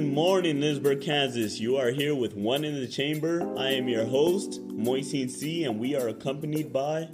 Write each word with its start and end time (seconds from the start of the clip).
Good 0.00 0.14
morning, 0.14 0.60
Lindsborg, 0.60 1.02
Kansas. 1.02 1.60
You 1.60 1.76
are 1.76 1.90
here 1.90 2.14
with 2.14 2.34
One 2.34 2.64
in 2.64 2.80
the 2.80 2.86
Chamber. 2.86 3.46
I 3.58 3.72
am 3.72 3.86
your 3.86 4.06
host, 4.06 4.66
Moisin 4.68 5.28
C, 5.28 5.64
and 5.64 5.78
we 5.78 5.94
are 5.94 6.08
accompanied 6.08 6.72
by 6.72 7.10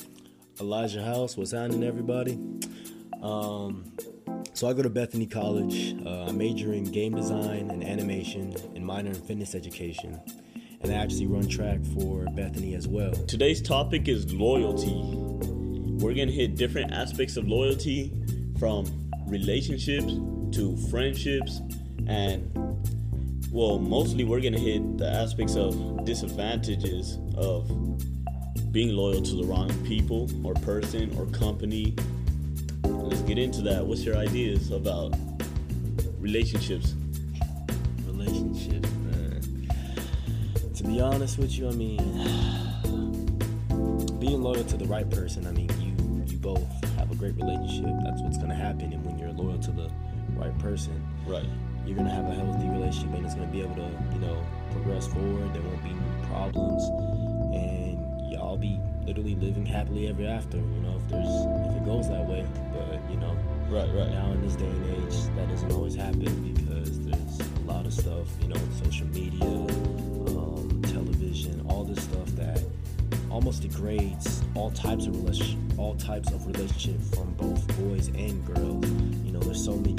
Elijah 0.60 1.02
House. 1.02 1.36
What's 1.36 1.50
happening, 1.50 1.82
everybody? 1.82 2.38
Um, 3.20 3.90
so 4.52 4.68
I 4.68 4.72
go 4.72 4.82
to 4.82 4.88
Bethany 4.88 5.26
College. 5.26 5.96
Uh, 6.06 6.26
I 6.26 6.30
in 6.74 6.84
game 6.84 7.16
design 7.16 7.72
and 7.72 7.82
animation, 7.82 8.54
and 8.76 8.86
minor 8.86 9.10
in 9.10 9.16
fitness 9.16 9.56
education. 9.56 10.20
And 10.80 10.92
I 10.92 10.94
actually 10.94 11.26
run 11.26 11.48
track 11.48 11.84
for 11.86 12.26
Bethany 12.36 12.76
as 12.76 12.86
well. 12.86 13.10
Today's 13.26 13.60
topic 13.60 14.06
is 14.06 14.32
loyalty. 14.32 14.94
We're 15.98 16.14
gonna 16.14 16.30
hit 16.30 16.54
different 16.54 16.92
aspects 16.92 17.36
of 17.36 17.48
loyalty, 17.48 18.12
from 18.60 18.86
relationships 19.26 20.12
to 20.52 20.76
friendships, 20.88 21.60
and 22.06 22.75
well, 23.56 23.78
mostly 23.78 24.22
we're 24.22 24.42
gonna 24.42 24.58
hit 24.58 24.98
the 24.98 25.08
aspects 25.08 25.56
of 25.56 26.04
disadvantages 26.04 27.18
of 27.38 27.66
being 28.70 28.94
loyal 28.94 29.22
to 29.22 29.34
the 29.34 29.44
wrong 29.44 29.70
people 29.86 30.28
or 30.46 30.52
person 30.52 31.10
or 31.16 31.24
company. 31.38 31.94
Let's 32.84 33.22
get 33.22 33.38
into 33.38 33.62
that. 33.62 33.86
What's 33.86 34.04
your 34.04 34.18
ideas 34.18 34.72
about 34.72 35.14
relationships? 36.20 36.94
Relationships, 38.04 38.90
man. 38.90 39.40
To 40.74 40.84
be 40.84 41.00
honest 41.00 41.38
with 41.38 41.56
you, 41.56 41.70
I 41.70 41.72
mean, 41.72 41.96
being 44.20 44.42
loyal 44.42 44.64
to 44.64 44.76
the 44.76 44.86
right 44.86 45.08
person. 45.08 45.46
I 45.46 45.52
mean, 45.52 45.70
you 45.80 45.94
you 46.26 46.36
both 46.36 46.60
have 46.98 47.10
a 47.10 47.14
great 47.14 47.36
relationship. 47.36 47.94
That's 48.04 48.20
what's 48.20 48.36
gonna 48.36 48.54
happen. 48.54 48.92
And 48.92 49.02
when 49.02 49.18
you're 49.18 49.32
loyal 49.32 49.58
to 49.60 49.72
the 49.72 49.90
right 50.34 50.58
person, 50.58 51.02
Right. 51.26 51.48
You're 51.86 51.96
gonna 51.96 52.10
have 52.10 52.26
a 52.26 52.34
healthy 52.34 52.68
relationship 52.68 53.14
and 53.14 53.24
it's 53.24 53.34
gonna 53.34 53.46
be 53.46 53.62
able 53.62 53.76
to, 53.76 53.90
you 54.12 54.18
know, 54.20 54.44
progress 54.72 55.06
forward. 55.06 55.52
There 55.54 55.62
won't 55.62 55.82
be 55.84 55.94
problems, 56.28 56.82
and 57.54 58.30
y'all 58.32 58.56
be 58.56 58.80
literally 59.04 59.34
living 59.36 59.64
happily 59.64 60.08
ever 60.08 60.24
after. 60.24 60.56
You 60.58 60.80
know, 60.82 60.96
if 60.96 61.08
there's 61.08 61.70
if 61.70 61.76
it 61.82 61.84
goes 61.84 62.08
that 62.08 62.26
way. 62.26 62.44
But 62.72 63.00
you 63.10 63.16
know, 63.18 63.36
Right, 63.68 63.88
right. 63.94 64.10
now 64.10 64.30
in 64.30 64.42
this 64.42 64.54
day 64.54 64.64
and 64.66 64.86
age, 64.86 65.16
that 65.34 65.48
doesn't 65.48 65.72
always 65.72 65.96
happen 65.96 66.54
because 66.54 67.00
there's 67.00 67.40
a 67.40 67.60
lot 67.66 67.84
of 67.84 67.92
stuff, 67.92 68.28
you 68.40 68.46
know, 68.46 68.60
social 68.84 69.08
media, 69.08 69.42
um, 69.44 70.80
television, 70.84 71.66
all 71.68 71.82
this 71.82 72.04
stuff 72.04 72.26
that 72.36 72.62
almost 73.28 73.62
degrades 73.62 74.42
all 74.54 74.70
types 74.70 75.06
of 75.06 75.16
relation, 75.16 75.58
all 75.78 75.96
types 75.96 76.30
of 76.30 76.46
relationship 76.46 77.00
from 77.12 77.32
both 77.34 77.66
boys 77.78 78.06
and 78.08 78.46
girls. 78.46 78.88
You 79.24 79.32
know, 79.32 79.40
there's 79.40 79.64
so 79.64 79.74
many 79.76 79.96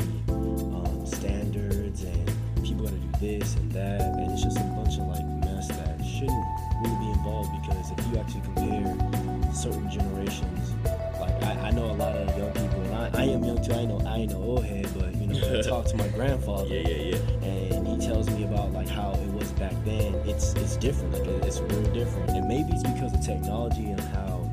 this 3.19 3.55
and 3.55 3.71
that, 3.71 4.01
and 4.01 4.31
it's 4.31 4.41
just 4.43 4.57
a 4.57 4.63
bunch 4.63 4.97
of 4.97 5.07
like 5.07 5.25
mess 5.45 5.67
that 5.69 5.97
shouldn't 6.05 6.45
really 6.83 6.97
be 6.99 7.11
involved 7.11 7.49
because 7.61 7.91
if 7.91 8.07
you 8.07 8.17
actually 8.19 8.41
compare 8.41 9.53
certain 9.53 9.89
generations, 9.89 10.73
like 11.19 11.41
I, 11.43 11.67
I 11.67 11.71
know 11.71 11.85
a 11.85 11.97
lot 11.97 12.15
of 12.15 12.37
young 12.37 12.51
people, 12.53 12.81
and 12.81 12.95
I, 12.95 13.21
I 13.21 13.23
am 13.25 13.43
young 13.43 13.63
too. 13.63 13.73
I 13.73 13.85
know 13.85 14.01
I 14.05 14.17
ain't 14.17 14.31
no 14.31 14.37
old 14.41 14.65
head, 14.65 14.87
but 14.97 15.15
you 15.15 15.27
know, 15.27 15.59
I 15.59 15.61
talk 15.67 15.85
to 15.87 15.97
my 15.97 16.07
grandfather 16.09 16.67
Yeah, 16.67 16.87
yeah, 16.87 17.15
yeah. 17.41 17.47
and 17.47 17.87
he 17.87 18.05
tells 18.05 18.29
me 18.29 18.43
about 18.43 18.71
like 18.73 18.87
how 18.89 19.11
it 19.13 19.29
was 19.33 19.51
back 19.53 19.73
then. 19.85 20.13
It's 20.25 20.53
it's 20.55 20.77
different, 20.77 21.13
like 21.13 21.25
it- 21.27 21.45
it's 21.45 21.59
real 21.59 21.83
different, 21.93 22.29
and 22.31 22.47
maybe 22.47 22.69
it's 22.71 22.83
because 22.83 23.13
of 23.13 23.21
technology 23.25 23.91
and 23.91 23.99
how 23.99 24.49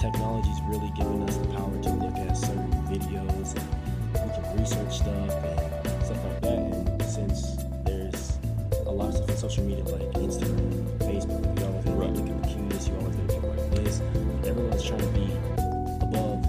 technology's 0.00 0.60
really 0.66 0.92
giving 0.96 1.22
us 1.28 1.36
the 1.38 1.48
power 1.48 1.82
to 1.82 1.90
look 1.90 2.14
at 2.16 2.36
certain 2.36 2.70
videos 2.86 3.56
and 3.58 4.14
we 4.14 4.30
can 4.32 4.58
research 4.60 4.96
stuff 4.98 5.44
and 5.44 5.57
social 9.58 9.64
media 9.66 9.84
like 9.84 10.12
Instagram, 10.14 10.98
Facebook, 10.98 11.58
you 11.58 11.66
always 11.66 11.84
have 11.84 11.94
Right. 11.98 12.14
to 12.14 12.20
look 12.20 12.30
at 12.30 12.42
the 12.42 12.48
cuteness, 12.48 12.88
you 12.88 12.94
always 12.96 13.16
got 13.16 13.28
to 13.28 13.34
people 13.34 13.48
like 13.50 13.70
this. 13.74 14.00
Everyone's 14.46 14.82
trying 14.84 15.00
to 15.00 15.06
be 15.08 15.32
above 16.02 16.44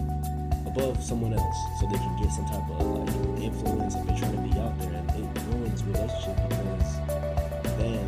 above 0.67 1.03
someone 1.03 1.33
else 1.33 1.57
so 1.79 1.87
they 1.87 1.97
can 1.97 2.21
get 2.21 2.31
some 2.31 2.45
type 2.45 2.69
of 2.69 2.85
like 2.85 3.41
influence 3.43 3.95
and 3.95 4.07
they're 4.07 4.17
trying 4.17 4.35
to 4.35 4.41
be 4.53 4.59
out 4.59 4.77
there 4.79 4.93
and 4.93 5.09
it 5.09 5.41
ruins 5.49 5.83
relationship 5.83 6.37
because 6.47 6.97
then 7.79 8.05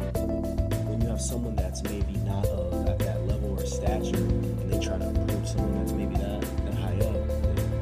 when 0.88 1.02
you 1.02 1.08
have 1.08 1.20
someone 1.20 1.56
that's 1.56 1.82
maybe 1.84 2.14
not 2.24 2.46
uh, 2.46 2.86
at 2.92 3.00
that 3.00 3.26
level 3.28 3.60
or 3.60 3.66
stature 3.66 4.16
and 4.16 4.72
they 4.72 4.78
try 4.80 4.98
to 5.00 5.10
approach 5.10 5.48
someone 5.48 5.80
that's 5.80 5.92
maybe 5.94 6.16
that, 6.18 6.42
that 6.66 6.74
high 6.76 7.00
up 7.08 7.28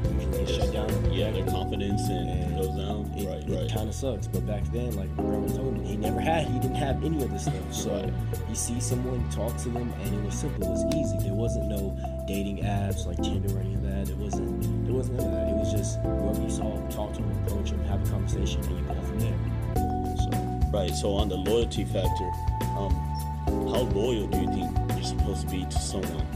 they 0.03 0.13
usually 0.15 0.45
get 0.45 0.49
shut 0.49 0.71
down 0.71 1.11
Yeah, 1.13 1.31
their 1.31 1.45
confidence 1.45 2.07
and 2.07 2.29
And 2.29 2.55
goes 2.57 2.75
down. 2.77 3.11
it, 3.17 3.27
right, 3.27 3.43
it 3.49 3.53
right. 3.63 3.71
kind 3.71 3.89
of 3.89 3.95
sucks 3.95 4.27
but 4.27 4.47
back 4.47 4.63
then 4.71 4.95
like 4.95 5.13
told 5.17 5.68
never 5.99 6.19
had 6.19 6.47
he 6.47 6.59
didn't 6.59 6.75
have 6.75 7.03
any 7.03 7.21
of 7.23 7.31
this 7.31 7.43
stuff 7.43 7.73
so 7.73 7.89
Right. 7.91 8.13
you 8.49 8.55
see 8.55 8.79
someone 8.79 9.27
talk 9.29 9.55
to 9.57 9.69
them 9.69 9.91
and 10.03 10.15
it 10.15 10.23
was 10.23 10.35
simple 10.35 10.63
it 10.65 10.69
was 10.69 10.85
easy 10.95 11.17
there 11.27 11.33
wasn't 11.35 11.67
no 11.67 11.97
dating 12.27 12.59
apps 12.63 13.05
like 13.05 13.17
tinder 13.21 13.55
or 13.55 13.59
any 13.59 13.73
of 13.75 13.83
that 13.83 14.09
it 14.09 14.17
wasn't 14.17 14.63
it 14.87 14.91
wasn't 14.91 15.17
none 15.17 15.27
of 15.27 15.33
that 15.33 15.49
it 15.49 15.55
was 15.55 15.71
just 15.71 15.99
whoever 16.01 16.41
you 16.41 16.49
saw 16.49 16.75
talk 16.89 17.13
to 17.13 17.21
them 17.21 17.31
approach 17.45 17.71
them 17.71 17.83
have 17.85 18.05
a 18.07 18.11
conversation 18.11 18.61
and 18.63 18.77
you 18.79 18.83
go 18.85 19.01
from 19.01 19.19
there 19.19 20.15
so 20.17 20.29
Right. 20.71 20.93
So 20.93 21.13
on 21.13 21.29
the 21.29 21.35
loyalty 21.35 21.83
factor, 21.83 22.29
um, 22.77 22.93
how 23.73 23.81
loyal 23.91 24.27
do 24.27 24.37
you 24.37 24.47
think 24.53 24.69
you're 24.93 25.03
supposed 25.03 25.47
to 25.47 25.55
be 25.55 25.65
to 25.65 25.79
someone? 25.79 26.27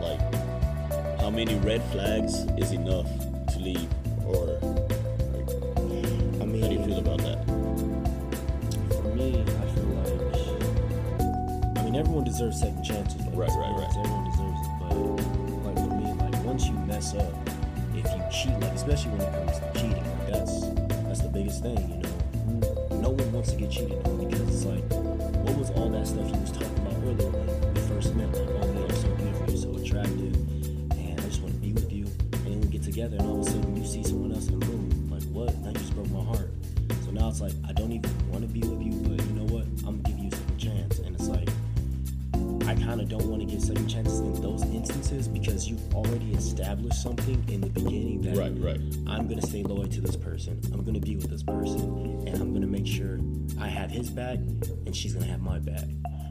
Like, 0.00 1.20
how 1.20 1.28
many 1.28 1.54
red 1.56 1.82
flags 1.92 2.32
is 2.56 2.72
enough 2.72 3.06
to 3.52 3.58
leave, 3.58 3.86
or 4.24 4.46
like, 5.34 5.50
i 6.40 6.46
mean 6.46 6.62
how 6.62 6.68
do 6.68 6.74
you 6.76 6.84
feel 6.86 6.98
about 6.98 7.18
that? 7.18 7.33
Everyone 12.14 12.30
deserves 12.30 12.60
second 12.60 12.84
chances 12.84 13.20
like, 13.26 13.34
Right, 13.34 13.50
right, 13.58 13.74
right. 13.74 13.96
everyone 13.98 14.30
deserves 14.30 14.60
it 14.62 14.70
but 14.78 14.94
like 15.66 15.74
for 15.74 15.94
me 15.96 16.12
like 16.12 16.44
once 16.44 16.66
you 16.66 16.74
mess 16.86 17.12
up 17.12 17.26
if 17.92 18.06
you 18.06 18.22
cheat 18.30 18.54
like 18.60 18.70
especially 18.70 19.10
when 19.10 19.22
it 19.22 19.32
comes 19.34 19.58
to 19.58 19.66
cheating 19.74 20.06
like 20.18 20.30
that's 20.30 20.60
that's 21.10 21.22
the 21.22 21.28
biggest 21.28 21.62
thing 21.62 21.74
you 21.90 21.98
know? 21.98 23.00
No 23.02 23.10
one 23.10 23.32
wants 23.32 23.50
to 23.50 23.56
get 23.58 23.68
cheated 23.68 23.98
on 24.06 24.30
because 24.30 24.42
it's 24.46 24.64
like 24.64 24.84
what 25.42 25.58
was 25.58 25.70
all 25.70 25.90
that 25.90 26.06
stuff 26.06 26.30
you 26.30 26.38
was 26.38 26.52
talking 26.52 26.78
about 26.86 26.94
earlier 27.02 27.30
when 27.34 27.74
we 27.74 27.80
first 27.90 28.14
met 28.14 28.30
like 28.30 28.62
oh 28.62 28.72
man 28.72 28.86
you're 28.86 28.94
so 28.94 29.08
beautiful 29.18 29.46
you're 29.50 29.62
so 29.66 29.74
attractive 29.74 30.34
and 30.94 31.18
i 31.18 31.24
just 31.26 31.42
want 31.42 31.52
to 31.52 31.58
be 31.58 31.72
with 31.72 31.90
you 31.90 32.06
and 32.46 32.46
then 32.46 32.60
we 32.60 32.68
get 32.68 32.84
together 32.84 33.16
and 33.16 33.26
all 33.26 33.40
of 33.40 33.46
a 33.46 33.50
sudden 33.50 33.74
you 33.74 33.84
see 33.84 34.04
someone 34.04 34.30
else 34.30 34.46
in 34.46 34.60
the 34.60 34.66
room 34.66 35.10
like 35.10 35.22
what? 35.34 35.50
Now 35.66 35.74
you 35.74 35.82
just 35.82 35.94
broke 35.98 36.10
my 36.10 36.22
heart. 36.22 36.50
So 37.04 37.10
now 37.10 37.28
it's 37.28 37.40
like 37.40 37.52
I 37.66 37.72
already 46.74 46.88
established 46.88 47.02
something 47.02 47.54
in 47.54 47.60
the 47.60 47.68
beginning 47.68 48.20
that 48.22 48.36
Right, 48.36 48.52
right. 48.58 48.80
I'm 49.06 49.28
gonna 49.28 49.42
stay 49.42 49.62
loyal 49.62 49.86
to 49.86 50.00
this 50.00 50.16
person. 50.16 50.60
I'm 50.72 50.84
gonna 50.84 51.00
be 51.00 51.16
with 51.16 51.30
this 51.30 51.42
person, 51.42 52.24
and 52.26 52.40
I'm 52.40 52.52
gonna 52.52 52.66
make 52.66 52.86
sure 52.86 53.18
I 53.58 53.68
have 53.68 53.90
his 53.90 54.10
back, 54.10 54.38
and 54.38 54.94
she's 54.94 55.14
gonna 55.14 55.26
have 55.26 55.40
my 55.40 55.58
back. 55.58 55.84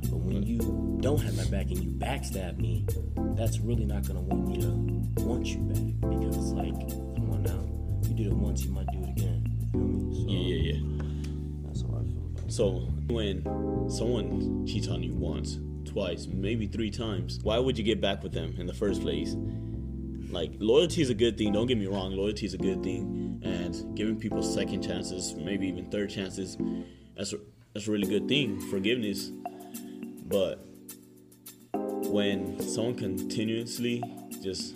But 0.10 0.20
when 0.20 0.44
you 0.44 0.98
don't 1.02 1.22
have 1.22 1.36
my 1.38 1.46
back 1.46 1.72
and 1.72 1.84
you 1.84 1.92
backstab 1.92 2.58
me, 2.58 2.86
that's 3.36 3.60
really 3.60 3.86
not 3.86 4.06
gonna 4.08 4.22
want 4.22 4.48
me 4.48 4.62
to 4.62 5.24
want 5.24 5.46
you 5.46 5.58
back 5.60 6.10
because 6.10 6.36
it's 6.38 6.52
like, 6.52 6.78
come 7.16 7.32
on 7.32 7.44
now, 7.44 8.08
you 8.10 8.16
did 8.16 8.28
it 8.28 8.34
once, 8.34 8.64
you 8.64 8.72
might 8.72 8.88
do 8.92 9.02
it 9.04 9.10
again. 9.10 9.46
You 9.60 9.68
feel 9.72 9.82
me? 9.82 10.26
So, 10.26 10.32
Yeah, 10.32 10.40
yeah, 10.40 10.74
yeah. 10.74 11.04
That's 11.66 11.82
how 11.82 11.88
I 11.88 12.04
feel 12.04 12.26
about 12.32 12.44
it. 12.46 12.52
So 12.52 12.70
when 13.08 13.44
someone 13.90 14.68
cheats 14.68 14.88
on 14.88 15.04
you 15.04 15.14
once, 15.14 15.60
twice, 15.86 16.28
maybe 16.28 16.68
three 16.68 16.92
times, 16.92 17.40
why 17.44 17.58
would 17.60 17.78
you 17.78 17.84
get 17.84 18.02
back 18.02 18.24
with 18.24 18.34
them 18.34 18.56
in 18.58 18.66
the 18.66 18.74
first 18.74 19.02
place? 19.02 19.36
Like 20.34 20.54
loyalty 20.60 21.02
is 21.02 21.10
a 21.12 21.14
good 21.14 21.38
thing. 21.38 21.54
Don't 21.54 21.68
get 21.68 21.78
me 21.78 21.86
wrong. 21.86 22.12
Loyalty 22.12 22.48
is 22.48 22.56
a 22.56 22.58
good 22.58 22.82
thing, 22.84 23.40
and 23.44 23.96
giving 23.96 24.20
people 24.20 24.42
second 24.42 24.82
chances, 24.82 25.36
maybe 25.36 25.68
even 25.68 25.90
third 25.92 26.10
chances, 26.10 26.58
that's 27.16 27.34
a, 27.34 27.38
that's 27.74 27.88
a 27.88 27.92
really 27.92 28.08
good 28.08 28.28
thing. 28.28 28.60
Forgiveness, 28.70 29.32
but 30.26 30.66
when 31.74 32.60
someone 32.60 32.96
continuously 32.96 34.04
just 34.42 34.76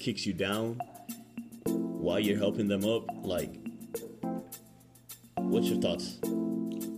kicks 0.00 0.26
you 0.26 0.32
down 0.32 0.80
while 1.66 2.18
you're 2.18 2.38
helping 2.38 2.66
them 2.66 2.84
up, 2.84 3.04
like, 3.22 3.54
what's 5.36 5.68
your 5.68 5.80
thoughts? 5.80 6.18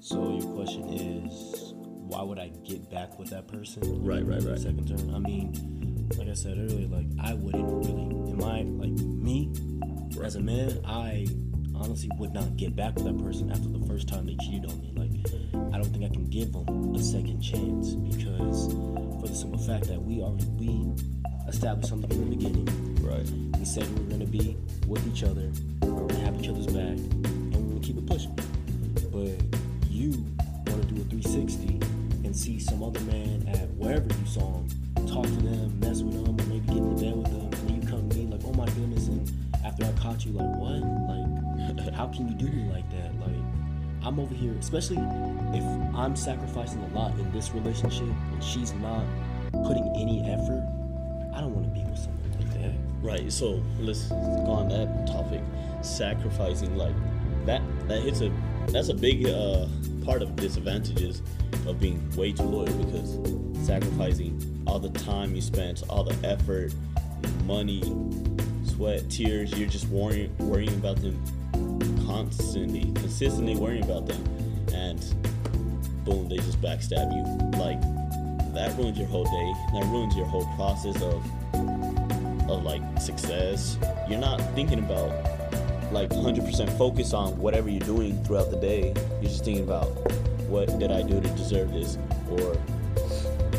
So 0.01 0.39
your 0.39 0.55
question 0.55 0.89
is, 0.89 1.75
why 1.75 2.23
would 2.23 2.39
I 2.39 2.49
get 2.49 2.91
back 2.91 3.19
with 3.19 3.29
that 3.31 3.47
person? 3.47 4.03
Right, 4.03 4.25
right, 4.25 4.43
right. 4.43 4.59
Second 4.59 4.89
term. 4.89 5.15
I 5.15 5.19
mean, 5.19 5.94
like 6.17 6.29
I 6.29 6.35
said 6.35 6.59
earlier, 6.59 6.89
like 6.89 7.07
I 7.23 7.35
wouldn't 7.35 7.87
really. 7.87 8.03
In 8.31 8.39
my 8.39 8.63
like 8.63 8.91
me, 8.91 9.53
as 10.23 10.37
a 10.37 10.41
man, 10.41 10.81
I 10.87 11.27
honestly 11.75 12.11
would 12.19 12.33
not 12.33 12.57
get 12.57 12.77
back 12.77 12.95
with 12.95 13.05
that 13.05 13.19
person 13.23 13.51
after 13.51 13.69
the 13.69 13.85
first 13.87 14.09
time 14.09 14.27
they 14.27 14.37
cheated 14.37 14.71
on 14.71 14.81
me. 14.81 14.93
Like, 14.97 15.11
I 15.73 15.79
don't 15.79 15.91
think 15.91 16.05
I 16.05 16.09
can 16.09 16.29
give 16.31 16.53
them 16.53 16.95
a 16.95 17.03
second 17.03 17.41
chance 17.41 17.95
because, 17.95 18.73
for 19.21 19.27
the 19.27 19.35
simple 19.35 19.59
fact 19.59 19.89
that 19.89 20.01
we 20.01 20.23
already 20.23 20.47
we 20.59 20.93
established 21.49 21.89
something 21.89 22.11
in 22.11 22.31
the 22.31 22.37
beginning. 22.37 22.67
Right. 23.03 23.29
We 23.59 23.65
said 23.65 23.87
we 23.97 24.05
were 24.05 24.11
gonna 24.11 24.27
be 24.27 24.57
with 24.87 25.07
each 25.07 25.23
other, 25.23 25.51
we 25.83 25.91
were 25.91 26.07
gonna 26.07 26.25
have 26.25 26.41
each 26.41 26.49
other's 26.49 26.67
back, 26.67 26.97
and 26.99 27.55
we 27.55 27.63
were 27.63 27.69
gonna 27.71 27.81
keep 27.81 27.99
it 27.99 28.07
pushing. 28.07 28.35
But 29.13 29.91
you 29.91 30.11
want 30.67 30.89
to 30.89 30.95
do 30.95 31.01
a 31.01 31.05
360 31.05 31.81
and 32.25 32.37
see 32.37 32.59
some 32.59 32.83
other 32.83 33.01
man 33.01 33.47
at 33.49 33.69
wherever 33.75 34.07
you 34.07 34.27
saw 34.27 34.59
him, 34.59 34.69
talk 35.15 35.25
to 35.25 35.31
them, 35.31 35.79
mess 35.79 36.03
with 36.03 36.15
them, 36.15 36.41
or 36.41 36.47
maybe 36.49 36.67
get 36.67 36.77
in 36.77 36.95
the 36.97 37.03
bed 37.03 37.17
with 37.17 37.31
them, 37.31 37.41
and 37.41 37.69
then 37.69 37.83
you 37.83 37.89
come 37.89 38.09
to 38.09 38.17
me 38.17 38.27
like, 38.27 38.41
oh 38.45 38.53
my 38.55 38.67
goodness, 38.67 39.07
and 39.07 39.31
after 39.65 39.85
I 39.85 39.93
caught 39.93 40.25
you, 40.25 40.33
like, 40.33 40.51
what? 40.59 40.83
Like, 41.07 41.95
how 41.95 42.09
can 42.09 42.29
you 42.29 42.35
do 42.35 42.47
me 42.47 42.71
like 42.73 42.89
that? 42.91 43.15
Like, 43.21 43.37
I'm 44.03 44.19
over 44.19 44.35
here, 44.35 44.53
especially 44.59 44.99
if 44.99 45.65
I'm 45.95 46.17
sacrificing 46.17 46.83
a 46.83 46.89
lot 46.89 47.13
in 47.19 47.31
this 47.33 47.53
relationship 47.53 48.09
and 48.33 48.43
she's 48.43 48.73
not 48.75 49.05
putting 49.65 49.89
any 49.97 50.21
effort. 50.29 50.63
I 51.33 51.41
don't 51.41 51.55
want 51.55 51.67
to 51.67 51.73
be 51.73 51.85
with 51.89 51.99
someone 51.99 52.31
like 52.39 52.53
that. 52.61 52.75
Right. 53.01 53.33
So 53.33 53.63
let's 53.79 54.09
go 54.09 54.51
on 54.51 54.69
that 54.69 55.07
topic. 55.07 55.41
Sacrificing 55.81 56.77
like 56.77 56.95
that. 57.47 57.63
That 57.89 58.03
hits 58.03 58.21
a. 58.21 58.31
That's 58.69 58.89
a 58.89 58.95
big 58.95 59.27
uh, 59.27 59.67
part 60.05 60.23
of 60.23 60.37
disadvantages 60.37 61.23
of 61.67 61.81
being 61.81 62.11
way 62.17 62.33
too 62.33 62.45
loyal 62.45 62.73
because 62.85 63.17
sacrificing 63.65 64.63
all 64.67 64.79
the 64.79 64.91
time 65.01 65.35
you 65.35 65.41
spent, 65.41 65.83
all 65.89 66.05
the 66.05 66.17
effort, 66.27 66.73
money, 67.45 67.83
sweat, 68.65 69.09
tears. 69.11 69.53
You're 69.59 69.69
just 69.69 69.89
worrying 69.89 70.35
worrying 70.39 70.75
about 70.75 70.97
them 70.97 71.23
constantly, 72.07 72.83
consistently 73.01 73.57
worrying 73.57 73.85
about 73.85 74.07
them, 74.07 74.23
and 74.73 75.01
boom, 76.05 76.29
they 76.29 76.37
just 76.37 76.61
backstab 76.61 77.13
you. 77.13 77.59
Like 77.59 77.81
that 78.55 78.77
ruins 78.77 78.99
your 78.99 79.09
whole 79.09 79.25
day. 79.25 79.53
That 79.73 79.87
ruins 79.91 80.15
your 80.17 80.27
whole 80.27 80.47
process 80.57 81.01
of 81.03 81.25
of 82.51 82.63
like 82.63 82.83
success. 83.01 83.79
You're 84.09 84.21
not 84.21 84.41
thinking 84.55 84.79
about 84.79 85.11
like 85.93 86.11
100% 86.11 86.77
focus 86.77 87.13
on 87.13 87.39
whatever 87.39 87.71
you're 87.71 87.81
doing 87.81 88.23
throughout 88.25 88.51
the 88.51 88.57
day. 88.57 88.93
You're 89.21 89.31
just 89.31 89.45
thinking 89.45 89.65
about 89.65 89.87
what 90.49 90.79
did 90.79 90.91
I 90.91 91.03
do 91.03 91.21
to 91.21 91.29
deserve 91.31 91.73
this, 91.73 91.97
or 92.31 92.57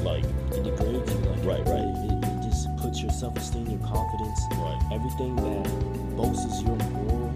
like 0.06 0.24
It 0.24 0.64
degrades 0.64 1.12
you. 1.12 1.20
Like, 1.20 1.46
Right, 1.46 1.68
right. 1.68 1.90
It, 2.06 2.26
it 2.26 2.44
just 2.50 2.76
puts 2.78 3.02
your 3.02 3.12
self-esteem, 3.12 3.68
your 3.68 3.80
confidence, 3.80 4.40
Right. 4.52 4.80
everything 4.94 5.36
that 5.36 6.16
boasts 6.16 6.62
your 6.62 6.76
moral, 6.78 7.34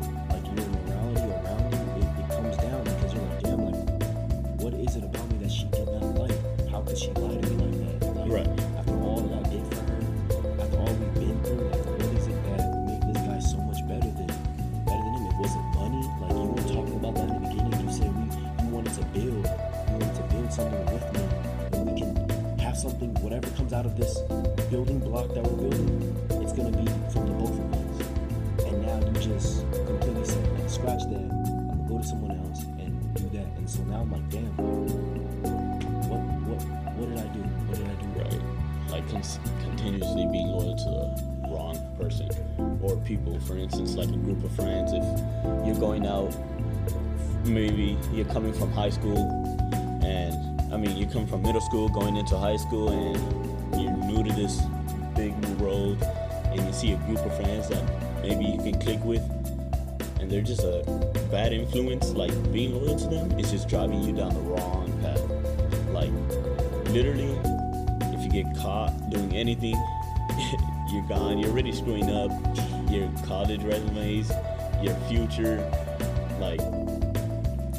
maybe 47.46 47.98
you're 48.12 48.26
coming 48.26 48.54
from 48.54 48.72
high 48.72 48.90
school, 48.90 49.18
and 50.04 50.74
I 50.74 50.78
mean 50.78 50.96
you 50.98 51.06
come 51.08 51.28
from 51.28 51.42
middle 51.42 51.62
school 51.62 51.90
going 51.90 52.16
into 52.16 52.38
high 52.38 52.58
school, 52.58 52.90
and 52.90 53.82
you're 53.82 53.92
new 53.92 54.24
to 54.24 54.34
this 54.34 54.62
big 55.16 55.38
new 55.38 55.54
world, 55.64 56.02
and 56.46 56.66
you 56.66 56.74
see 56.74 56.94
a 56.94 56.98
group 56.98 57.20
of 57.20 57.36
friends 57.36 57.70
that 57.70 57.84
maybe 58.22 58.46
you 58.46 58.58
can 58.58 58.80
click 58.80 59.04
with, 59.04 59.22
and 60.20 60.30
they're 60.30 60.42
just 60.42 60.62
a 60.62 60.84
bad 61.32 61.54
influence. 61.54 62.12
Like 62.12 62.32
being 62.52 62.74
loyal 62.74 62.98
to 62.98 63.08
them 63.08 63.40
is 63.40 63.52
just 63.52 63.68
driving 63.68 64.04
you 64.04 64.14
down 64.14 64.34
the 64.34 64.42
wrong 64.42 64.92
path. 65.02 65.22
Like 65.92 66.12
literally, 66.94 67.38
if 68.14 68.24
you 68.24 68.44
get 68.44 68.58
caught 68.58 68.94
doing 69.10 69.36
anything, 69.36 69.76
you're 70.92 71.08
gone. 71.08 71.38
You're 71.38 71.52
already 71.52 71.72
screwing 71.72 72.10
up 72.10 72.32
your 72.90 73.10
college 73.26 73.64
resumes, 73.64 74.32
your 74.82 74.96
future. 75.08 75.60
Like, 76.40 76.62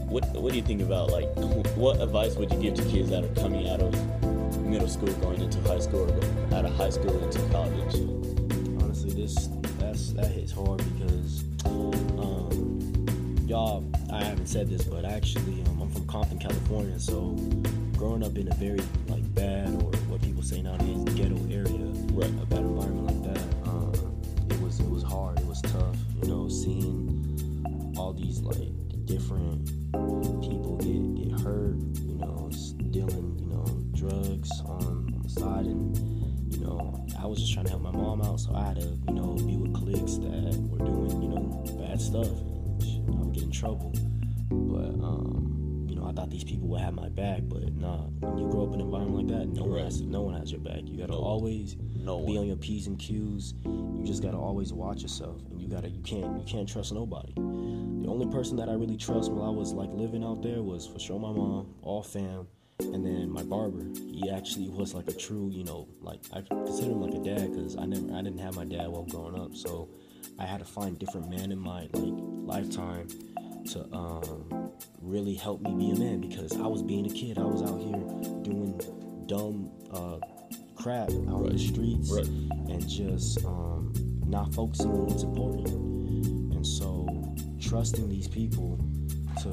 what 0.09 0.25
what 0.35 0.51
do 0.53 0.57
you 0.57 0.65
think 0.65 0.83
about 0.83 1.11
like 1.11 1.27
what 1.77 2.01
advice 2.01 2.35
would 2.37 2.53
you 2.53 2.61
give 2.61 2.75
to 2.75 2.85
kids 2.85 3.11
that 3.11 3.25
are 3.25 3.35
coming 3.41 3.69
out 3.69 3.81
of 3.81 4.61
middle 4.63 4.89
school, 4.89 5.13
going 5.15 5.41
into 5.41 5.61
high 5.63 5.79
school, 5.81 6.09
or 6.11 6.55
out 6.57 6.65
of 6.65 6.75
high 6.77 6.91
school 6.91 7.17
into 7.23 7.39
college? 7.51 7.95
honestly 8.83 9.13
this 9.13 9.49
that's 9.79 10.13
that 10.13 10.27
hits 10.27 10.53
hard 10.53 10.79
because 10.93 11.45
um 12.19 13.07
y'all 13.47 13.85
i 14.13 14.23
haven't 14.23 14.47
said 14.47 14.69
this 14.69 14.83
but 14.85 15.05
actually 15.05 15.63
um, 15.69 15.83
i'm 15.83 15.91
from 15.91 16.07
compton 16.07 16.39
california 16.39 16.99
so 16.99 17.31
growing 17.97 18.23
up 18.25 18.37
in 18.37 18.47
a 18.51 18.55
very 18.57 18.81
like 19.09 19.23
bad 19.35 19.69
or 19.83 19.91
what 20.11 20.21
people 20.23 20.43
say 20.43 20.61
nowadays 20.63 21.03
ghetto 21.15 21.37
area 21.51 21.87
Right. 22.13 22.29
a 22.43 22.47
bad 22.47 22.59
environment 22.61 23.07
like 23.07 23.35
that 23.35 23.69
um 23.69 23.93
it 24.51 24.61
was 24.61 24.81
it 24.81 24.89
was 24.91 25.03
hard 25.03 25.39
it 25.39 25.47
was 25.47 25.61
tough 25.63 25.97
you 26.23 26.29
know 26.29 26.49
seeing 26.49 27.10
like 28.39 28.73
different 29.07 29.67
people 30.41 30.77
get 30.79 31.15
get 31.17 31.41
hurt 31.41 31.77
you 32.03 32.19
know 32.19 32.51
dealing 32.91 33.37
you 33.39 33.47
know 33.47 33.65
drugs 33.93 34.51
on, 34.65 34.83
on 35.15 35.21
the 35.23 35.29
side 35.29 35.67
and 35.67 36.21
you 36.51 36.67
know, 36.67 37.07
I 37.19 37.27
was 37.27 37.39
just 37.39 37.53
trying 37.53 37.67
to 37.67 37.71
help 37.71 37.83
my 37.83 37.93
mom 37.93 38.23
out, 38.23 38.41
so 38.41 38.55
I 38.55 38.67
had 38.67 38.77
to, 38.77 38.99
you 39.09 39.15
know, 39.15 39.35
be 39.35 39.57
with 39.57 39.73
cliques 39.73 40.17
that 40.19 40.57
were 40.69 40.79
doing, 40.85 41.23
you 41.23 41.29
know, 41.29 41.65
bad 41.81 42.01
stuff, 42.01 42.27
and 42.27 42.83
shit, 42.83 43.03
I 43.09 43.13
would 43.13 43.33
get 43.33 43.45
in 43.45 43.51
trouble. 43.51 43.93
But, 44.51 45.05
um, 45.05 45.87
you 45.89 45.95
know, 45.95 46.07
I 46.07 46.13
thought 46.13 46.31
these 46.31 46.45
people 46.45 46.69
would 46.69 46.81
have 46.81 46.95
my 46.95 47.09
back, 47.09 47.43
but 47.45 47.73
nah. 47.75 48.07
Has, 49.91 50.01
no 50.01 50.23
one 50.23 50.35
has 50.35 50.51
your 50.51 50.61
back. 50.61 50.81
You 50.85 50.97
gotta 50.99 51.13
No. 51.13 51.19
always 51.19 51.77
No 51.97 52.25
be 52.25 52.39
on 52.39 52.47
your 52.47 52.57
p's 52.57 52.87
and 52.87 52.99
q's. 52.99 53.55
You 53.65 54.03
just 54.05 54.23
gotta 54.23 54.37
always 54.37 54.73
watch 54.73 55.03
yourself, 55.03 55.43
and 55.51 55.61
you 55.61 55.69
gotta, 55.69 55.89
you 55.89 56.01
can't, 56.03 56.39
you 56.39 56.45
can't 56.47 56.69
trust 56.69 56.93
nobody. 56.93 57.33
The 57.35 58.09
only 58.09 58.27
person 58.27 58.57
that 58.57 58.69
I 58.69 58.73
really 58.73 58.97
trust 58.97 59.31
while 59.31 59.47
I 59.47 59.51
was 59.51 59.73
like 59.73 59.91
living 59.93 60.25
out 60.25 60.43
there 60.43 60.63
was 60.63 60.87
for 60.87 60.99
sure 60.99 61.19
my 61.19 61.33
mom, 61.33 61.75
all 61.83 62.03
fam, 62.03 62.47
and 62.81 63.05
then 63.05 63.31
my 63.31 63.43
barber. 63.43 63.85
He 63.95 64.31
actually 64.31 64.69
was 64.69 64.95
like 64.95 65.09
a 65.09 65.13
true, 65.13 65.51
you 65.53 65.65
know, 65.65 65.89
like 66.01 66.21
I 66.33 66.41
consider 66.41 66.93
him 66.93 67.03
like 67.03 67.15
a 67.15 67.23
dad 67.23 67.51
because 67.53 67.77
I 67.77 67.85
never, 67.85 68.13
I 68.15 68.23
didn't 68.23 68.39
have 68.39 68.57
my 68.57 68.65
dad 68.65 68.89
while 68.89 69.05
growing 69.05 69.39
up, 69.39 69.55
so 69.55 69.89
I 70.39 70.47
had 70.47 70.61
to 70.61 70.65
find 70.65 70.99
different 70.99 71.29
men 71.29 71.53
in 71.53 71.59
my 71.59 71.89
like 71.93 72.15
lifetime 72.63 73.09
to 73.73 73.87
um, 73.93 74.73
really 75.03 75.35
help 75.35 75.61
me 75.61 75.75
be 75.75 75.91
a 75.91 75.99
man 75.99 76.21
because 76.21 76.53
I 76.59 76.67
was 76.67 76.83
being 76.83 77.05
a 77.05 77.11
kid. 77.15 77.39
I 77.39 77.43
was 77.45 77.63
out 77.63 77.79
here 77.79 78.01
doing 78.43 78.81
dumb 79.27 79.71
uh, 79.93 80.19
crap 80.77 81.09
out 81.09 81.47
in 81.47 81.53
the 81.53 81.59
streets 81.59 82.11
Right. 82.13 82.27
and 82.27 82.89
just 82.89 83.45
um, 83.45 83.93
not 84.27 84.53
focusing 84.55 84.91
on 84.91 85.07
what's 85.07 85.23
important. 85.23 85.69
And 85.69 86.67
so 86.67 87.35
trusting 87.61 88.09
these 88.09 88.29
people 88.29 88.79
to 89.43 89.51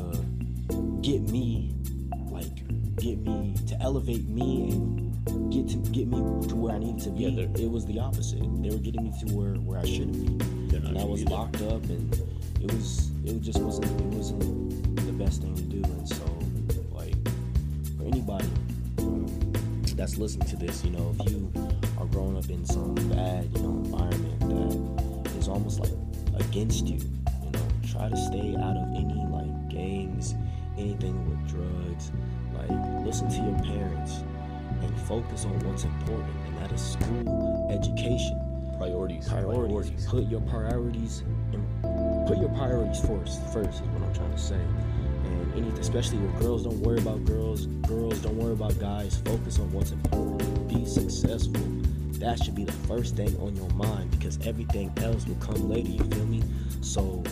get 1.02 1.22
me, 1.30 1.74
like, 2.32 2.96
get 2.98 3.18
me 3.20 3.56
to 3.68 3.80
elevate 3.82 4.28
me 4.28 4.72
and 4.72 5.52
get 5.52 5.68
to 5.70 5.78
get 5.92 6.08
me 6.08 6.18
to 6.48 6.56
where 6.56 6.76
I 6.76 6.80
needed 6.80 7.02
to 7.04 7.10
be. 7.12 7.24
Yeah, 7.26 7.46
it 7.64 7.70
was 7.70 7.86
the 7.86 8.00
opposite. 8.00 8.40
They 8.62 8.70
were 8.70 8.78
getting 8.78 9.04
me 9.04 9.14
to 9.26 9.34
where 9.36 9.54
where 9.56 9.80
I 9.80 9.86
shouldn't 9.86 10.38
be, 10.40 10.76
and 10.78 10.98
I 10.98 11.04
was 11.04 11.22
be 11.22 11.26
there. 11.30 11.38
locked 11.38 11.62
up, 11.64 11.84
and 11.86 12.14
it 12.62 12.72
was 12.74 13.12
it 13.26 13.42
just 13.42 13.60
wasn't 13.60 13.86
it 14.02 14.18
wasn't 14.18 14.96
the 15.06 15.12
best 15.14 15.42
thing 15.42 15.56
to 15.56 15.62
do. 15.64 15.82
And 15.84 16.08
so, 16.10 16.24
like, 16.92 17.16
for 17.98 18.04
anybody 18.06 18.48
that's 20.08 20.18
listening 20.18 20.48
to 20.48 20.56
this, 20.56 20.86
you 20.86 20.92
know, 20.92 21.14
if 21.20 21.30
you 21.30 21.52
are 22.00 22.06
growing 22.06 22.38
up 22.38 22.50
in 22.50 22.66
some 22.66 22.96
bad, 22.96 23.44
you 23.54 23.62
know, 23.62 23.84
environment 23.84 24.40
that 25.26 25.36
is 25.36 25.50
almost 25.50 25.82
like 25.82 25.92
against 26.40 26.86
you, 26.86 26.96
you 26.96 27.52
know, 27.52 27.68
try 27.92 28.08
to 28.08 28.16
stay 28.16 28.56
out 28.56 28.78
of 28.78 28.88
any 28.96 29.20
like 29.28 29.70
gangs, 29.70 30.34
anything 30.78 31.14
with 31.28 31.50
drugs. 31.50 32.12
Like, 32.54 33.06
listen 33.06 33.28
to 33.28 33.36
your 33.36 33.60
parents 33.66 34.24
and 34.82 34.98
focus 35.02 35.44
on 35.44 35.60
what's 35.68 35.84
important, 35.84 36.38
and 36.46 36.58
that 36.60 36.72
is 36.72 36.82
school, 36.82 37.68
education, 37.70 38.40
Priorities. 38.78 39.28
priorities. 39.28 40.06
Put 40.06 40.30
your 40.30 40.42
priorities 40.42 41.24
and 41.52 42.28
put 42.28 42.38
your 42.38 42.50
priorities 42.56 43.02
first. 43.02 43.44
First 43.52 43.82
is 43.82 43.90
what 43.90 44.04
I'm 44.04 44.14
trying 44.14 44.32
to 44.32 44.38
say. 44.38 44.62
Especially 45.58 46.20
with 46.20 46.40
girls, 46.40 46.64
don't 46.64 46.80
worry 46.82 47.00
about 47.00 47.26
girls. 47.26 47.66
Girls, 47.88 48.20
don't 48.20 48.38
worry 48.38 48.54
about 48.54 48.78
guys. 48.80 49.18
Focus 49.26 49.58
on 49.58 49.72
what's 49.72 49.92
important. 49.92 50.68
Be 50.68 50.86
successful. 50.86 51.62
That 52.20 52.44
should 52.44 52.54
be 52.54 52.66
the 52.66 52.72
first 52.72 53.16
thing 53.16 53.36
on 53.40 53.56
your 53.56 53.70
mind 53.72 54.12
because 54.12 54.38
everything 54.46 54.92
else 54.98 55.26
will 55.26 55.36
come 55.36 55.68
later. 55.68 55.90
You 55.90 56.04
feel 56.04 56.26
me? 56.26 56.44
So, 56.82 57.24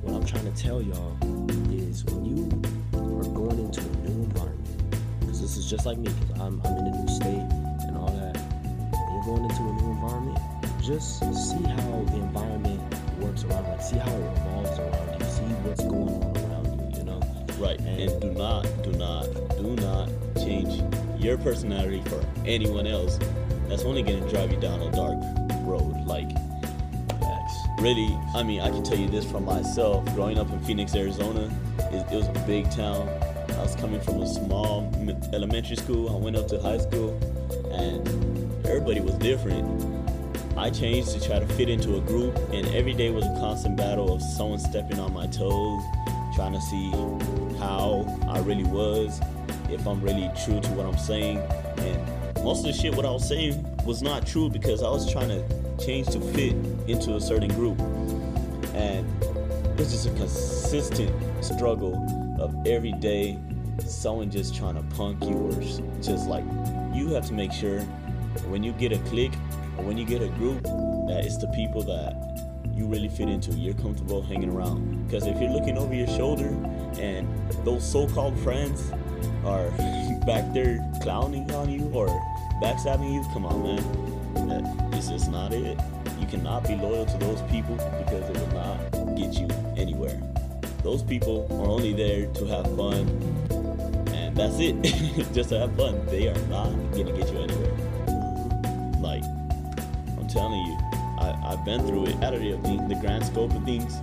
what 0.00 0.14
I'm 0.14 0.24
trying 0.24 0.50
to 0.50 0.62
tell 0.62 0.80
y'all 0.80 1.16
is 1.70 2.04
when 2.06 2.24
you 2.24 2.44
are 2.94 3.24
going 3.34 3.58
into 3.58 3.80
a 3.80 4.08
new 4.08 4.22
environment, 4.24 4.68
because 5.20 5.40
this 5.40 5.58
is 5.58 5.68
just 5.68 5.84
like 5.84 5.98
me, 5.98 6.10
because 6.10 6.40
I'm, 6.40 6.62
I'm 6.64 6.76
in 6.78 6.86
a 6.86 6.96
new 6.96 7.08
state 7.08 7.48
and 7.86 7.96
all 7.98 8.12
that. 8.12 8.36
When 8.38 9.14
you're 9.14 9.24
going 9.24 9.50
into 9.50 9.62
a 9.62 9.72
new 9.72 9.92
environment, 9.92 10.38
just 10.82 11.18
see 11.20 11.62
how 11.64 12.04
the 12.08 12.16
environment 12.16 12.80
works 13.18 13.44
around, 13.44 13.64
like 13.64 13.82
see 13.82 13.98
how 13.98 14.10
it 14.10 14.38
revolves 14.38 14.78
around 14.78 15.20
you, 15.20 15.26
see 15.26 15.42
what's 15.64 15.84
going 15.84 16.08
on 16.08 16.41
Right. 17.58 17.78
And 17.80 18.20
do 18.20 18.30
not, 18.32 18.62
do 18.82 18.92
not, 18.92 19.24
do 19.56 19.76
not 19.76 20.08
change 20.36 20.82
your 21.22 21.38
personality 21.38 22.02
for 22.06 22.24
anyone 22.44 22.86
else. 22.86 23.18
That's 23.68 23.84
only 23.84 24.02
gonna 24.02 24.28
drive 24.28 24.50
you 24.52 24.60
down 24.60 24.80
a 24.80 24.90
dark 24.90 25.18
road. 25.64 26.04
Like, 26.04 26.28
really, 27.80 28.16
I 28.34 28.42
mean, 28.42 28.60
I 28.60 28.70
can 28.70 28.82
tell 28.82 28.98
you 28.98 29.08
this 29.08 29.24
from 29.30 29.44
myself. 29.44 30.04
Growing 30.14 30.38
up 30.38 30.50
in 30.50 30.60
Phoenix, 30.60 30.94
Arizona, 30.94 31.50
it, 31.90 32.12
it 32.12 32.16
was 32.16 32.28
a 32.28 32.44
big 32.46 32.70
town. 32.70 33.08
I 33.50 33.62
was 33.62 33.76
coming 33.76 34.00
from 34.00 34.22
a 34.22 34.26
small 34.26 34.90
elementary 35.32 35.76
school. 35.76 36.14
I 36.14 36.18
went 36.18 36.36
up 36.36 36.48
to 36.48 36.60
high 36.60 36.78
school, 36.78 37.18
and 37.72 38.06
everybody 38.66 39.00
was 39.00 39.14
different. 39.14 39.66
I 40.56 40.70
changed 40.70 41.10
to 41.12 41.20
try 41.20 41.38
to 41.38 41.46
fit 41.46 41.68
into 41.68 41.96
a 41.96 42.00
group, 42.00 42.36
and 42.52 42.66
every 42.68 42.94
day 42.94 43.10
was 43.10 43.24
a 43.24 43.36
constant 43.40 43.76
battle 43.76 44.12
of 44.12 44.22
someone 44.22 44.58
stepping 44.58 44.98
on 44.98 45.12
my 45.12 45.26
toes, 45.28 45.82
trying 46.34 46.52
to 46.52 46.60
see 46.60 46.90
how 47.62 48.04
I 48.28 48.40
really 48.40 48.64
was, 48.64 49.20
if 49.70 49.86
I'm 49.86 50.02
really 50.02 50.30
true 50.44 50.60
to 50.60 50.68
what 50.70 50.86
I'm 50.86 50.98
saying. 50.98 51.38
And 51.78 52.44
most 52.44 52.60
of 52.60 52.64
the 52.64 52.72
shit 52.72 52.94
what 52.94 53.06
I 53.06 53.10
was 53.10 53.26
saying 53.26 53.64
was 53.84 54.02
not 54.02 54.26
true 54.26 54.50
because 54.50 54.82
I 54.82 54.90
was 54.90 55.10
trying 55.10 55.28
to 55.28 55.42
change 55.84 56.08
to 56.08 56.20
fit 56.20 56.54
into 56.88 57.14
a 57.14 57.20
certain 57.20 57.50
group. 57.50 57.78
And 58.74 59.06
it's 59.78 59.92
just 59.92 60.06
a 60.06 60.10
consistent 60.10 61.10
struggle 61.44 61.94
of 62.40 62.54
every 62.66 62.92
day 62.92 63.38
someone 63.86 64.30
just 64.30 64.54
trying 64.54 64.74
to 64.74 64.82
punk 64.94 65.22
you 65.24 65.34
or 65.34 65.52
just 66.02 66.28
like 66.28 66.44
you 66.92 67.08
have 67.14 67.26
to 67.26 67.32
make 67.32 67.52
sure 67.52 67.80
when 68.48 68.62
you 68.62 68.72
get 68.72 68.92
a 68.92 68.98
clique 69.10 69.32
or 69.76 69.84
when 69.84 69.96
you 69.96 70.04
get 70.04 70.22
a 70.22 70.28
group 70.28 70.62
that 70.62 71.22
it's 71.24 71.38
the 71.38 71.48
people 71.48 71.82
that 71.82 72.14
you 72.74 72.86
really 72.86 73.08
fit 73.08 73.28
into 73.28 73.50
you're 73.52 73.74
comfortable 73.74 74.22
hanging 74.22 74.50
around 74.50 75.06
because 75.06 75.26
if 75.26 75.40
you're 75.40 75.50
looking 75.50 75.78
over 75.78 75.94
your 75.94 76.06
shoulder 76.06 76.48
and 76.98 77.26
those 77.64 77.88
so-called 77.88 78.38
friends 78.40 78.92
are 79.44 79.70
back 80.26 80.52
there 80.52 80.84
clowning 81.00 81.50
on 81.52 81.70
you 81.70 81.90
or 81.92 82.06
backstabbing 82.62 83.12
you? 83.12 83.24
Come 83.32 83.46
on 83.46 83.62
man. 83.62 84.48
That 84.48 84.90
this 84.90 85.10
is 85.10 85.28
not 85.28 85.52
it. 85.52 85.78
You 86.20 86.26
cannot 86.26 86.66
be 86.66 86.76
loyal 86.76 87.06
to 87.06 87.18
those 87.18 87.42
people 87.50 87.76
because 87.76 88.28
it 88.30 88.38
will 88.38 88.54
not 88.54 89.16
get 89.16 89.34
you 89.34 89.48
anywhere. 89.76 90.20
Those 90.82 91.02
people 91.02 91.46
are 91.50 91.68
only 91.68 91.92
there 91.92 92.26
to 92.26 92.44
have 92.46 92.64
fun 92.76 93.08
and 94.12 94.36
that's 94.36 94.58
it. 94.58 94.80
Just 95.34 95.50
to 95.50 95.58
have 95.60 95.76
fun. 95.76 96.04
They 96.06 96.28
are 96.28 96.38
not 96.48 96.70
gonna 96.92 97.12
get 97.12 97.32
you 97.32 97.38
anywhere. 97.40 97.76
Like 99.00 99.24
i'm 100.18 100.28
telling 100.28 100.64
you 100.64 100.78
I, 101.18 101.36
i've 101.46 101.64
been 101.64 101.86
through 101.86 102.06
it. 102.06 102.22
Out 102.22 102.34
of 102.34 102.40
the, 102.40 102.86
the 102.88 102.98
grand 103.00 103.26
scope 103.26 103.52
of 103.52 103.64
things 103.64 104.00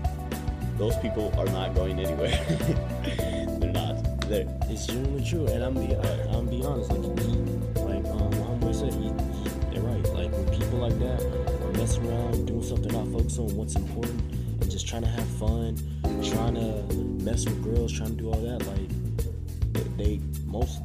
those 0.79 0.95
people 0.97 1.31
are 1.37 1.45
not 1.47 1.75
going 1.75 1.99
anywhere 1.99 2.29
they're 3.59 3.71
not 3.71 3.95
they're 4.29 4.47
It's 4.69 4.85
genuinely 4.85 5.25
true, 5.25 5.47
and 5.47 5.63
I'm 5.63 5.73
be 5.73 5.95
I, 5.95 6.37
I'm 6.37 6.45
be 6.45 6.63
honest. 6.63 6.91
Like 6.91 7.01
he, 7.01 7.37
like 7.81 8.05
um, 8.05 8.31
homeboy 8.31 8.75
said, 8.75 8.93
he, 8.93 9.09
he, 9.09 9.49
they're 9.71 9.81
right. 9.81 10.05
Like 10.13 10.31
when 10.31 10.47
people 10.51 10.77
like 10.77 10.97
that 10.99 11.21
are 11.63 11.71
messing 11.73 12.07
around, 12.07 12.45
doing 12.45 12.61
something, 12.61 12.93
not 12.93 13.07
focusing 13.07 13.49
on 13.49 13.57
what's 13.57 13.75
important, 13.75 14.21
and 14.61 14.69
just 14.69 14.87
trying 14.87 15.01
to 15.01 15.07
have 15.09 15.25
fun, 15.25 15.75
trying 16.23 16.53
to 16.55 16.93
mess 17.23 17.45
with 17.45 17.63
girls, 17.63 17.91
trying 17.91 18.15
to 18.15 18.21
do 18.21 18.29
all 18.29 18.39
that. 18.39 18.65
Like 18.67 19.97
they, 19.97 20.21
most 20.45 20.81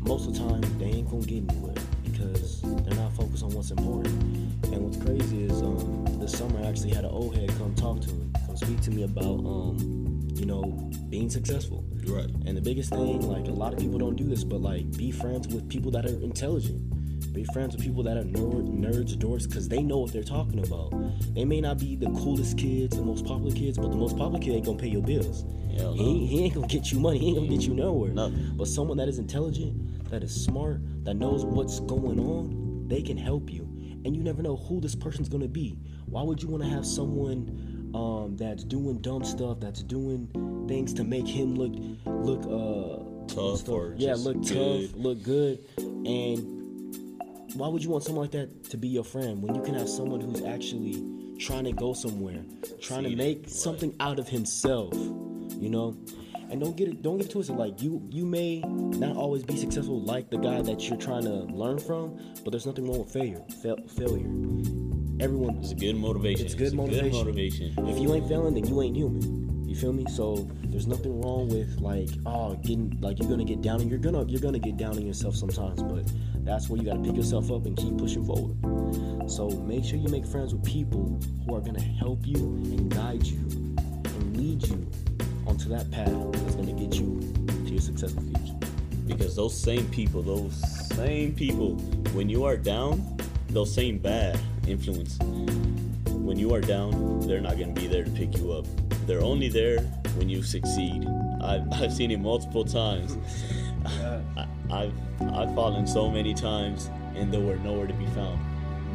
most 0.00 0.26
of 0.26 0.32
the 0.32 0.40
time 0.40 0.62
they 0.78 0.86
ain't 0.86 1.10
gonna 1.10 1.26
get 1.26 1.44
anywhere 1.50 1.74
because 2.04 2.62
they're 2.62 2.96
not 2.96 3.12
focused 3.12 3.44
on 3.44 3.50
what's 3.50 3.70
important. 3.70 4.14
And 4.72 4.78
what's 4.80 4.96
crazy 4.96 5.44
is 5.44 5.60
um, 5.60 6.06
this 6.18 6.32
summer 6.32 6.58
I 6.60 6.68
actually 6.68 6.94
had 6.94 7.04
an 7.04 7.10
old 7.10 7.36
head 7.36 7.50
come 7.58 7.74
talk 7.74 8.00
to 8.00 8.12
me, 8.14 8.30
speak 8.58 8.80
to 8.82 8.90
me 8.90 9.02
about 9.04 9.38
um, 9.44 10.28
you 10.34 10.46
know 10.46 10.62
being 11.08 11.30
successful. 11.30 11.84
right 12.06 12.30
And 12.46 12.56
the 12.56 12.60
biggest 12.60 12.90
thing, 12.90 13.22
like 13.22 13.46
a 13.46 13.52
lot 13.52 13.72
of 13.72 13.78
people 13.78 13.98
don't 13.98 14.16
do 14.16 14.24
this, 14.24 14.44
but 14.44 14.60
like 14.60 14.90
be 14.96 15.10
friends 15.10 15.48
with 15.48 15.68
people 15.68 15.90
that 15.92 16.04
are 16.04 16.22
intelligent. 16.22 16.82
Be 17.32 17.44
friends 17.52 17.76
with 17.76 17.84
people 17.84 18.02
that 18.04 18.16
are 18.16 18.24
nerd, 18.24 18.68
nerds, 18.68 19.14
dorks, 19.16 19.46
because 19.46 19.68
they 19.68 19.82
know 19.82 19.98
what 19.98 20.12
they're 20.12 20.22
talking 20.22 20.64
about. 20.64 20.92
They 21.34 21.44
may 21.44 21.60
not 21.60 21.78
be 21.78 21.94
the 21.94 22.06
coolest 22.06 22.58
kids, 22.58 22.96
the 22.96 23.02
most 23.02 23.24
popular 23.24 23.54
kids, 23.54 23.76
but 23.78 23.90
the 23.90 23.96
most 23.96 24.16
popular 24.16 24.40
kid 24.40 24.54
ain't 24.54 24.66
gonna 24.66 24.78
pay 24.78 24.88
your 24.88 25.02
bills. 25.02 25.44
Hell 25.76 25.94
He, 25.94 26.02
no. 26.02 26.08
ain't, 26.10 26.28
he 26.28 26.44
ain't 26.44 26.54
gonna 26.54 26.66
get 26.66 26.90
you 26.90 26.98
money. 27.00 27.18
He 27.18 27.28
ain't 27.28 27.36
gonna 27.36 27.48
get 27.48 27.62
you 27.62 27.74
nowhere. 27.74 28.10
Nothing. 28.10 28.54
But 28.56 28.66
someone 28.68 28.96
that 28.96 29.08
is 29.08 29.18
intelligent, 29.18 30.10
that 30.10 30.22
is 30.22 30.34
smart, 30.34 30.80
that 31.04 31.14
knows 31.14 31.44
what's 31.44 31.80
going 31.80 32.18
on, 32.18 32.86
they 32.88 33.02
can 33.02 33.16
help 33.16 33.52
you. 33.52 33.62
And 34.04 34.16
you 34.16 34.22
never 34.22 34.42
know 34.42 34.56
who 34.56 34.80
this 34.80 34.94
person's 34.94 35.28
gonna 35.28 35.48
be. 35.48 35.78
Why 36.06 36.22
would 36.22 36.42
you 36.42 36.48
want 36.48 36.62
to 36.62 36.68
have 36.70 36.86
someone 36.86 37.77
um, 37.94 38.36
that's 38.36 38.64
doing 38.64 38.98
dumb 38.98 39.24
stuff, 39.24 39.60
that's 39.60 39.82
doing 39.82 40.28
things 40.68 40.92
to 40.94 41.04
make 41.04 41.26
him 41.26 41.54
look 41.54 41.72
look 42.06 42.44
uh 42.46 43.04
Tough 43.28 43.58
stuff- 43.60 43.68
or 43.74 43.94
yeah, 43.98 44.14
look 44.14 44.42
good. 44.42 44.90
tough, 44.90 44.96
look 44.98 45.22
good, 45.22 45.58
and 45.78 46.58
why 47.54 47.68
would 47.68 47.82
you 47.82 47.90
want 47.90 48.04
someone 48.04 48.24
like 48.24 48.32
that 48.32 48.64
to 48.70 48.76
be 48.76 48.88
your 48.88 49.04
friend 49.04 49.42
when 49.42 49.54
you 49.54 49.62
can 49.62 49.74
have 49.74 49.88
someone 49.88 50.20
who's 50.20 50.42
actually 50.42 51.02
trying 51.38 51.64
to 51.64 51.72
go 51.72 51.92
somewhere, 51.92 52.42
trying 52.80 53.04
to 53.04 53.14
make 53.16 53.38
right. 53.38 53.50
something 53.50 53.94
out 54.00 54.18
of 54.18 54.28
himself, 54.28 54.94
you 54.94 55.68
know? 55.70 55.96
And 56.50 56.62
don't 56.62 56.76
get 56.76 56.88
it 56.88 57.02
don't 57.02 57.18
get 57.18 57.26
it 57.26 57.32
twisted. 57.32 57.56
Like 57.56 57.82
you 57.82 58.02
you 58.10 58.24
may 58.24 58.60
not 58.60 59.16
always 59.16 59.42
be 59.42 59.56
successful 59.56 60.00
like 60.00 60.30
the 60.30 60.38
guy 60.38 60.62
that 60.62 60.88
you're 60.88 60.96
trying 60.96 61.24
to 61.24 61.44
learn 61.54 61.78
from, 61.78 62.18
but 62.42 62.50
there's 62.50 62.64
nothing 62.64 62.88
wrong 62.88 63.00
with 63.00 63.12
failure. 63.12 63.42
Fail, 63.62 63.76
failure. 63.86 64.77
Everyone 65.20 65.56
it's 65.58 65.72
a 65.72 65.74
good 65.74 65.96
motivation 65.96 66.46
It's 66.46 66.54
good 66.54 66.72
a 66.72 66.76
motivation. 66.76 67.10
good 67.10 67.12
motivation 67.24 67.88
if 67.88 67.98
you 67.98 68.14
ain't 68.14 68.28
failing, 68.28 68.54
then 68.54 68.66
you 68.66 68.80
ain't 68.82 68.96
human. 68.96 69.66
You 69.68 69.74
feel 69.74 69.92
me? 69.92 70.04
So 70.10 70.48
there's 70.64 70.86
nothing 70.86 71.20
wrong 71.20 71.48
with 71.48 71.78
like, 71.80 72.08
oh, 72.24 72.54
getting 72.54 72.96
like 73.00 73.18
you're 73.18 73.28
gonna 73.28 73.44
get 73.44 73.60
down 73.60 73.80
and 73.80 73.90
you're 73.90 73.98
gonna 73.98 74.24
you're 74.26 74.40
gonna 74.40 74.58
get 74.58 74.76
down 74.76 74.92
on 74.96 75.04
yourself 75.04 75.34
sometimes, 75.36 75.82
but 75.82 76.10
that's 76.44 76.68
where 76.68 76.78
you 76.80 76.86
gotta 76.86 77.00
pick 77.00 77.16
yourself 77.16 77.50
up 77.50 77.66
and 77.66 77.76
keep 77.76 77.96
pushing 77.98 78.24
forward. 78.24 78.56
So 79.30 79.50
make 79.50 79.84
sure 79.84 79.98
you 79.98 80.08
make 80.08 80.24
friends 80.26 80.54
with 80.54 80.64
people 80.64 81.20
who 81.44 81.54
are 81.54 81.60
gonna 81.60 81.82
help 81.82 82.20
you 82.24 82.36
and 82.36 82.88
guide 82.94 83.24
you 83.26 83.38
and 83.38 84.36
lead 84.36 84.66
you 84.68 84.86
onto 85.46 85.68
that 85.70 85.90
path 85.90 86.14
that's 86.32 86.54
gonna 86.54 86.72
get 86.72 86.94
you 86.94 87.20
to 87.66 87.70
your 87.70 87.80
successful 87.80 88.22
future. 88.22 88.54
because 89.06 89.34
those 89.36 89.58
same 89.58 89.86
people, 89.88 90.22
those 90.22 90.54
same 90.94 91.34
people, 91.34 91.74
when 92.14 92.28
you 92.28 92.44
are 92.44 92.56
down, 92.56 93.16
those 93.50 93.74
same 93.74 93.98
bad 93.98 94.38
influence, 94.68 95.18
when 96.08 96.38
you 96.38 96.54
are 96.54 96.60
down, 96.60 97.20
they're 97.26 97.40
not 97.40 97.58
gonna 97.58 97.72
be 97.72 97.86
there 97.86 98.04
to 98.04 98.10
pick 98.10 98.36
you 98.36 98.52
up. 98.52 98.66
They're 99.06 99.22
only 99.22 99.48
there 99.48 99.80
when 100.16 100.28
you 100.28 100.42
succeed. 100.42 101.06
I've, 101.42 101.72
I've 101.72 101.92
seen 101.92 102.10
it 102.10 102.20
multiple 102.20 102.64
times. 102.64 103.16
I, 103.86 104.46
I've 104.70 104.92
I've 105.32 105.54
fallen 105.54 105.86
so 105.86 106.10
many 106.10 106.34
times 106.34 106.90
and 107.14 107.32
they 107.32 107.38
were 107.38 107.56
nowhere 107.56 107.86
to 107.86 107.94
be 107.94 108.06
found. 108.06 108.38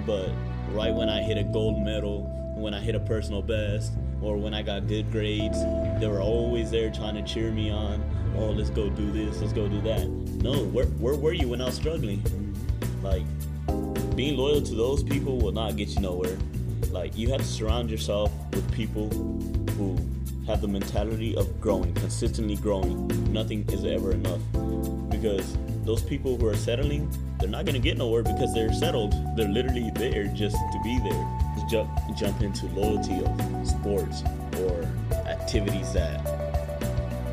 But 0.05 0.29
right 0.69 0.93
when 0.93 1.09
I 1.09 1.21
hit 1.21 1.37
a 1.37 1.43
gold 1.43 1.81
medal, 1.81 2.23
when 2.55 2.73
I 2.73 2.79
hit 2.79 2.95
a 2.95 2.99
personal 2.99 3.41
best, 3.41 3.93
or 4.21 4.37
when 4.37 4.53
I 4.53 4.61
got 4.61 4.87
good 4.87 5.11
grades, 5.11 5.59
they 5.99 6.07
were 6.07 6.21
always 6.21 6.71
there 6.71 6.89
trying 6.89 7.15
to 7.15 7.23
cheer 7.23 7.51
me 7.51 7.69
on. 7.69 8.03
Oh, 8.37 8.51
let's 8.51 8.69
go 8.69 8.89
do 8.89 9.11
this, 9.11 9.41
let's 9.41 9.53
go 9.53 9.67
do 9.67 9.81
that. 9.81 10.07
No, 10.07 10.63
where 10.65 10.85
where 10.85 11.15
were 11.15 11.33
you 11.33 11.49
when 11.49 11.61
I 11.61 11.65
was 11.65 11.75
struggling? 11.75 12.19
Mm-hmm. 12.19 13.05
Like 13.05 13.23
being 14.15 14.37
loyal 14.37 14.61
to 14.61 14.75
those 14.75 15.01
people 15.03 15.39
will 15.39 15.51
not 15.51 15.75
get 15.75 15.89
you 15.89 16.01
nowhere. 16.01 16.37
Like 16.91 17.17
you 17.17 17.29
have 17.29 17.41
to 17.41 17.47
surround 17.47 17.89
yourself 17.89 18.31
with 18.51 18.71
people 18.71 19.09
who 19.71 19.97
have 20.45 20.61
the 20.61 20.67
mentality 20.67 21.35
of 21.35 21.59
growing, 21.59 21.93
consistently 21.95 22.55
growing. 22.57 23.07
Nothing 23.33 23.65
is 23.69 23.85
ever 23.85 24.11
enough. 24.11 24.39
Because 25.09 25.57
those 25.83 26.03
people 26.03 26.37
who 26.37 26.47
are 26.47 26.55
settling, 26.55 27.09
they're 27.39 27.49
not 27.49 27.65
gonna 27.65 27.79
get 27.79 27.97
nowhere 27.97 28.21
because 28.21 28.53
they're 28.53 28.73
settled. 28.73 29.13
They're 29.35 29.49
literally 29.49 29.91
there 29.95 30.25
just 30.27 30.57
to 30.57 30.79
be 30.83 30.99
there. 30.99 31.39
Jump 31.69 31.89
jump 32.15 32.41
into 32.41 32.67
loyalty 32.67 33.23
of 33.23 33.67
sports 33.67 34.21
or 34.59 34.83
activities 35.25 35.93
that 35.93 36.19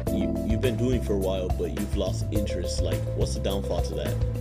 you, 0.09 0.33
you've 0.47 0.61
been 0.61 0.77
doing 0.77 1.03
for 1.03 1.15
a 1.15 1.19
while 1.19 1.49
but 1.49 1.79
you've 1.79 1.97
lost 1.97 2.27
interest. 2.31 2.81
Like 2.81 3.01
what's 3.17 3.35
the 3.35 3.41
downfall 3.41 3.83
to 3.83 3.95
that? 3.97 4.40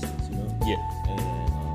Distance, 0.00 0.28
you 0.30 0.36
know? 0.36 0.48
Yeah. 0.66 0.76
And 1.08 1.65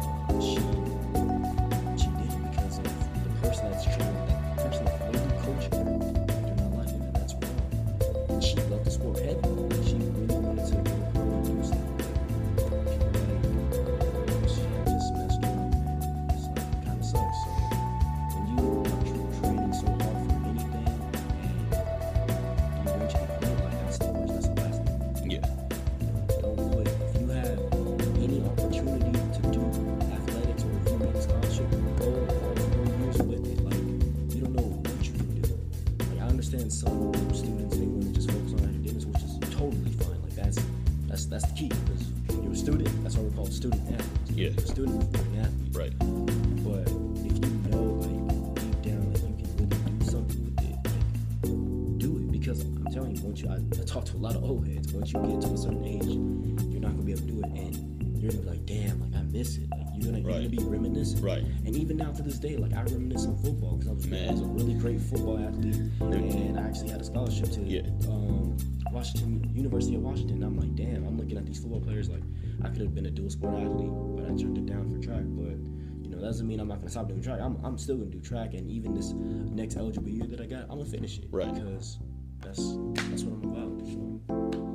football 63.51 63.75
because 63.77 63.89
I 63.89 63.93
was, 63.93 64.05
I 64.29 64.31
was 64.31 64.41
a 64.41 64.45
really 64.45 64.73
great 64.75 65.01
football 65.01 65.37
athlete, 65.37 65.75
and 65.99 66.57
I 66.59 66.63
actually 66.63 66.89
had 66.89 67.01
a 67.01 67.03
scholarship 67.03 67.51
to 67.51 67.61
Yeah. 67.61 67.81
um, 68.09 68.57
Washington 68.91 69.49
University 69.53 69.95
of 69.95 70.01
Washington. 70.01 70.43
I'm 70.43 70.57
like, 70.57 70.75
damn, 70.75 71.05
I'm 71.05 71.17
looking 71.17 71.37
at 71.37 71.45
these 71.45 71.59
football 71.59 71.81
players 71.81 72.09
like 72.09 72.23
I 72.63 72.69
could 72.69 72.81
have 72.81 72.95
been 72.95 73.05
a 73.07 73.11
dual 73.11 73.29
sport 73.29 73.55
athlete, 73.55 73.91
but 74.15 74.25
I 74.25 74.29
turned 74.29 74.57
it 74.57 74.65
down 74.65 74.89
for 74.91 74.99
track. 75.05 75.23
But 75.25 75.55
you 76.03 76.09
know, 76.09 76.17
that 76.19 76.25
doesn't 76.27 76.47
mean 76.47 76.59
I'm 76.59 76.67
not 76.67 76.77
gonna 76.79 76.89
stop 76.89 77.07
doing 77.07 77.21
track. 77.21 77.39
I'm, 77.41 77.57
I'm 77.63 77.77
still 77.77 77.97
gonna 77.97 78.09
do 78.09 78.19
track, 78.21 78.53
and 78.53 78.69
even 78.69 78.93
this 78.93 79.11
next 79.13 79.75
eligible 79.77 80.09
year 80.09 80.27
that 80.27 80.39
I 80.41 80.45
got, 80.45 80.63
I'm 80.63 80.77
gonna 80.77 80.85
finish 80.85 81.19
it. 81.19 81.25
Right. 81.31 81.53
Because 81.53 81.99
that's 82.39 82.75
that's 83.09 83.23
what 83.23 83.43
I'm 83.43 83.51
about. 83.51 83.87
So. 83.87 84.19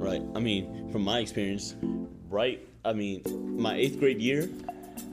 Right. 0.04 0.22
I 0.34 0.40
mean, 0.40 0.90
from 0.92 1.02
my 1.02 1.18
experience, 1.20 1.76
right? 2.28 2.66
I 2.84 2.92
mean, 2.92 3.22
my 3.58 3.74
eighth 3.74 3.98
grade 3.98 4.20
year, 4.20 4.48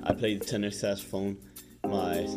I 0.03 0.13
played 0.13 0.45
tenor 0.45 0.69
saxophone. 0.71 1.37
My 1.85 2.27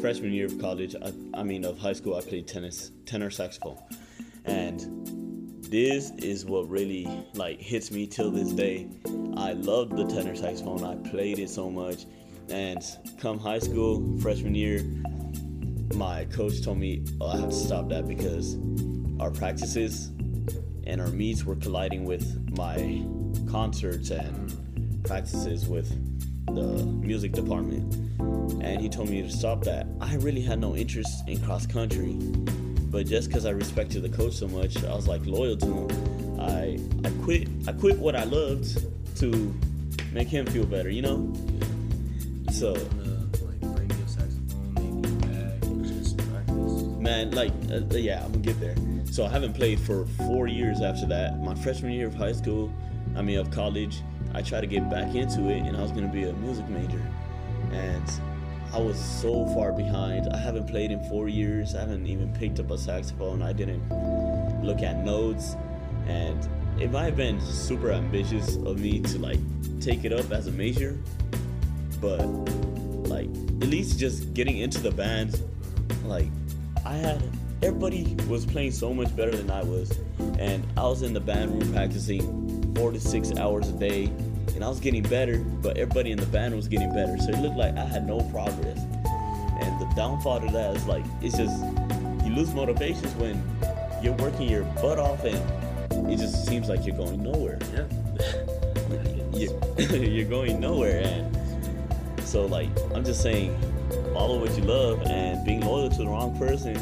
freshman 0.00 0.32
year 0.32 0.46
of 0.46 0.58
college, 0.58 0.94
I, 0.96 1.12
I 1.34 1.42
mean, 1.42 1.64
of 1.64 1.78
high 1.78 1.92
school, 1.92 2.16
I 2.16 2.22
played 2.22 2.48
tennis, 2.48 2.90
tenor 3.06 3.30
saxophone. 3.30 3.78
And 4.44 5.60
this 5.62 6.10
is 6.18 6.44
what 6.44 6.68
really 6.68 7.06
like 7.34 7.60
hits 7.60 7.90
me 7.90 8.06
till 8.06 8.30
this 8.30 8.52
day. 8.52 8.88
I 9.36 9.52
loved 9.52 9.96
the 9.96 10.06
tenor 10.06 10.34
saxophone. 10.34 10.84
I 10.84 10.96
played 11.10 11.38
it 11.38 11.50
so 11.50 11.70
much. 11.70 12.06
And 12.48 12.82
come 13.18 13.38
high 13.38 13.58
school, 13.58 14.18
freshman 14.20 14.54
year, 14.54 14.82
my 15.94 16.24
coach 16.26 16.62
told 16.62 16.78
me 16.78 17.04
oh, 17.20 17.28
I 17.28 17.36
have 17.38 17.50
to 17.50 17.54
stop 17.54 17.88
that 17.90 18.08
because 18.08 18.56
our 19.20 19.30
practices 19.30 20.08
and 20.86 21.00
our 21.00 21.08
meets 21.08 21.44
were 21.44 21.56
colliding 21.56 22.04
with 22.04 22.56
my 22.56 23.04
concerts 23.50 24.10
and 24.10 25.04
practices 25.04 25.66
with 25.66 25.90
the 26.52 26.84
music 26.84 27.32
department. 27.32 27.92
And 28.62 28.80
he 28.80 28.88
told 28.88 29.08
me 29.10 29.22
to 29.22 29.30
stop 29.30 29.64
that. 29.64 29.86
I 30.00 30.16
really 30.16 30.40
had 30.40 30.58
no 30.58 30.74
interest 30.76 31.28
in 31.28 31.40
cross 31.40 31.66
country, 31.66 32.14
but 32.90 33.06
just 33.06 33.28
because 33.28 33.46
I 33.46 33.50
respected 33.50 34.02
the 34.02 34.08
coach 34.08 34.34
so 34.34 34.48
much, 34.48 34.82
I 34.84 34.94
was 34.94 35.06
like 35.06 35.24
loyal 35.26 35.56
to 35.58 35.66
him. 35.66 36.40
I 36.40 36.78
I 37.04 37.10
quit 37.22 37.48
I 37.66 37.72
quit 37.72 37.98
what 37.98 38.16
I 38.16 38.24
loved 38.24 38.84
to 39.20 39.54
make 40.12 40.28
him 40.28 40.46
feel 40.46 40.66
better, 40.66 40.90
you 40.90 41.02
know. 41.02 41.32
So 42.52 42.74
You 42.74 42.88
wanna, 42.98 43.28
like 43.42 43.76
bring 43.76 43.90
your 43.90 44.08
saxophone 44.08 44.74
maybe 44.74 45.16
back 45.26 45.64
and 45.64 45.84
just 45.84 46.16
practice. 46.18 46.82
man, 47.00 47.30
like, 47.32 47.52
uh, 47.70 47.96
yeah, 47.96 48.24
I'm 48.24 48.32
gonna 48.32 48.44
get 48.44 48.60
there. 48.60 48.76
So 49.10 49.24
I 49.24 49.28
haven't 49.28 49.54
played 49.54 49.78
for 49.80 50.06
four 50.28 50.46
years 50.46 50.80
after 50.80 51.06
that. 51.06 51.40
My 51.40 51.54
freshman 51.54 51.92
year 51.92 52.08
of 52.08 52.14
high 52.14 52.32
school, 52.32 52.72
I 53.16 53.22
mean, 53.22 53.38
of 53.38 53.50
college, 53.50 54.02
I 54.34 54.42
tried 54.42 54.62
to 54.62 54.66
get 54.66 54.90
back 54.90 55.14
into 55.14 55.48
it, 55.48 55.60
and 55.60 55.76
I 55.76 55.82
was 55.82 55.92
gonna 55.92 56.08
be 56.08 56.24
a 56.24 56.32
music 56.32 56.68
major, 56.68 57.02
and 57.72 58.10
I 58.72 58.78
was 58.78 58.98
so 58.98 59.46
far 59.54 59.72
behind. 59.72 60.28
I 60.32 60.36
haven't 60.36 60.66
played 60.66 60.90
in 60.90 61.02
four 61.08 61.28
years. 61.28 61.76
I 61.76 61.80
haven't 61.80 62.06
even 62.06 62.32
picked 62.32 62.58
up 62.58 62.70
a 62.72 62.78
saxophone. 62.78 63.40
I 63.42 63.52
didn't 63.52 63.88
look 64.64 64.82
at 64.82 65.04
notes, 65.04 65.56
and 66.08 66.48
it 66.80 66.90
might 66.90 67.04
have 67.04 67.16
been 67.16 67.40
super 67.40 67.92
ambitious 67.92 68.56
of 68.56 68.80
me 68.80 69.00
to 69.00 69.18
like 69.18 69.38
take 69.80 70.04
it 70.04 70.12
up 70.12 70.32
as 70.32 70.48
a 70.48 70.50
major, 70.50 70.98
but 72.00 72.24
like 73.06 73.28
at 73.60 73.68
least 73.68 73.98
just 73.98 74.34
getting 74.34 74.58
into 74.58 74.80
the 74.80 74.90
band 74.90 75.40
like 76.04 76.28
I 76.84 76.94
had 76.94 77.22
everybody 77.62 78.16
was 78.28 78.44
playing 78.44 78.72
so 78.72 78.92
much 78.92 79.14
better 79.14 79.30
than 79.30 79.50
I 79.50 79.62
was, 79.62 79.96
and 80.38 80.66
I 80.76 80.82
was 80.82 81.02
in 81.02 81.12
the 81.14 81.20
band 81.20 81.52
room 81.52 81.72
practicing 81.72 82.63
four 82.74 82.92
to 82.92 83.00
six 83.00 83.32
hours 83.36 83.68
a 83.68 83.72
day, 83.72 84.04
and 84.54 84.64
I 84.64 84.68
was 84.68 84.80
getting 84.80 85.02
better, 85.02 85.38
but 85.38 85.76
everybody 85.76 86.10
in 86.12 86.18
the 86.18 86.26
band 86.26 86.54
was 86.54 86.68
getting 86.68 86.92
better, 86.92 87.16
so 87.18 87.30
it 87.30 87.40
looked 87.40 87.56
like 87.56 87.76
I 87.76 87.84
had 87.84 88.06
no 88.06 88.20
progress. 88.30 88.78
And 89.60 89.80
the 89.80 89.90
downfall 89.96 90.40
to 90.40 90.52
that 90.52 90.76
is 90.76 90.86
like 90.86 91.04
it's 91.22 91.36
just 91.36 91.56
you 92.24 92.34
lose 92.34 92.52
motivations 92.54 93.12
when 93.14 93.42
you're 94.02 94.14
working 94.14 94.48
your 94.48 94.64
butt 94.82 94.98
off, 94.98 95.24
and 95.24 96.10
it 96.10 96.18
just 96.18 96.46
seems 96.46 96.68
like 96.68 96.86
you're 96.86 96.96
going 96.96 97.22
nowhere. 97.22 97.58
Yeah. 97.72 97.86
You're, 99.34 99.60
you're 99.90 100.28
going 100.28 100.60
nowhere, 100.60 101.02
and 101.04 101.36
so 102.22 102.46
like 102.46 102.68
I'm 102.94 103.04
just 103.04 103.20
saying, 103.20 103.58
follow 104.12 104.38
what 104.38 104.56
you 104.56 104.62
love, 104.62 105.02
and 105.06 105.44
being 105.44 105.62
loyal 105.62 105.90
to 105.90 105.98
the 105.98 106.06
wrong 106.06 106.38
person 106.38 106.76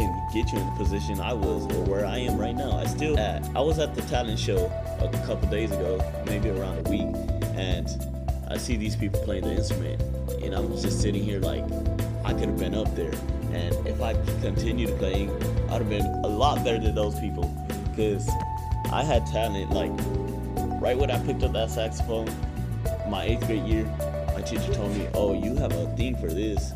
can 0.00 0.28
get 0.32 0.50
you 0.50 0.58
in 0.58 0.66
the 0.66 0.76
position 0.76 1.20
I 1.20 1.34
was 1.34 1.64
or 1.74 1.84
where 1.84 2.06
I 2.06 2.18
am 2.18 2.38
right 2.38 2.54
now. 2.54 2.72
I 2.72 2.86
still 2.86 3.18
at, 3.18 3.44
I 3.54 3.60
was 3.60 3.78
at 3.78 3.94
the 3.94 4.00
talent 4.02 4.38
show 4.38 4.72
a 5.02 5.26
couple 5.26 5.48
days 5.48 5.70
ago, 5.72 6.02
maybe 6.26 6.50
around 6.50 6.86
a 6.86 6.90
week, 6.90 7.14
and 7.54 7.88
I 8.48 8.56
see 8.56 8.76
these 8.76 8.96
people 8.96 9.20
playing 9.20 9.44
the 9.44 9.52
instrument, 9.52 10.00
and 10.42 10.54
I'm 10.54 10.70
just 10.76 11.00
sitting 11.00 11.22
here 11.22 11.40
like 11.40 11.64
I 12.24 12.32
could 12.32 12.48
have 12.48 12.58
been 12.58 12.74
up 12.74 12.94
there, 12.94 13.12
and 13.52 13.74
if 13.86 14.00
I 14.00 14.14
continued 14.40 14.96
playing, 14.98 15.30
I'd 15.70 15.80
have 15.82 15.88
been 15.88 16.06
a 16.06 16.28
lot 16.28 16.64
better 16.64 16.78
than 16.78 16.94
those 16.94 17.18
people, 17.18 17.44
because 17.90 18.28
I 18.92 19.02
had 19.02 19.26
talent. 19.26 19.70
Like 19.70 19.92
right 20.80 20.96
when 20.96 21.10
I 21.10 21.18
picked 21.24 21.42
up 21.42 21.52
that 21.52 21.70
saxophone, 21.70 22.28
my 23.08 23.24
eighth 23.24 23.46
grade 23.46 23.64
year, 23.64 23.84
my 24.34 24.42
teacher 24.42 24.72
told 24.74 24.96
me, 24.96 25.08
"Oh, 25.14 25.34
you 25.34 25.56
have 25.56 25.72
a 25.72 25.86
thing 25.96 26.16
for 26.16 26.28
this," 26.28 26.72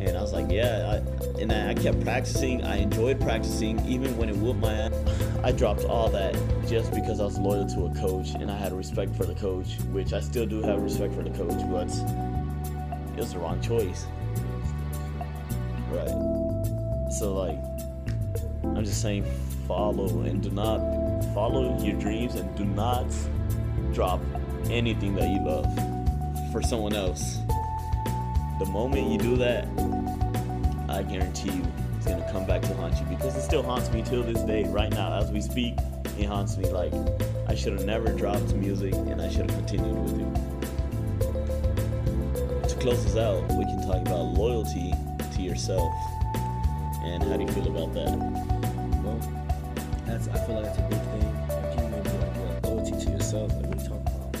and 0.00 0.16
I 0.16 0.22
was 0.22 0.32
like, 0.32 0.50
"Yeah." 0.50 1.00
I, 1.00 1.24
and 1.40 1.52
I, 1.52 1.74
kept 1.74 2.00
practicing. 2.02 2.64
I 2.64 2.76
enjoyed 2.76 3.20
practicing, 3.20 3.84
even 3.86 4.16
when 4.16 4.28
it 4.28 4.36
whooped 4.36 4.60
my 4.60 4.72
ass. 4.72 4.92
I 5.44 5.52
dropped 5.52 5.84
all 5.84 6.08
that 6.08 6.34
just 6.66 6.90
because 6.94 7.20
I 7.20 7.24
was 7.24 7.38
loyal 7.38 7.66
to 7.66 7.84
a 7.84 7.94
coach, 7.96 8.30
and 8.30 8.50
I 8.50 8.56
had 8.56 8.72
respect 8.72 9.14
for 9.14 9.26
the 9.26 9.34
coach, 9.34 9.76
which 9.92 10.14
I 10.14 10.20
still 10.20 10.46
do 10.46 10.62
have 10.62 10.80
respect 10.80 11.12
for 11.12 11.22
the 11.22 11.28
coach, 11.28 11.60
but 11.70 11.90
it 13.12 13.20
was 13.20 13.34
the 13.34 13.38
wrong 13.40 13.60
choice. 13.60 14.06
Right. 15.90 17.12
So 17.12 17.34
like, 17.34 17.58
I'm 18.64 18.86
just 18.86 19.02
saying, 19.02 19.26
follow 19.68 20.22
and 20.22 20.42
do 20.42 20.48
not 20.50 20.78
follow 21.34 21.78
your 21.78 22.00
dreams 22.00 22.36
and 22.36 22.56
do 22.56 22.64
not 22.64 23.04
drop 23.92 24.22
anything 24.70 25.14
that 25.16 25.28
you 25.28 25.44
love 25.44 25.66
for 26.52 26.62
someone 26.62 26.94
else. 26.94 27.40
The 28.60 28.66
moment 28.70 29.10
you 29.10 29.18
do 29.18 29.36
that, 29.36 29.68
I 30.88 31.02
guarantee 31.02 31.50
you 31.50 31.66
it's 32.04 32.12
gonna 32.12 32.32
come 32.32 32.44
back 32.44 32.60
to 32.60 32.74
haunt 32.74 33.00
you 33.00 33.06
because 33.06 33.34
it 33.34 33.40
still 33.40 33.62
haunts 33.62 33.90
me 33.90 34.02
till 34.02 34.22
this 34.22 34.42
day. 34.42 34.64
Right 34.64 34.90
now, 34.90 35.18
as 35.18 35.32
we 35.32 35.40
speak, 35.40 35.74
it 36.18 36.26
haunts 36.26 36.58
me. 36.58 36.68
Like 36.70 36.92
I 37.48 37.54
should 37.54 37.72
have 37.72 37.86
never 37.86 38.12
dropped 38.12 38.52
music 38.54 38.92
and 38.92 39.22
I 39.22 39.30
should 39.30 39.50
have 39.50 39.58
continued 39.66 39.96
with 39.96 40.20
it. 40.20 40.28
To 42.68 42.74
close 42.76 43.02
this 43.04 43.16
out, 43.16 43.40
we 43.52 43.64
can 43.64 43.80
talk 43.86 44.02
about 44.02 44.34
loyalty 44.36 44.92
to 45.34 45.42
yourself. 45.42 45.90
And 47.04 47.22
how 47.22 47.38
do 47.38 47.44
you 47.44 47.52
feel 47.52 47.68
about 47.68 47.94
that? 47.94 48.10
Well, 49.02 49.18
that's 50.04 50.28
I 50.28 50.36
feel 50.44 50.56
like 50.56 50.64
that's 50.66 50.78
a 50.78 50.82
big 50.82 51.00
thing. 51.00 51.32
Maybe 51.90 52.10
like 52.18 52.36
loyalty 52.64 52.92
to 53.02 53.10
yourself, 53.12 53.50
like 53.54 53.66
what 53.66 53.78
are 53.78 53.82
you 53.82 53.88
talking 53.88 54.08
about? 54.14 54.36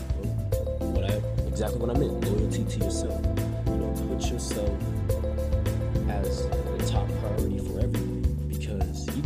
What 0.92 1.04
I 1.04 1.14
exactly 1.48 1.80
what 1.80 1.96
I 1.96 1.98
meant, 1.98 2.12
loyalty 2.28 2.64
to 2.64 2.78
yourself. 2.84 3.24
You 3.66 3.76
know, 3.76 3.94
put 4.10 4.30
yourself 4.30 4.93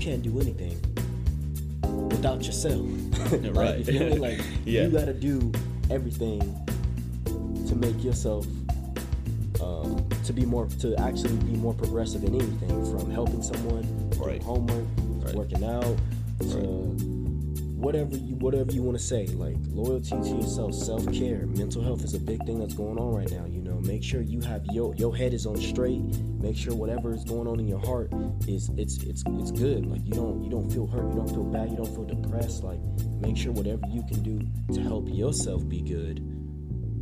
can't 0.09 0.23
do 0.23 0.41
anything 0.41 0.81
without 2.09 2.43
yourself. 2.43 2.87
right? 3.33 3.55
Right. 3.55 3.79
You 3.79 3.85
feel 3.85 4.09
me? 4.09 4.17
Like 4.17 4.41
Yeah. 4.65 4.85
you 4.85 4.91
gotta 4.91 5.13
do 5.13 5.53
everything 5.91 6.41
to 7.69 7.75
make 7.75 8.03
yourself 8.03 8.47
um, 9.63 10.09
to 10.25 10.33
be 10.33 10.47
more 10.47 10.67
to 10.81 10.97
actually 10.99 11.37
be 11.45 11.57
more 11.57 11.75
progressive 11.75 12.25
in 12.25 12.35
anything 12.37 12.91
from 12.91 13.11
helping 13.11 13.43
someone 13.43 13.85
Right. 14.17 14.43
homework 14.43 14.87
Right. 15.25 15.35
working 15.35 15.63
out 15.65 15.97
to 16.41 16.57
whatever 17.85 18.17
you 18.17 18.35
whatever 18.37 18.73
you 18.73 18.83
want 18.83 18.97
to 18.97 19.05
say 19.05 19.27
like 19.27 19.57
loyalty 19.69 20.11
to 20.11 20.37
yourself 20.37 20.73
self-care 20.75 21.47
mental 21.49 21.83
health 21.83 22.03
is 22.03 22.15
a 22.15 22.19
big 22.21 22.45
thing 22.47 22.59
that's 22.61 22.75
going 22.75 22.99
on 22.99 23.15
right 23.15 23.31
now 23.31 23.45
you 23.45 23.58
know 23.79 23.89
make 23.89 24.03
sure 24.03 24.21
you 24.21 24.41
have 24.41 24.65
your 24.67 24.95
your 24.97 25.17
head 25.17 25.33
is 25.35 25.47
on 25.47 25.57
straight. 25.57 26.03
Make 26.41 26.57
sure 26.57 26.75
whatever 26.75 27.13
is 27.13 27.25
going 27.25 27.47
on 27.47 27.61
in 27.61 27.69
your 27.69 27.81
heart 27.81 28.13
is 28.47 28.71
it's 28.77 28.99
it's 29.03 29.23
it's 29.27 29.51
good. 29.51 29.87
Like 29.87 30.05
you 30.05 30.13
don't 30.13 30.43
you 30.43 30.51
don't 30.51 30.71
feel 30.71 30.87
hurt. 30.87 31.09
You 31.09 31.17
don't 31.17 31.29
feel 31.29 31.45
bad. 31.45 31.71
You 31.71 31.77
don't 31.77 31.95
feel 31.95 32.05
depressed. 32.05 32.65
Like 32.65 32.81
make 33.21 33.37
sure 33.37 33.53
whatever 33.53 33.83
you 33.89 34.03
can 34.09 34.23
do 34.23 34.41
to 34.75 34.81
help 34.81 35.09
yourself 35.09 35.69
be 35.69 35.83
good 35.83 36.25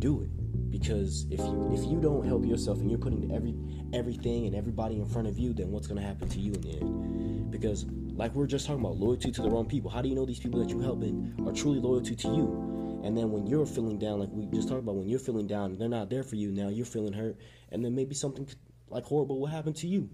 do 0.01 0.23
it. 0.23 0.31
Because 0.71 1.27
if 1.31 1.41
you 1.41 1.71
if 1.73 1.85
you 1.91 2.01
don't 2.01 2.27
help 2.27 2.45
yourself 2.45 2.79
and 2.79 2.91
you're 2.91 2.99
putting 2.99 3.33
every 3.35 3.55
everything 3.93 4.47
and 4.47 4.55
everybody 4.55 4.97
in 4.97 5.07
front 5.07 5.27
of 5.27 5.39
you 5.39 5.55
then 5.55 5.71
what's 5.71 5.87
to 5.87 6.07
happen 6.07 6.29
to 6.29 6.41
you 6.41 6.53
in 6.53 6.61
the 6.61 6.71
end? 6.71 7.51
Because 7.51 7.87
like 8.16 8.35
we 8.35 8.42
are 8.42 8.46
just 8.46 8.66
talking 8.66 8.81
about 8.81 8.96
loyalty 8.96 9.31
to 9.31 9.42
the 9.42 9.50
wrong 9.50 9.66
people. 9.66 9.90
How 9.90 10.00
do 10.00 10.09
you 10.09 10.14
know 10.14 10.24
these 10.24 10.40
people 10.40 10.59
that 10.61 10.70
you're 10.70 10.83
helping 10.83 11.35
are 11.46 11.52
truly 11.52 11.79
loyalty 11.79 12.16
to 12.16 12.29
you? 12.29 13.00
And 13.05 13.16
then 13.16 13.31
when 13.31 13.46
you're 13.46 13.66
feeling 13.66 13.98
down 13.98 14.20
like 14.20 14.31
we 14.33 14.46
just 14.57 14.68
talked 14.68 14.83
about 14.83 14.96
when 14.96 15.07
you're 15.07 15.18
feeling 15.18 15.46
down 15.46 15.76
they're 15.79 15.88
not 15.88 16.09
there 16.09 16.22
for 16.22 16.37
you. 16.37 16.50
Now 16.50 16.68
you're 16.68 16.87
feeling 16.87 17.12
hurt. 17.12 17.37
And 17.70 17.85
then 17.85 17.94
maybe 17.94 18.14
something 18.14 18.48
like 18.88 19.05
horrible 19.05 19.38
will 19.38 19.46
happen 19.46 19.74
to 19.74 19.87
you. 19.87 20.09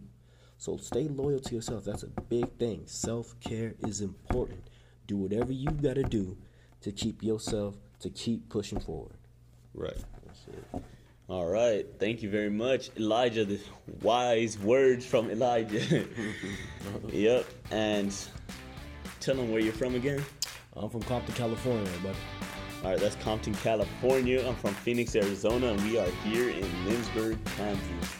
So 0.58 0.76
stay 0.76 1.08
loyal 1.08 1.40
to 1.40 1.54
yourself. 1.54 1.84
That's 1.84 2.02
a 2.02 2.08
big 2.28 2.58
thing. 2.58 2.82
Self-care 2.86 3.74
is 3.86 4.00
important. 4.00 4.68
Do 5.06 5.16
whatever 5.16 5.52
you 5.52 5.70
got 5.70 5.94
to 5.94 6.02
do 6.02 6.36
to 6.82 6.92
keep 6.92 7.22
yourself 7.22 7.76
to 8.00 8.10
keep 8.10 8.48
pushing 8.48 8.80
forward. 8.80 9.16
Right. 9.74 9.96
All 11.28 11.46
right. 11.46 11.86
Thank 11.98 12.22
you 12.22 12.30
very 12.30 12.50
much, 12.50 12.90
Elijah. 12.96 13.44
The 13.44 13.60
wise 14.02 14.58
words 14.58 15.06
from 15.06 15.30
Elijah. 15.30 16.06
yep. 17.08 17.46
And 17.70 18.14
tell 19.20 19.36
them 19.36 19.50
where 19.52 19.60
you're 19.60 19.72
from 19.72 19.94
again. 19.94 20.22
I'm 20.76 20.90
from 20.90 21.02
Compton, 21.02 21.34
California, 21.34 21.88
but 22.02 22.16
All 22.82 22.90
right, 22.90 22.98
that's 22.98 23.16
Compton, 23.16 23.54
California. 23.54 24.44
I'm 24.46 24.56
from 24.56 24.74
Phoenix, 24.74 25.14
Arizona, 25.14 25.68
and 25.68 25.80
we 25.82 25.98
are 25.98 26.08
here 26.24 26.50
in 26.50 26.64
Lindsborg, 26.86 27.38
Kansas. 27.56 28.16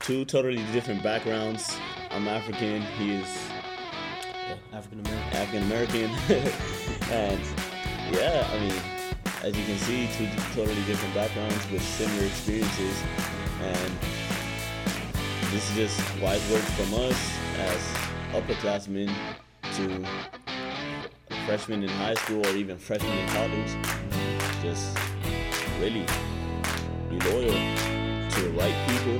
Two 0.00 0.24
totally 0.24 0.62
different 0.72 1.02
backgrounds. 1.02 1.76
I'm 2.10 2.26
African. 2.26 2.82
He 2.98 3.12
is 3.12 3.38
yeah, 4.48 4.56
African 4.72 5.00
American. 5.00 5.36
African 5.36 5.62
American, 5.62 6.10
and 7.10 7.40
yeah, 8.12 8.48
I 8.52 8.58
mean, 8.58 8.99
as 9.42 9.56
you 9.56 9.64
can 9.64 9.78
see, 9.78 10.08
two 10.16 10.28
totally 10.54 10.82
different 10.84 11.14
backgrounds 11.14 11.70
with 11.70 11.82
similar 11.82 12.26
experiences, 12.26 13.02
and 13.62 13.92
this 15.50 15.70
is 15.70 15.76
just 15.76 16.20
wise 16.20 16.50
words 16.50 16.70
from 16.74 16.94
us 16.94 17.38
as 17.58 17.80
upperclassmen 18.32 19.10
to 19.74 20.04
freshmen 21.46 21.82
in 21.82 21.88
high 21.88 22.14
school 22.14 22.46
or 22.46 22.54
even 22.56 22.76
freshmen 22.76 23.16
in 23.16 23.28
college. 23.28 23.76
Just 24.62 24.96
really 25.80 26.04
be 27.08 27.18
loyal 27.30 27.52
to 28.30 28.40
the 28.42 28.50
right 28.50 28.76
people, 28.88 29.18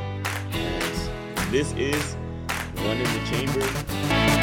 and 0.53 1.53
this 1.53 1.73
is 1.73 2.15
one 2.85 2.99
in 2.99 3.05
the 3.05 3.21
chamber. 3.31 4.40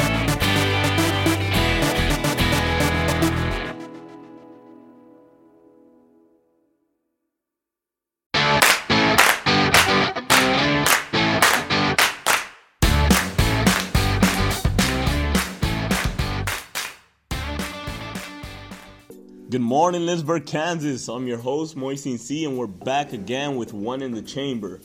Good 19.50 19.62
morning, 19.62 20.02
Lindsborg, 20.02 20.44
Kansas. 20.44 21.08
I'm 21.08 21.26
your 21.26 21.38
host, 21.38 21.74
Moisin 21.74 22.18
C, 22.18 22.44
and 22.44 22.58
we're 22.58 22.66
back 22.66 23.14
again 23.14 23.56
with 23.56 23.72
One 23.72 24.02
in 24.02 24.12
the 24.12 24.20
Chamber. 24.20 24.78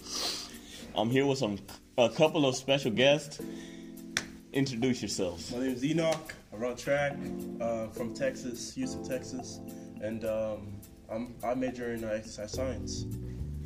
I'm 0.95 1.09
here 1.09 1.25
with 1.25 1.39
some 1.39 1.57
a 1.97 2.07
couple 2.07 2.45
of 2.45 2.55
special 2.55 2.89
guests. 2.89 3.41
Introduce 4.53 5.01
yourselves. 5.01 5.51
My 5.51 5.59
name 5.59 5.73
is 5.73 5.83
Enoch. 5.83 6.33
I 6.53 6.55
run 6.55 6.77
track 6.77 7.17
uh, 7.59 7.87
from 7.87 8.13
Texas, 8.13 8.73
Houston, 8.75 9.03
Texas, 9.03 9.59
and 10.01 10.23
um, 10.23 10.79
I'm 11.11 11.35
I 11.43 11.55
major 11.55 11.91
in 11.91 12.05
uh, 12.05 12.07
exercise 12.07 12.53
science. 12.53 13.05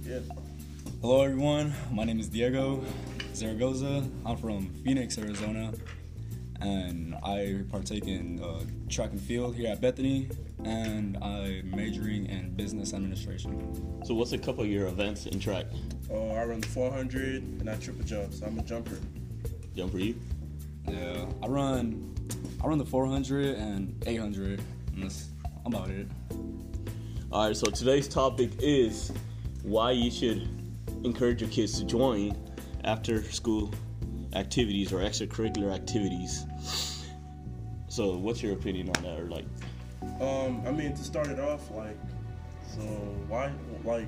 Yeah. 0.02 0.22
Hello, 1.02 1.22
everyone. 1.22 1.76
My 1.92 2.06
name 2.06 2.20
is 2.20 2.28
Diego 2.28 2.84
Zaragoza. 3.36 4.04
I'm 4.26 4.38
from 4.38 4.74
Phoenix, 4.84 5.16
Arizona, 5.20 5.74
and 6.60 7.14
I 7.24 7.66
partake 7.70 8.08
in 8.08 8.42
uh, 8.42 8.62
track 8.90 9.12
and 9.12 9.22
field 9.22 9.56
here 9.56 9.72
at 9.72 9.80
Bethany, 9.80 10.30
and 10.64 11.18
I'm 11.22 11.70
majoring 11.72 12.26
in 12.26 12.56
business 12.56 12.94
administration. 12.94 14.04
So, 14.06 14.14
what's 14.14 14.32
a 14.32 14.38
couple 14.38 14.64
of 14.64 14.70
your 14.70 14.88
events 14.88 15.26
in 15.26 15.40
track? 15.40 15.66
Oh, 16.12 16.30
I 16.32 16.44
run 16.46 16.62
the 16.62 16.68
400 16.68 17.44
and 17.44 17.70
I 17.70 17.76
triple 17.76 18.04
jump, 18.04 18.34
so 18.34 18.46
I'm 18.46 18.58
a 18.58 18.64
jumper. 18.64 18.98
Jump 19.76 19.92
for 19.92 20.00
you? 20.00 20.16
Yeah, 20.88 21.26
I 21.44 21.48
run, 21.48 22.16
I 22.64 22.68
run 22.68 22.78
the 22.78 22.86
400 22.86 23.56
and 23.56 24.04
800, 24.08 24.62
and 24.94 25.04
that's 25.04 25.30
about 25.66 25.90
it. 25.90 26.08
All 27.32 27.48
right. 27.48 27.56
So 27.56 27.70
today's 27.70 28.08
topic 28.08 28.52
is 28.60 29.12
why 29.64 29.92
you 29.92 30.10
should 30.10 30.48
encourage 31.04 31.42
your 31.42 31.50
kids 31.50 31.78
to 31.80 31.86
join 31.86 32.36
after 32.86 33.22
school 33.24 33.72
activities 34.34 34.94
or 34.94 35.00
extracurricular 35.00 35.74
activities. 35.74 36.46
So, 37.90 38.16
what's 38.16 38.42
your 38.42 38.54
opinion 38.54 38.90
on 38.96 39.04
that, 39.04 39.20
or 39.20 39.26
like? 39.26 39.46
Um, 40.22 40.62
I 40.66 40.72
mean, 40.72 40.94
to 40.96 41.04
start 41.04 41.28
it 41.28 41.40
off, 41.40 41.70
like, 41.72 41.98
so 42.76 42.82
why, 43.28 43.52
like, 43.84 44.08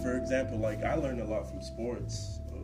for 0.00 0.16
example, 0.16 0.58
like 0.58 0.82
I 0.84 0.94
learned 0.94 1.20
a 1.20 1.24
lot 1.24 1.48
from 1.50 1.62
sports. 1.62 2.38
So, 2.48 2.56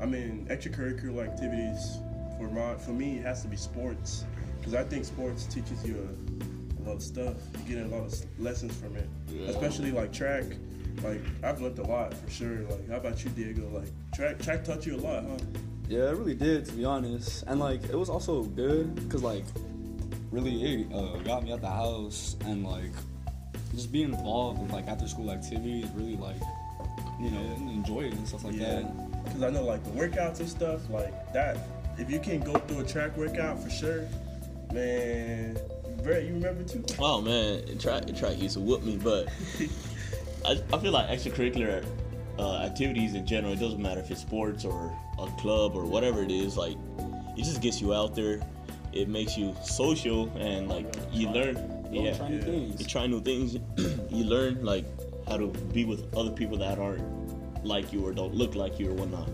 I 0.00 0.06
mean, 0.06 0.46
extracurricular 0.50 1.26
activities 1.26 1.98
for 2.38 2.48
my, 2.48 2.74
for 2.76 2.90
me, 2.90 3.18
it 3.18 3.24
has 3.24 3.42
to 3.42 3.48
be 3.48 3.56
sports, 3.56 4.24
because 4.58 4.74
I 4.74 4.84
think 4.84 5.04
sports 5.04 5.46
teaches 5.46 5.84
you 5.86 5.96
a, 5.96 6.82
a 6.82 6.88
lot 6.88 6.96
of 6.96 7.02
stuff. 7.02 7.34
You 7.66 7.76
get 7.76 7.84
a 7.86 7.88
lot 7.88 8.04
of 8.04 8.40
lessons 8.40 8.74
from 8.76 8.96
it, 8.96 9.08
Yeah. 9.30 9.48
especially 9.48 9.90
like 9.90 10.12
track. 10.12 10.44
Like 11.02 11.20
I've 11.44 11.60
learned 11.60 11.78
a 11.78 11.84
lot 11.84 12.12
for 12.14 12.30
sure. 12.30 12.60
Like, 12.70 12.88
how 12.88 12.96
about 12.96 13.22
you, 13.24 13.30
Diego? 13.30 13.68
Like, 13.72 13.88
track, 14.14 14.38
track 14.40 14.64
taught 14.64 14.84
you 14.84 14.96
a 14.96 15.00
lot, 15.00 15.24
huh? 15.24 15.36
Yeah, 15.88 16.10
it 16.10 16.16
really 16.16 16.34
did, 16.34 16.66
to 16.66 16.72
be 16.72 16.84
honest. 16.84 17.44
And 17.46 17.60
like, 17.60 17.84
it 17.84 17.94
was 17.94 18.10
also 18.10 18.42
good 18.42 18.94
because 18.96 19.22
like, 19.22 19.44
really, 20.30 20.82
it 20.82 20.92
uh, 20.92 21.16
got 21.18 21.42
me 21.44 21.52
out 21.52 21.60
the 21.60 21.68
house 21.68 22.36
and 22.44 22.64
like, 22.66 22.92
just 23.74 23.92
being 23.92 24.12
involved 24.14 24.60
with 24.60 24.72
like 24.72 24.86
after 24.88 25.06
school 25.08 25.30
activities, 25.30 25.86
really 25.94 26.16
like, 26.16 26.40
you 27.20 27.30
know, 27.30 27.40
enjoy 27.70 28.02
it 28.02 28.12
and 28.14 28.26
stuff 28.28 28.44
like 28.44 28.54
Yeah, 28.54 28.80
that. 28.80 29.24
because 29.24 29.42
I 29.42 29.50
know 29.50 29.64
like 29.64 29.84
the 29.84 29.90
workouts 29.90 30.40
and 30.40 30.48
stuff 30.48 30.88
like 30.90 31.32
that. 31.32 31.56
If 31.98 32.10
you 32.10 32.20
can 32.20 32.40
go 32.40 32.54
through 32.54 32.80
a 32.80 32.84
track 32.84 33.16
workout 33.16 33.62
for 33.62 33.70
sure, 33.70 34.06
man. 34.72 35.58
Brett, 36.02 36.24
you 36.24 36.34
remember 36.34 36.62
too? 36.62 36.84
Oh 37.00 37.20
man, 37.20 37.76
track 37.78 38.06
track 38.16 38.40
used 38.40 38.54
to 38.54 38.60
whoop 38.60 38.82
me, 38.84 38.96
but 38.96 39.28
I, 40.46 40.60
I 40.72 40.78
feel 40.78 40.92
like 40.92 41.08
extracurricular 41.08 41.84
uh, 42.38 42.58
activities 42.58 43.14
in 43.14 43.26
general. 43.26 43.52
It 43.52 43.58
doesn't 43.58 43.82
matter 43.82 44.00
if 44.00 44.10
it's 44.10 44.20
sports 44.20 44.64
or 44.64 44.96
a 45.18 45.26
club 45.40 45.74
or 45.74 45.84
whatever 45.84 46.22
it 46.22 46.30
is. 46.30 46.56
Like, 46.56 46.76
it 47.36 47.42
just 47.42 47.60
gets 47.60 47.80
you 47.80 47.92
out 47.92 48.14
there. 48.14 48.40
It 48.92 49.08
makes 49.08 49.36
you 49.36 49.54
social 49.62 50.28
and 50.36 50.68
like 50.68 50.86
you 51.12 51.28
learn. 51.28 51.56
Yeah, 51.92 52.14
try 52.16 52.28
new 52.28 52.36
yeah. 52.36 52.42
things. 52.44 52.80
you 52.80 52.86
try 52.86 53.06
new 53.06 53.20
things. 53.20 53.56
you 54.10 54.24
learn 54.24 54.64
like 54.64 54.84
how 55.28 55.36
to 55.36 55.48
be 55.72 55.84
with 55.84 56.14
other 56.16 56.30
people 56.30 56.56
that 56.58 56.78
aren't 56.78 57.04
like 57.64 57.92
you 57.92 58.06
or 58.06 58.12
don't 58.12 58.34
look 58.34 58.54
like 58.54 58.78
you 58.78 58.90
or 58.90 58.94
whatnot. 58.94 59.28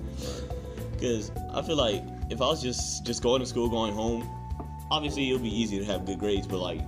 Because 0.93 1.31
I 1.53 1.63
feel 1.63 1.77
like 1.77 2.03
if 2.31 2.41
I 2.41 2.47
was 2.47 2.63
just 2.63 3.05
just 3.05 3.23
going 3.23 3.41
to 3.41 3.47
school, 3.47 3.69
going 3.69 3.93
home, 3.93 4.29
obviously 4.91 5.29
it'll 5.31 5.43
be 5.43 5.55
easy 5.55 5.79
to 5.79 5.85
have 5.85 6.05
good 6.07 6.19
grades, 6.19 6.47
but 6.47 6.59
like 6.59 6.81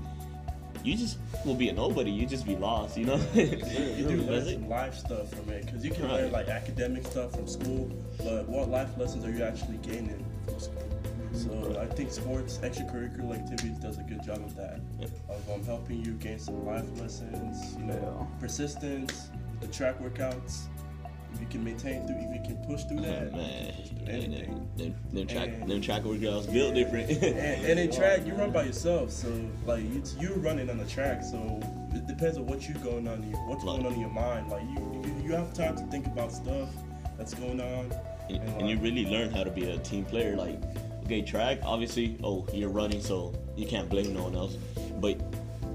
you 0.84 0.96
just 0.96 1.18
will 1.44 1.54
be 1.56 1.68
a 1.68 1.72
nobody. 1.72 2.10
You 2.12 2.26
just 2.26 2.46
be 2.46 2.54
lost, 2.56 2.96
you 2.96 3.06
know. 3.06 3.20
You 3.34 4.06
do 4.08 4.22
learn 4.22 4.44
some 4.44 4.68
life 4.68 4.94
stuff 4.94 5.30
from 5.30 5.48
it 5.50 5.66
because 5.66 5.84
you 5.84 5.90
can 5.90 6.04
Right. 6.04 6.22
learn 6.22 6.32
like 6.32 6.48
academic 6.48 7.04
stuff 7.06 7.32
from 7.32 7.48
school, 7.48 7.90
but 8.18 8.48
what 8.48 8.70
life 8.70 8.96
lessons 8.96 9.24
are 9.24 9.30
you 9.30 9.42
actually 9.42 9.78
gaining 9.78 10.24
from 10.46 10.60
school? 10.60 10.95
So 11.36 11.78
I 11.80 11.86
think 11.94 12.10
sports 12.10 12.58
extracurricular 12.58 13.34
activities 13.38 13.78
does 13.78 13.98
a 13.98 14.02
good 14.02 14.22
job 14.22 14.38
of 14.38 14.56
that, 14.56 14.80
Yeah. 14.98 15.06
of 15.28 15.50
um, 15.50 15.64
helping 15.64 16.04
you 16.04 16.12
gain 16.14 16.38
some 16.38 16.64
life 16.66 16.84
lessons. 17.00 17.76
You 17.78 17.84
know, 17.84 18.26
persistence, 18.40 19.30
the 19.60 19.66
track 19.68 19.98
workouts. 20.00 20.66
if 21.34 21.40
you 21.42 21.46
can 21.48 21.62
maintain 21.62 22.06
through, 22.06 22.16
if 22.16 22.34
you 22.34 22.54
can 22.54 22.64
push 22.64 22.84
through 22.84 23.00
that, 23.00 23.28
Oh, 23.32 23.36
man, 23.36 23.72
through 23.84 24.06
anything. 24.14 24.68
them, 24.76 24.94
them 25.12 25.26
track, 25.26 25.48
And- 25.48 25.68
them 25.70 25.80
track 25.82 26.02
workouts 26.04 26.50
built 26.50 26.74
different. 26.74 27.10
And, 27.10 27.22
and 27.70 27.78
in 27.78 27.90
track, 27.92 28.24
you 28.26 28.32
run 28.34 28.52
by 28.52 28.64
yourself, 28.64 29.10
so 29.10 29.28
like 29.66 29.82
you, 29.82 30.02
you're 30.18 30.38
running 30.38 30.70
on 30.70 30.78
the 30.78 30.86
track, 30.86 31.22
so 31.22 31.60
it 31.92 32.06
depends 32.06 32.38
on 32.38 32.46
what 32.46 32.66
you're 32.66 32.78
going 32.78 33.06
on, 33.06 33.22
in 33.22 33.30
your, 33.30 33.38
what's 33.48 33.64
Like- 33.64 33.76
going 33.82 33.86
on 33.86 33.92
in 33.94 34.00
your 34.00 34.10
mind. 34.10 34.48
Like 34.48 34.62
you, 34.62 35.02
you, 35.04 35.24
you 35.28 35.32
have 35.32 35.52
time 35.52 35.76
to 35.76 35.82
think 35.88 36.06
about 36.06 36.32
stuff 36.32 36.70
that's 37.18 37.34
going 37.34 37.60
on. 37.60 37.92
and, 38.30 38.42
and 38.58 38.68
you 38.70 38.78
really 38.78 39.04
learn 39.04 39.30
how 39.30 39.44
to 39.44 39.50
be 39.50 39.70
a 39.70 39.78
team 39.78 40.04
player. 40.06 40.36
Like, 40.36 40.58
okay, 41.06 41.22
track, 41.22 41.60
obviously, 41.64 42.18
oh, 42.24 42.46
you're 42.52 42.68
running, 42.68 43.00
so 43.00 43.32
you 43.56 43.66
can't 43.66 43.88
blame 43.88 44.12
no 44.12 44.24
one 44.24 44.34
else. 44.34 44.56
But 45.00 45.20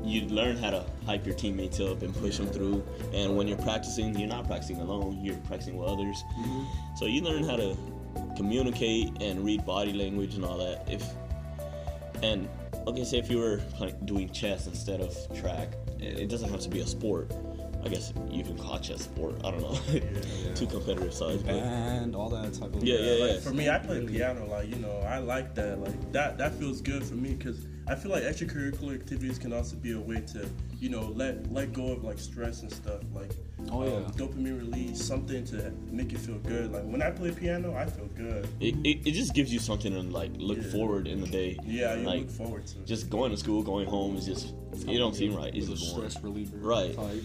you 0.04 0.28
learn 0.28 0.58
how 0.58 0.72
to 0.72 0.84
hype 1.06 1.26
your 1.26 1.36
teammates 1.36 1.80
up 1.80 2.02
and 2.02 2.14
push 2.14 2.38
them 2.38 2.48
through. 2.48 2.84
And 3.14 3.38
when 3.38 3.48
you're 3.48 3.58
practicing, 3.60 4.18
you're 4.18 4.28
not 4.28 4.46
practicing 4.46 4.78
alone, 4.78 5.24
you're 5.24 5.38
practicing 5.48 5.78
with 5.78 5.88
others. 5.88 6.24
Mm-hmm. 6.38 6.64
So 6.98 7.06
you 7.06 7.22
learn 7.22 7.44
how 7.44 7.56
to 7.56 7.78
communicate 8.36 9.22
and 9.22 9.46
read 9.46 9.66
body 9.66 9.94
language 9.94 10.36
and 10.36 10.44
all 10.44 10.58
that. 10.58 10.86
If 10.90 11.06
and 12.22 12.50
okay, 12.88 13.04
say 13.06 13.18
if 13.18 13.30
you 13.30 13.40
were 13.40 13.62
like 13.80 14.06
doing 14.06 14.30
chess 14.32 14.68
instead 14.68 15.00
of 15.00 15.16
track, 15.40 15.70
it 16.00 16.30
doesn't 16.30 16.50
have 16.50 16.60
to 16.62 16.70
be 16.70 16.82
a 16.82 16.88
sport. 16.88 17.32
I 17.84 17.90
guess 17.90 18.14
you 18.30 18.44
can 18.44 18.58
call 18.58 18.80
chess 18.80 19.02
sport. 19.04 19.36
I 19.44 19.52
don't 19.52 19.62
know. 19.62 19.74
Two 20.56 20.68
competitive 20.68 21.14
sides, 21.14 21.42
but 21.44 21.54
Band, 21.54 22.16
all 22.16 22.30
that 22.30 22.54
type 22.54 22.74
of 22.76 22.84
Yeah, 22.84 22.98
yeah, 23.00 23.24
Like 23.26 23.34
yeah. 23.36 23.40
for 23.40 23.52
me, 23.54 23.70
I 23.70 23.80
play 23.80 24.06
piano. 24.06 24.46
Like 24.46 24.70
you 24.70 24.76
know, 24.76 24.98
I 25.00 25.18
like 25.18 25.56
that. 25.56 25.80
Like 25.80 26.12
that, 26.12 26.38
that 26.38 26.54
feels 26.56 26.82
good 26.82 27.04
for 27.04 27.16
me 27.16 27.34
because 27.34 27.66
I 27.88 27.96
feel 27.96 28.12
like 28.12 28.24
extracurricular 28.24 28.94
activities 28.94 29.40
can 29.40 29.52
also 29.52 29.76
be 29.76 29.94
a 29.94 30.00
way 30.00 30.22
to, 30.34 30.48
you 30.80 30.90
know, 30.90 31.12
let 31.16 31.52
let 31.52 31.74
go 31.74 31.88
of 31.92 32.04
like 32.04 32.20
stress 32.20 32.62
and 32.62 32.72
stuff. 32.72 33.02
Like 33.14 33.32
Oh, 33.72 33.82
um, 33.82 33.88
yeah. 33.88 34.10
dopamine 34.26 34.58
release, 34.60 35.04
something 35.04 35.46
to 35.46 35.72
make 35.92 36.12
you 36.12 36.18
feel 36.18 36.38
good. 36.40 36.72
Like 36.72 36.84
when 36.84 37.02
I 37.02 37.12
play 37.12 37.32
piano, 37.32 37.76
I 37.76 37.86
feel 37.86 38.08
good. 38.16 38.48
it, 38.60 38.76
it, 38.84 39.08
it 39.08 39.12
just 39.12 39.36
gives 39.36 39.54
you 39.54 39.60
something 39.60 39.92
to 39.94 40.02
like 40.02 40.32
look 40.38 40.58
Yeah. 40.58 40.72
forward 40.72 41.08
in 41.08 41.22
the 41.22 41.28
day. 41.28 41.58
Yeah, 41.64 41.96
you 41.96 42.04
like 42.06 42.20
look 42.22 42.32
forward 42.32 42.68
to. 42.68 42.80
it. 42.80 42.86
just 42.88 43.10
going 43.10 43.32
to 43.32 43.38
school, 43.38 43.62
going 43.64 43.88
home 43.88 44.18
is 44.18 44.26
just 44.26 44.54
it 44.88 44.98
don't 44.98 45.16
seem 45.16 45.36
right. 45.36 45.54
It's 45.56 45.68
Little 45.68 45.76
just 45.76 45.92
stress 45.96 46.24
reliever. 46.24 46.58
Right. 46.58 46.96
Type. 46.96 47.24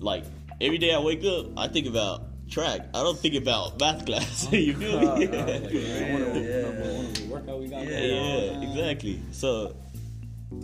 Like 0.00 0.24
every 0.60 0.78
day 0.78 0.92
I 0.94 0.98
wake 1.00 1.24
up, 1.24 1.46
I 1.56 1.68
think 1.68 1.86
about 1.86 2.24
track. 2.50 2.80
I 2.94 3.02
don't 3.02 3.18
think 3.18 3.34
about 3.34 3.78
math 3.80 4.06
class. 4.06 4.48
you 4.52 4.74
feel 4.74 5.00
me? 5.00 5.26
Like, 5.26 5.30
Yeah, 5.72 6.06
I 6.08 6.12
wonder 6.12 6.28
what- 6.30 6.42
yeah. 6.42 6.62
what- 6.64 7.04
what 7.08 7.20
workout 7.28 7.60
we 7.60 7.68
got 7.68 7.84
Yeah. 7.84 7.90
going 8.00 8.50
yeah, 8.50 8.56
on. 8.56 8.62
exactly. 8.62 9.20
So 9.32 9.76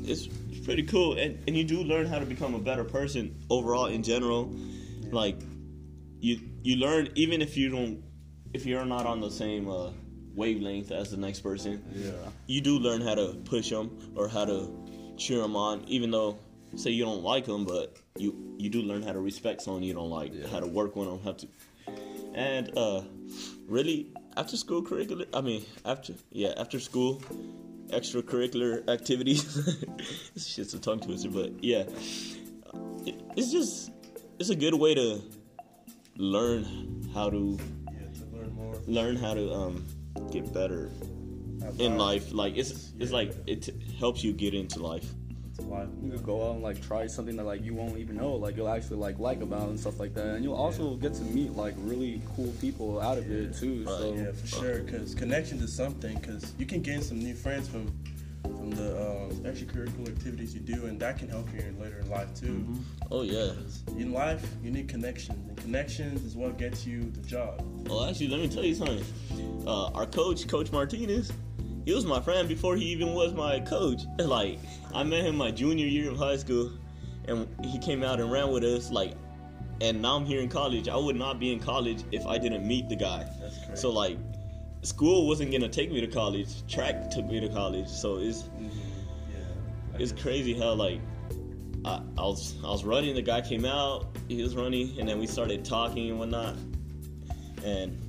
it's 0.05 0.27
pretty 0.65 0.85
cool, 0.85 1.19
and 1.19 1.39
and 1.47 1.57
you 1.57 1.65
do 1.65 1.83
learn 1.83 2.07
how 2.07 2.19
to 2.19 2.27
become 2.27 2.55
a 2.55 2.59
better 2.59 2.85
person 2.85 3.35
overall 3.51 3.87
in 3.87 4.03
general. 4.03 4.51
Like 5.13 5.37
you 6.21 6.41
you 6.63 6.77
learn 6.77 7.09
even 7.15 7.43
if 7.43 7.57
you 7.57 7.69
don't 7.69 8.03
if 8.55 8.65
you're 8.65 8.85
not 8.87 9.05
on 9.05 9.21
the 9.21 9.31
same 9.31 9.69
uh, 9.69 9.91
wavelength 10.35 10.91
as 10.91 11.11
the 11.11 11.17
next 11.19 11.41
person. 11.41 11.83
Yeah. 11.95 12.13
You 12.47 12.61
do 12.63 12.79
learn 12.79 13.01
how 13.03 13.15
to 13.15 13.35
push 13.45 13.69
them 13.71 13.91
or 14.17 14.29
how 14.29 14.45
to 14.47 14.71
cheer 15.19 15.39
them 15.41 15.55
on, 15.57 15.85
even 15.87 16.11
though 16.11 16.39
say 16.77 16.91
you 16.91 17.05
don't 17.05 17.23
like 17.23 17.47
them, 17.47 17.65
but 17.65 17.97
you 18.19 18.55
you 18.59 18.71
do 18.71 18.83
learn 18.83 19.03
how 19.03 19.13
to 19.13 19.21
respect 19.21 19.63
someone 19.63 19.83
you 19.83 19.95
don't 19.95 20.11
like, 20.11 20.33
how 20.47 20.61
to 20.61 20.67
work 20.67 20.97
with 20.97 21.09
them, 21.09 21.21
how 21.25 21.33
to 21.33 21.49
and 22.35 22.77
uh 22.77 23.03
really 23.69 24.13
after 24.37 24.57
school 24.57 24.83
curricular 24.83 25.27
i 25.33 25.41
mean 25.41 25.65
after 25.85 26.13
yeah 26.33 26.53
after 26.57 26.81
school 26.81 27.23
extracurricular 27.91 28.89
activities 28.89 29.55
this 30.35 30.47
shit's 30.47 30.75
a 30.75 30.79
tongue 30.81 31.01
twister 31.01 31.31
but 31.31 31.53
yeah 31.63 31.85
it, 33.07 33.21
it's 33.37 33.53
just 33.53 33.93
it's 34.39 34.51
a 34.51 34.57
good 34.57 34.75
way 34.75 34.95
to 34.95 35.23
learn 36.17 36.65
how 37.15 37.31
to 37.31 37.59
yeah, 37.93 38.19
to 38.19 38.37
learn 38.37 38.53
more. 38.55 38.75
learn 38.87 39.17
how 39.17 39.35
to 39.35 39.53
um 39.53 39.85
get 40.33 40.53
better 40.53 40.91
in 41.79 41.97
life. 41.97 42.33
like 42.33 42.57
it's 42.57 42.93
it's 42.99 43.13
like 43.13 43.33
it 43.47 43.71
helps 43.99 44.23
you 44.23 44.33
get 44.33 44.55
into 44.55 44.81
life. 44.81 45.07
You 45.59 46.11
could 46.11 46.25
go 46.25 46.49
out 46.49 46.55
and 46.55 46.63
like 46.63 46.85
try 46.85 47.07
something 47.07 47.37
that 47.37 47.45
like 47.45 47.63
you 47.65 47.75
won't 47.75 47.97
even 47.99 48.17
know, 48.17 48.35
like 48.35 48.57
you'll 48.57 48.69
actually 48.69 48.97
like 48.97 49.19
like 49.19 49.41
about 49.41 49.69
and 49.69 49.79
stuff 49.79 50.01
like 50.01 50.13
that, 50.15 50.35
and 50.35 50.45
you'll 50.45 50.55
also 50.57 50.97
get 50.97 51.15
to 51.15 51.23
meet 51.23 51.53
like 51.53 51.75
really 51.79 52.21
cool 52.35 52.53
people 52.61 53.01
out 53.01 53.19
of 53.19 53.31
it 53.31 53.57
too. 53.57 53.85
Right. 53.85 53.89
So 53.99 54.15
Yeah, 54.15 54.33
for 54.33 54.47
sure. 54.47 54.79
Because 54.81 55.15
connection 55.15 55.59
is 55.61 55.73
something. 55.75 56.17
Because 56.19 56.53
you 56.59 56.67
can 56.67 56.81
gain 56.83 57.03
some 57.03 57.19
new 57.21 57.35
friends 57.35 57.69
from 57.69 57.87
from 58.43 58.71
the 58.73 58.91
um, 59.01 59.31
extracurricular 59.45 60.09
activities 60.09 60.55
you 60.55 60.61
do, 60.61 60.87
and 60.87 60.99
that 61.01 61.19
can 61.19 61.29
help 61.29 61.47
you 61.55 61.61
in 61.61 61.79
later 61.81 61.99
in 62.01 62.11
life 62.11 62.35
too. 62.35 62.67
oh 63.11 63.23
yeah 63.23 63.53
'Cause 63.55 63.83
In 63.97 64.13
life, 64.13 64.45
you 64.63 64.71
need 64.71 64.89
connections, 64.89 65.39
and 65.49 65.57
connections 65.57 66.25
is 66.25 66.35
what 66.37 66.59
gets 66.59 66.85
you 66.87 67.11
the 67.13 67.21
job. 67.27 67.63
Well, 67.89 68.05
actually, 68.05 68.29
let 68.29 68.41
me 68.41 68.49
tell 68.49 68.65
you 68.65 68.75
something. 68.75 69.05
Uh, 69.67 69.87
our 69.95 70.05
coach, 70.07 70.47
Coach 70.49 70.73
Martinez, 70.73 71.33
he 71.85 71.93
was 71.93 72.07
my 72.07 72.21
friend 72.21 72.49
before 72.49 72.77
he 72.77 72.85
even 72.87 73.13
was 73.13 73.35
my 73.35 73.61
coach. 73.61 74.03
Like, 74.19 74.59
I 74.95 75.03
met 75.03 75.25
him 75.25 75.37
my 75.37 75.51
junior 75.51 75.87
year 75.87 76.11
of 76.11 76.17
high 76.17 76.37
school, 76.37 76.73
and 77.29 77.47
he 77.65 77.79
came 77.79 78.03
out 78.03 78.21
and 78.21 78.31
ran 78.33 78.51
with 78.51 78.65
us. 78.65 78.91
Like, 78.91 79.15
and 79.81 80.01
now 80.01 80.17
I'm 80.17 80.25
here 80.25 80.41
in 80.41 80.49
college. 80.49 80.89
I 80.89 80.97
would 80.97 81.17
not 81.17 81.39
be 81.39 81.53
in 81.53 81.61
college 81.61 82.05
if 82.13 82.27
I 82.27 82.39
didn't 82.39 82.67
meet 82.67 82.89
the 82.89 82.97
guy. 82.97 83.29
So 83.75 83.91
like, 83.91 84.17
school 84.83 85.27
wasn't 85.27 85.53
gonna 85.53 85.69
take 85.69 85.91
me 85.91 86.01
to 86.01 86.07
college. 86.07 86.67
Track 86.69 87.11
took 87.11 87.27
me 87.27 87.41
to 87.41 87.49
college. 87.49 87.89
So 87.89 88.19
it's 88.19 88.43
mm-hmm. 88.43 88.69
Yeah. 89.31 89.99
it's 89.99 90.13
crazy 90.13 90.55
how 90.59 90.75
like 90.75 91.01
I, 91.85 92.01
I 92.17 92.23
was 92.23 92.55
I 92.65 92.69
was 92.69 92.85
running. 92.85 93.15
The 93.15 93.23
guy 93.23 93.41
came 93.41 93.65
out. 93.65 94.17
He 94.29 94.43
was 94.43 94.55
running, 94.55 94.99
and 94.99 95.09
then 95.09 95.19
we 95.19 95.27
started 95.27 95.65
talking 95.65 96.11
and 96.11 96.19
whatnot. 96.19 96.57
And 97.65 98.01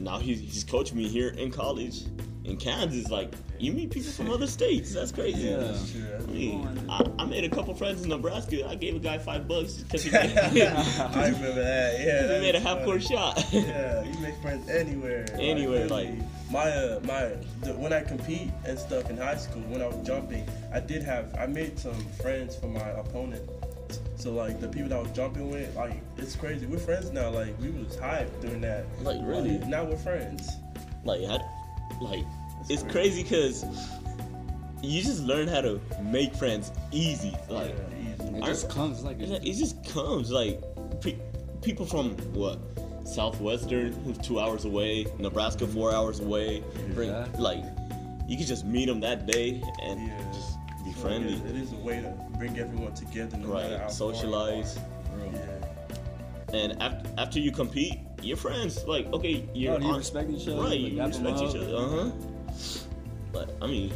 now 0.00 0.18
he's 0.18 0.40
he's 0.40 0.64
coaching 0.64 0.98
me 0.98 1.08
here 1.08 1.30
in 1.30 1.50
college 1.50 2.04
in 2.44 2.56
Kansas. 2.56 3.10
Like 3.10 3.34
you 3.58 3.72
meet 3.72 3.90
people 3.90 4.10
from 4.10 4.30
other 4.30 4.46
states. 4.58 4.92
That's 4.94 5.12
crazy. 5.12 5.48
Yeah. 5.48 5.56
That's 5.56 5.92
true. 5.92 6.06
I 6.16 6.20
mean, 6.30 6.86
I, 6.90 7.04
I 7.18 7.24
made 7.24 7.44
a 7.44 7.48
couple 7.48 7.74
friends 7.74 8.02
in 8.02 8.08
Nebraska. 8.08 8.68
I 8.68 8.74
gave 8.74 8.96
a 8.96 8.98
guy 8.98 9.18
five 9.18 9.46
bucks 9.48 9.74
because 9.82 10.04
he, 10.04 10.16
I 10.16 10.26
he 10.26 10.60
remember 10.62 11.52
that. 11.54 12.00
Yeah. 12.00 12.22
that 12.26 12.40
made 12.40 12.54
a 12.54 12.60
half 12.60 12.84
court 12.84 13.02
shot. 13.02 13.44
Yeah, 13.52 14.02
you 14.04 14.18
make 14.20 14.40
friends 14.42 14.68
anywhere. 14.68 15.26
Anywhere, 15.34 15.84
really. 15.86 15.88
like- 15.88 16.28
my 16.50 16.70
uh, 16.70 17.00
my 17.04 17.32
the, 17.62 17.72
when 17.78 17.94
I 17.94 18.02
compete 18.02 18.50
and 18.66 18.78
stuff 18.78 19.08
in 19.08 19.16
high 19.16 19.36
school 19.36 19.62
when 19.62 19.80
I 19.80 19.86
was 19.86 20.06
jumping, 20.06 20.46
I 20.70 20.80
did 20.80 21.02
have 21.02 21.34
I 21.38 21.46
made 21.46 21.78
some 21.78 21.94
friends 22.20 22.56
for 22.56 22.66
my 22.66 22.86
opponent. 22.90 23.48
So 24.16 24.32
like 24.32 24.60
the 24.60 24.68
people 24.68 24.90
that 24.90 24.98
I 24.98 25.02
was 25.02 25.10
jumping 25.12 25.50
with, 25.50 25.74
like 25.74 26.02
it's 26.18 26.36
crazy. 26.36 26.66
We're 26.66 26.76
friends 26.78 27.10
now. 27.10 27.30
Like 27.30 27.58
we 27.58 27.70
was 27.70 27.96
hyped 27.96 28.42
doing 28.42 28.60
that. 28.60 28.84
Like, 29.02 29.18
really? 29.22 29.58
now 29.60 29.84
we're 29.84 29.96
friends. 29.96 30.50
like 31.04 31.22
I, 31.22 31.38
like 32.00 32.24
it's 32.68 32.82
crazy 32.84 33.22
because 33.22 33.64
you 34.82 35.02
just 35.02 35.22
learn 35.24 35.48
how 35.48 35.60
to 35.60 35.80
make 36.02 36.34
friends 36.34 36.72
easy. 36.90 37.34
Like 37.48 37.74
yeah, 38.02 38.38
it 38.38 38.44
just 38.44 38.68
comes 38.70 39.02
like 39.04 39.20
it, 39.20 39.30
it 39.44 39.54
just 39.54 39.82
comes 39.92 40.30
like 40.30 40.60
pe- 41.00 41.18
people 41.62 41.86
from 41.86 42.16
what 42.34 42.58
southwestern 43.04 43.92
who's 44.04 44.18
two 44.18 44.38
hours 44.40 44.64
away, 44.64 45.06
Nebraska 45.18 45.66
four 45.66 45.92
hours 45.94 46.20
away. 46.20 46.62
Bring 46.94 47.10
Yeah. 47.10 47.26
like 47.38 47.62
you 48.28 48.36
can 48.36 48.46
just 48.46 48.64
meet 48.64 48.86
them 48.86 49.00
that 49.00 49.26
day 49.26 49.62
and 49.82 50.00
Yeah. 50.06 50.32
just 50.32 50.56
be 50.84 50.92
So 50.92 51.00
friendly, 51.00 51.34
It 51.34 51.44
is, 51.44 51.50
it 51.50 51.56
is 51.56 51.72
a 51.72 51.76
way 51.76 52.00
to 52.00 52.14
bring 52.38 52.58
everyone 52.58 52.94
together. 52.94 53.36
No 53.36 53.48
matter 53.48 53.68
how 53.68 53.72
right? 53.74 53.80
far 53.82 53.90
Socialize. 53.90 54.76
apart. 54.76 54.88
And 56.52 56.80
after, 56.82 57.10
after 57.18 57.38
you 57.40 57.50
compete, 57.52 57.98
you're 58.22 58.36
friends. 58.36 58.84
Like, 58.86 59.06
okay, 59.12 59.48
you're 59.54 59.74
Oh, 59.74 59.78
you 59.78 59.86
on- 59.86 59.98
respect 59.98 60.30
each 60.30 60.46
other, 60.48 60.60
right? 60.62 60.78
You 60.78 61.02
respect 61.02 61.38
each 61.40 61.56
other. 61.56 61.74
Uh 61.76 61.88
huh. 61.88 62.10
But 63.32 63.56
I 63.62 63.66
mean, 63.66 63.90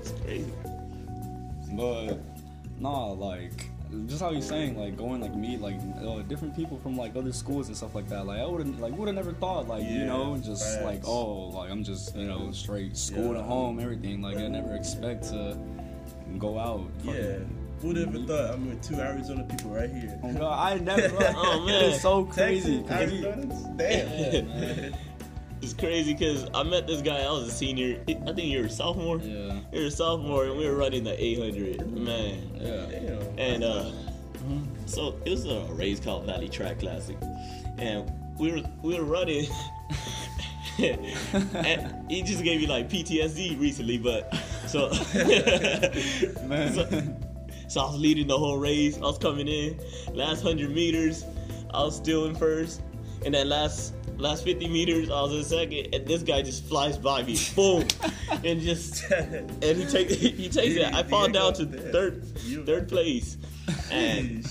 it's 0.00 0.10
crazy. 0.24 0.52
But 1.72 2.18
nah, 2.80 3.06
like 3.12 3.68
just 4.06 4.20
how 4.20 4.32
he's 4.32 4.46
saying, 4.48 4.76
like 4.78 4.96
going 4.96 5.20
like 5.20 5.34
meet 5.36 5.60
like 5.60 5.76
uh, 6.04 6.18
different 6.22 6.54
people 6.56 6.78
from 6.80 6.96
like 6.96 7.14
other 7.16 7.32
schools 7.32 7.68
and 7.68 7.76
stuff 7.76 7.94
like 7.94 8.08
that. 8.08 8.26
Like 8.26 8.40
I 8.40 8.46
wouldn't 8.46 8.80
like 8.80 8.96
would 8.96 9.06
have 9.06 9.14
never 9.14 9.32
thought 9.32 9.68
like 9.68 9.84
you 9.84 10.00
Yeah, 10.00 10.06
know 10.06 10.36
just 10.36 10.64
facts. 10.64 10.84
like 10.84 11.00
oh 11.06 11.48
like 11.50 11.70
I'm 11.70 11.84
just 11.84 12.14
you 12.16 12.24
know 12.26 12.50
straight 12.52 12.96
school 12.96 13.28
Yeah. 13.32 13.38
to 13.38 13.42
home 13.44 13.78
everything. 13.78 14.20
Like 14.22 14.36
I 14.36 14.48
never 14.48 14.74
expect 14.74 15.24
to 15.30 15.56
go 16.38 16.58
out. 16.58 16.82
fucking- 17.04 17.14
Yeah. 17.20 17.38
Who'd 17.84 17.98
ever 17.98 18.18
thought? 18.20 18.54
I 18.54 18.56
mean, 18.56 18.80
two 18.80 18.96
Arizona 18.96 19.44
people 19.44 19.70
right 19.72 19.90
here. 19.90 20.18
Oh 20.22 20.32
God, 20.32 20.72
I 20.72 20.78
never. 20.82 21.16
Oh, 21.36 21.64
man. 21.66 21.84
it's 21.90 22.00
so 22.02 22.24
crazy. 22.24 22.82
Texas, 22.82 22.88
'cause 22.88 23.10
he- 23.10 23.24
Arizonans? 23.26 23.76
Damn. 23.76 24.94
It's 25.62 25.72
crazy 25.72 26.12
because 26.12 26.46
I 26.52 26.62
met 26.62 26.86
this 26.86 27.00
guy. 27.00 27.20
I 27.22 27.30
was 27.30 27.48
a 27.48 27.50
senior. 27.50 27.98
I 28.06 28.12
think 28.34 28.52
you're 28.52 28.66
a 28.66 28.70
sophomore. 28.70 29.16
Yeah, 29.18 29.60
You're 29.72 29.86
a 29.86 29.90
sophomore, 29.90 30.44
and 30.44 30.58
we 30.58 30.68
were 30.68 30.76
running 30.76 31.04
the 31.04 31.14
800. 31.18 31.90
Man, 31.90 32.50
yeah. 32.60 32.86
Damn. 32.90 33.38
and 33.38 33.64
uh, 33.64 33.90
so 34.84 35.18
it 35.24 35.30
was 35.30 35.46
a 35.46 35.60
race 35.72 36.00
called 36.00 36.26
Valley 36.26 36.50
Track 36.50 36.80
Classic, 36.80 37.16
and 37.78 38.12
we 38.38 38.52
were 38.52 38.62
we 38.82 38.98
were 38.98 39.04
running. 39.06 39.46
and 40.78 42.10
he 42.10 42.22
just 42.22 42.42
gave 42.44 42.60
me 42.60 42.66
like 42.66 42.90
PTSD 42.90 43.58
recently, 43.58 43.96
but 43.96 44.34
so 44.66 44.90
Man. 46.46 46.72
so, 46.74 47.02
so 47.74 47.80
I 47.80 47.90
was 47.90 48.00
leading 48.00 48.28
the 48.28 48.38
whole 48.38 48.56
race. 48.56 48.96
I 48.98 49.00
was 49.00 49.18
coming 49.18 49.48
in 49.48 49.80
last 50.12 50.42
hundred 50.42 50.70
meters. 50.70 51.24
I 51.72 51.82
was 51.82 51.96
still 51.96 52.26
in 52.26 52.36
first. 52.36 52.82
And 53.24 53.34
that 53.34 53.48
last 53.48 53.94
last 54.16 54.44
50 54.44 54.68
meters, 54.68 55.10
I 55.10 55.20
was 55.22 55.32
in 55.32 55.42
second, 55.42 55.92
and 55.92 56.06
this 56.06 56.22
guy 56.22 56.42
just 56.42 56.64
flies 56.66 56.96
by 56.96 57.24
me, 57.24 57.36
boom, 57.56 57.84
and 58.44 58.60
just 58.60 59.10
and 59.10 59.50
he 59.60 59.86
takes 59.86 60.14
he 60.14 60.48
takes 60.48 60.76
it. 60.76 60.94
I 60.94 61.02
fall 61.02 61.28
down 61.28 61.54
to 61.54 61.66
third 61.66 62.24
third 62.64 62.88
place, 62.88 63.38
and 63.90 64.46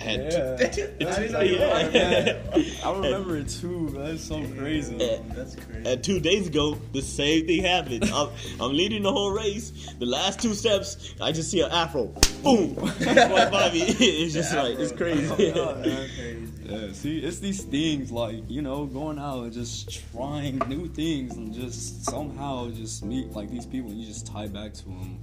really? 0.00 0.24
and 0.24 0.32
Yeah. 0.32 0.56
I 0.60 1.18
didn't 1.20 1.32
know 1.32 1.40
you 1.40 1.56
Yeah. 1.56 2.38
I 2.84 2.92
remember 2.92 3.36
it 3.38 3.48
too. 3.48 3.88
man. 3.90 4.04
That's 4.04 4.24
so 4.24 4.42
crazy. 4.58 4.94
And- 4.94 5.30
That's 5.32 5.54
crazy. 5.56 5.88
And 5.90 6.02
two 6.04 6.20
days 6.20 6.46
ago, 6.48 6.74
the 6.92 7.02
same 7.02 7.46
thing 7.46 7.62
happened. 7.64 8.04
I'm, 8.12 8.28
I'm 8.60 8.72
leading 8.72 9.02
the 9.02 9.12
whole 9.12 9.30
race. 9.32 9.72
The 9.98 10.06
last 10.06 10.40
two 10.40 10.54
steps, 10.54 11.14
I 11.20 11.32
just 11.32 11.50
see 11.50 11.60
an 11.62 11.70
afro. 11.70 12.06
Boom! 12.42 12.74
Fly 12.76 13.50
by 13.50 13.70
me. 13.72 13.80
It's 13.82 14.34
just 14.34 14.54
like, 14.54 14.78
it's 14.78 14.92
crazy. 14.92 15.52
Oh, 15.52 15.54
God, 15.74 15.86
man. 15.86 16.08
crazy. 16.16 16.46
Yeah, 16.64 16.92
see, 16.92 17.18
it's 17.18 17.40
these 17.40 17.64
things 17.64 18.12
like 18.12 18.48
you 18.48 18.62
know, 18.62 18.86
going 18.86 19.18
out 19.18 19.42
and 19.42 19.52
just 19.52 19.90
trying 20.12 20.58
new 20.68 20.86
things 20.86 21.36
and 21.36 21.52
just 21.52 22.04
somehow 22.04 22.70
just 22.70 23.04
meet 23.04 23.32
like 23.32 23.50
these 23.50 23.66
people 23.66 23.90
and 23.90 23.98
you 24.00 24.06
just 24.06 24.26
tie 24.26 24.46
back 24.46 24.72
to 24.74 24.84
them. 24.84 25.18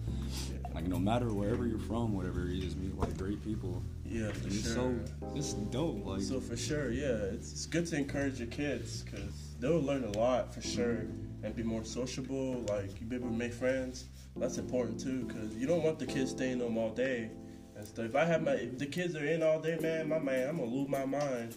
Like 0.76 0.88
no 0.88 1.00
matter 1.00 1.34
wherever 1.34 1.66
you're 1.66 1.80
from, 1.80 2.14
whatever, 2.14 2.42
you 2.46 2.62
just 2.62 2.76
meet 2.78 2.98
like 2.98 3.18
great 3.18 3.42
people. 3.46 3.82
Yeah, 4.08 4.32
for 4.32 4.46
And 4.46 4.54
sure. 4.54 4.74
so 4.74 5.00
it's 5.36 5.54
dope. 5.54 6.06
Like 6.06 6.22
So 6.22 6.40
for 6.40 6.56
sure, 6.58 6.92
yeah, 6.92 7.34
it's, 7.34 7.52
it's 7.52 7.66
good 7.66 7.86
to 7.88 7.98
encourage 7.98 8.40
your 8.40 8.48
kids 8.48 9.04
because 9.04 9.56
they'll 9.60 9.82
learn 9.82 10.04
a 10.06 10.12
lot 10.18 10.54
for 10.54 10.62
sure 10.62 11.06
and 11.44 11.56
be 11.56 11.64
more 11.64 11.84
sociable. 11.84 12.64
Like 12.70 13.00
you 13.00 13.06
be 13.06 13.16
able 13.18 13.30
to 13.30 13.36
make 13.36 13.54
friends. 13.54 14.06
That's 14.38 14.58
important 14.58 15.00
too 15.00 15.24
because 15.26 15.54
you 15.56 15.68
don't 15.68 15.84
want 15.84 16.00
the 16.00 16.06
kids 16.06 16.32
staying 16.32 16.60
home 16.60 16.78
all 16.78 16.92
day 16.92 17.32
and 17.76 17.88
stuff. 17.88 18.06
If 18.06 18.16
I 18.16 18.24
have 18.26 18.44
my, 18.44 18.54
if 18.54 18.78
the 18.78 18.86
kids 18.86 19.16
are 19.16 19.26
in 19.26 19.44
all 19.44 19.60
day, 19.60 19.78
man, 19.82 20.08
my 20.10 20.20
man, 20.20 20.50
I'm 20.50 20.58
gonna 20.58 20.70
lose 20.72 20.88
my 20.90 21.06
mind. 21.06 21.56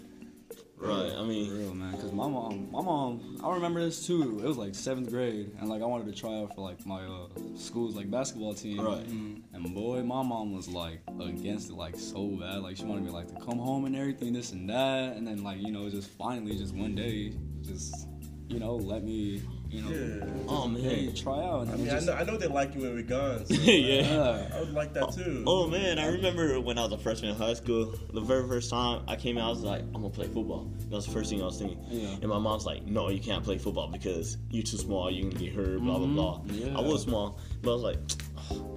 Right, 0.80 1.12
I 1.12 1.16
For 1.16 1.24
mean, 1.24 1.50
real, 1.52 1.74
man. 1.74 1.92
Cause 1.92 2.10
my 2.12 2.26
mom, 2.26 2.68
my 2.72 2.80
mom, 2.80 3.38
I 3.44 3.52
remember 3.52 3.84
this 3.84 4.06
too. 4.06 4.40
It 4.42 4.46
was 4.46 4.56
like 4.56 4.74
seventh 4.74 5.10
grade, 5.10 5.52
and 5.60 5.68
like 5.68 5.82
I 5.82 5.84
wanted 5.84 6.06
to 6.06 6.18
try 6.18 6.38
out 6.38 6.54
for 6.54 6.62
like 6.62 6.84
my 6.86 7.04
uh, 7.04 7.28
school's 7.54 7.94
like 7.96 8.10
basketball 8.10 8.54
team. 8.54 8.80
Right. 8.80 9.06
And 9.06 9.74
boy, 9.74 10.02
my 10.02 10.22
mom 10.22 10.54
was 10.54 10.68
like 10.68 11.00
against 11.20 11.68
it 11.68 11.74
like 11.74 11.96
so 11.96 12.28
bad. 12.28 12.62
Like 12.62 12.78
she 12.78 12.84
wanted 12.84 13.04
me 13.04 13.10
like 13.10 13.28
to 13.28 13.34
come 13.44 13.58
home 13.58 13.84
and 13.84 13.94
everything, 13.94 14.32
this 14.32 14.52
and 14.52 14.70
that. 14.70 15.16
And 15.16 15.26
then 15.26 15.44
like 15.44 15.60
you 15.60 15.70
know, 15.70 15.88
just 15.90 16.08
finally, 16.08 16.56
just 16.56 16.74
one 16.74 16.94
day, 16.94 17.34
just 17.60 18.08
you 18.48 18.58
know, 18.58 18.76
let 18.76 19.04
me, 19.04 19.42
you 19.70 19.82
know, 19.82 19.90
Yeah. 19.90 20.24
oh 20.48 20.68
hey, 20.68 21.06
man. 21.06 21.14
try 21.14 21.38
out. 21.44 21.68
I 21.68 21.76
mean, 21.76 21.86
just, 21.86 22.08
I 22.08 22.12
know, 22.12 22.18
I 22.20 22.24
know 22.24 22.36
they 22.36 22.46
like 22.48 22.74
you 22.74 22.82
when 22.82 22.94
we're 22.94 23.02
gone. 23.02 23.46
So 23.46 23.54
yeah. 23.60 24.02
yeah. 24.02 24.56
I 24.56 24.60
would 24.60 24.72
like 24.72 24.92
that 24.94 25.12
too. 25.12 25.44
Oh 25.46 25.66
man, 25.68 25.98
I 25.98 26.06
remember 26.08 26.60
when 26.60 26.78
I 26.78 26.82
was 26.84 26.92
a 26.92 26.98
freshman 26.98 27.30
in 27.30 27.36
high 27.36 27.54
school, 27.54 27.94
the 28.12 28.20
very 28.20 28.46
first 28.48 28.70
time 28.70 29.02
I 29.06 29.16
came 29.16 29.38
out, 29.38 29.46
I 29.46 29.50
was 29.50 29.62
like, 29.62 29.82
I'm 29.82 29.92
gonna 30.02 30.10
play 30.10 30.26
football. 30.26 30.70
That 30.88 30.96
was 30.96 31.06
the 31.06 31.12
first 31.12 31.30
thing 31.30 31.40
I 31.40 31.44
was 31.44 31.58
thinking. 31.58 31.78
Yeah. 31.88 32.08
And 32.20 32.24
my 32.28 32.38
mom's 32.38 32.66
like, 32.66 32.84
No, 32.86 33.08
you 33.10 33.20
can't 33.20 33.44
play 33.44 33.58
football 33.58 33.88
because 33.88 34.36
you're 34.50 34.62
too 34.64 34.76
small, 34.78 35.10
you're 35.10 35.30
gonna 35.30 35.42
get 35.44 35.54
hurt, 35.54 35.80
blah 35.80 35.98
blah 35.98 36.06
blah. 36.06 36.38
Mm-hmm. 36.40 36.68
Yeah. 36.72 36.78
I 36.78 36.80
was 36.80 37.02
small, 37.02 37.38
but 37.62 37.70
I 37.70 37.74
was 37.74 37.82
like, 37.82 37.98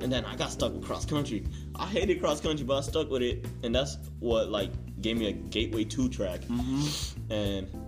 and 0.02 0.12
then 0.12 0.24
I 0.26 0.36
got 0.36 0.52
stuck 0.52 0.74
with 0.74 0.84
cross 0.86 1.06
country. 1.06 1.46
I 1.76 1.88
hated 1.88 2.20
cross 2.20 2.40
country, 2.40 2.64
but 2.66 2.78
I 2.78 2.82
stuck 2.82 3.10
with 3.10 3.24
it, 3.24 3.46
and 3.64 3.74
that's 3.74 3.98
what 4.20 4.50
like 4.50 4.70
gave 5.02 5.18
me 5.18 5.28
a 5.30 5.32
gateway 5.32 5.84
to 5.86 6.08
track. 6.10 6.42
Mm-hmm. 6.42 7.32
And 7.32 7.83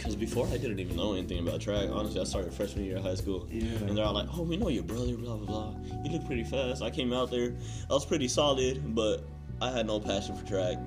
because 0.00 0.16
before 0.16 0.46
I 0.46 0.56
didn't 0.56 0.80
even 0.80 0.96
know 0.96 1.12
anything 1.12 1.46
about 1.46 1.60
track. 1.60 1.90
Honestly, 1.92 2.22
I 2.22 2.24
started 2.24 2.54
freshman 2.54 2.86
year 2.86 2.96
of 2.96 3.02
high 3.02 3.14
school. 3.14 3.46
Yeah. 3.50 3.64
And 3.86 3.98
they're 3.98 4.04
all 4.06 4.14
like, 4.14 4.28
"Oh, 4.32 4.42
we 4.44 4.56
know 4.56 4.68
your 4.68 4.82
brother, 4.82 5.14
blah 5.14 5.36
blah 5.36 5.46
blah. 5.46 5.74
You 6.04 6.12
look 6.12 6.24
pretty 6.26 6.44
fast." 6.44 6.80
I 6.82 6.88
came 6.88 7.12
out 7.12 7.30
there, 7.30 7.54
I 7.90 7.92
was 7.92 8.06
pretty 8.06 8.26
solid, 8.26 8.94
but 8.94 9.24
I 9.60 9.70
had 9.70 9.86
no 9.86 10.00
passion 10.00 10.34
for 10.36 10.46
track. 10.46 10.78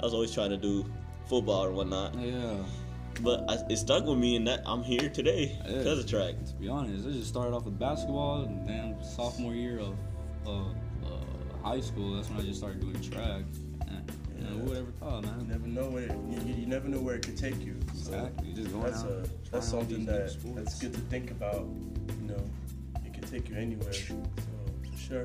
I 0.00 0.04
was 0.04 0.14
always 0.14 0.32
trying 0.32 0.50
to 0.50 0.56
do 0.56 0.84
football 1.26 1.64
or 1.64 1.72
whatnot. 1.72 2.14
Yeah. 2.14 2.54
But 3.20 3.44
I, 3.50 3.54
it 3.68 3.78
stuck 3.78 4.04
with 4.06 4.18
me, 4.18 4.36
and 4.36 4.46
that 4.46 4.62
I'm 4.64 4.82
here 4.84 5.08
today 5.10 5.58
Yeah. 5.68 5.78
because 5.78 5.98
of 5.98 6.06
track. 6.08 6.34
To 6.46 6.52
be 6.54 6.68
honest, 6.68 7.06
I 7.06 7.10
just 7.10 7.26
started 7.28 7.54
off 7.54 7.64
with 7.64 7.78
basketball, 7.80 8.42
and 8.44 8.66
then 8.66 8.96
sophomore 9.02 9.54
year 9.54 9.80
of, 9.80 9.96
of 10.46 10.66
uh, 11.04 11.66
high 11.66 11.80
school, 11.80 12.14
that's 12.14 12.30
when 12.30 12.38
I 12.38 12.42
just 12.42 12.58
started 12.60 12.80
doing 12.80 13.00
track. 13.02 13.42
And, 13.88 14.12
you 14.38 14.44
know, 14.44 14.50
who 14.50 14.64
would 14.70 14.76
ever 14.78 14.90
thought, 14.92 15.24
You 15.24 15.30
man? 15.30 15.48
never 15.48 15.66
know 15.66 15.90
where 15.90 16.04
you, 16.06 16.40
you, 16.46 16.54
you 16.60 16.66
never 16.66 16.88
know 16.88 17.00
where 17.00 17.16
it 17.16 17.22
could 17.26 17.36
take 17.36 17.60
you. 17.60 17.76
So 18.12 18.18
Exactly. 18.18 18.52
Just 18.52 18.70
going 18.72 18.84
That's 18.84 19.02
out. 19.04 19.10
a 19.10 19.28
that's 19.50 19.68
something 19.68 20.04
that 20.06 20.30
sports. 20.30 20.56
that's 20.56 20.78
good 20.80 20.92
to 20.94 21.00
think 21.00 21.30
about. 21.30 21.66
You 22.20 22.28
know, 22.28 22.44
it 23.06 23.12
can 23.14 23.22
take 23.24 23.48
you 23.48 23.56
anywhere. 23.56 23.92
So 23.92 24.14
for 24.90 24.98
sure. 24.98 25.24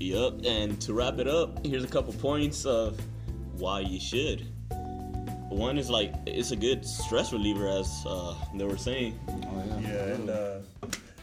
Yep. 0.00 0.44
And 0.46 0.80
to 0.82 0.94
wrap 0.94 1.18
it 1.18 1.28
up, 1.28 1.64
here's 1.64 1.84
a 1.84 1.88
couple 1.88 2.12
points 2.14 2.64
of 2.64 2.98
why 3.58 3.80
you 3.80 4.00
should. 4.00 4.46
One 5.50 5.78
is 5.78 5.88
like 5.90 6.14
it's 6.26 6.50
a 6.52 6.56
good 6.56 6.84
stress 6.86 7.32
reliever, 7.32 7.68
as 7.68 7.88
uh, 8.06 8.34
they 8.54 8.64
were 8.64 8.76
saying. 8.78 9.18
Oh, 9.28 9.62
yeah. 9.80 9.88
Yeah, 9.88 10.14
and 10.14 10.30
uh, 10.30 10.58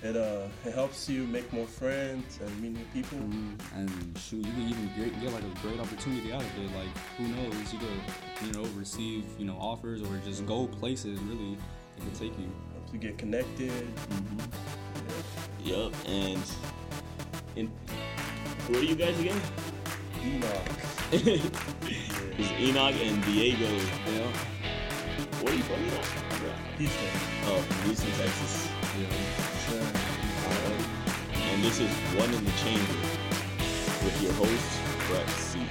it 0.04 0.16
uh 0.18 0.48
it 0.66 0.74
helps 0.74 1.08
you 1.10 1.26
make 1.28 1.52
more 1.54 1.66
friends 1.66 2.40
and 2.42 2.62
meet 2.62 2.74
new 2.74 2.86
people. 2.94 3.18
Mm, 3.18 3.58
And 3.76 4.18
shoot, 4.20 4.46
you 4.46 4.52
can 4.52 4.70
even 4.70 4.90
get, 4.98 5.22
get 5.22 5.32
like 5.34 5.44
a 5.44 5.60
great 5.62 5.80
opportunity 5.80 6.32
out 6.34 6.42
of 6.42 6.58
it. 6.58 6.70
Like, 6.76 6.90
who 7.18 7.28
knows? 7.30 7.74
You 7.74 7.80
could, 7.80 8.46
you 8.46 8.52
know, 8.54 8.68
receive, 8.78 9.26
you 9.40 9.46
know, 9.46 9.56
offers 9.58 10.02
or 10.02 10.18
just 10.26 10.46
go 10.46 10.68
places. 10.68 11.20
Really, 11.22 11.54
it 11.98 12.04
could 12.04 12.16
take 12.16 12.38
you. 12.40 12.50
Helps 12.74 12.94
you 12.94 13.00
get 13.00 13.18
connected. 13.18 13.72
Yep. 15.64 15.94
And 16.08 16.42
in, 17.56 17.72
who 18.68 18.80
are 18.80 18.84
you 18.84 18.96
guys 18.96 19.18
again? 19.20 19.40
Enoch. 20.26 20.70
It's 22.36 22.52
Enoch 22.60 22.96
and 23.00 23.24
Diego. 23.26 23.68
Yeah. 24.08 24.28
Where 25.42 25.54
are 25.54 25.56
you 25.56 25.62
from? 25.64 25.84
Enoch? 25.84 26.06
Houston. 26.80 27.08
Oh, 27.46 27.62
Houston, 27.86 28.12
Texas. 28.14 28.70
Yeah. 29.00 29.53
This 31.64 31.80
is 31.80 31.90
One 32.20 32.30
in 32.34 32.44
the 32.44 32.52
Chamber 32.52 32.94
with 34.04 34.22
your 34.22 34.34
host, 34.34 34.82
Brett 35.08 35.30
C. 35.30 35.62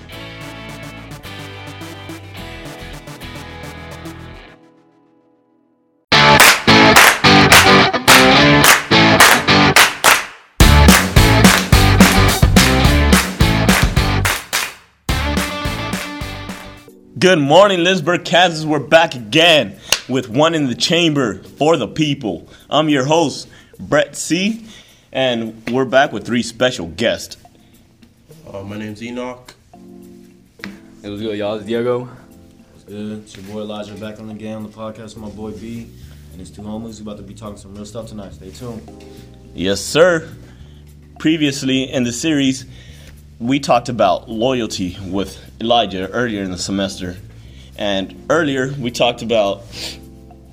Good 17.19 17.39
morning, 17.39 17.81
Lindsborg, 17.81 18.25
Kansas. 18.25 18.65
We're 18.65 18.79
back 18.79 19.15
again 19.15 19.79
with 20.09 20.31
One 20.31 20.55
in 20.55 20.69
the 20.69 20.75
Chamber 20.75 21.43
for 21.43 21.77
the 21.77 21.87
People. 21.87 22.49
I'm 22.71 22.89
your 22.89 23.05
host, 23.05 23.47
Brett 23.79 24.17
C., 24.17 24.65
and 25.13 25.69
we're 25.71 25.85
back 25.85 26.13
with 26.13 26.25
three 26.25 26.43
special 26.43 26.87
guests. 26.87 27.37
Uh, 28.51 28.63
my 28.63 28.79
name's 28.79 29.03
Enoch. 29.03 29.55
It 31.03 31.09
was 31.09 31.21
good, 31.21 31.37
y'all. 31.37 31.57
It's 31.57 31.67
Diego. 31.67 32.09
It's 32.75 32.85
good. 32.85 33.19
It's 33.19 33.37
your 33.37 33.45
boy 33.47 33.61
Elijah 33.61 33.95
back 33.95 34.19
on 34.19 34.31
again 34.31 34.57
on 34.57 34.63
the 34.63 34.69
podcast 34.71 35.15
with 35.15 35.19
my 35.19 35.29
boy 35.29 35.51
B 35.53 35.91
and 36.31 36.41
his 36.41 36.51
two 36.51 36.63
homies. 36.63 36.97
We're 36.97 37.13
about 37.13 37.19
to 37.19 37.23
be 37.23 37.35
talking 37.35 37.59
some 37.59 37.75
real 37.75 37.85
stuff 37.85 38.09
tonight. 38.09 38.33
Stay 38.33 38.51
tuned. 38.51 39.05
Yes, 39.55 39.81
sir. 39.83 40.29
Previously 41.19 41.83
in 41.85 42.05
the 42.05 42.13
series, 42.13 42.65
we 43.39 43.61
talked 43.61 43.89
about 43.89 44.31
loyalty 44.31 44.97
with 45.07 45.39
Elijah 45.61 46.09
earlier 46.11 46.43
in 46.43 46.51
the 46.51 46.59
semester. 46.59 47.17
And 47.77 48.27
earlier, 48.31 48.73
we 48.79 48.91
talked 48.91 49.23
about 49.23 49.63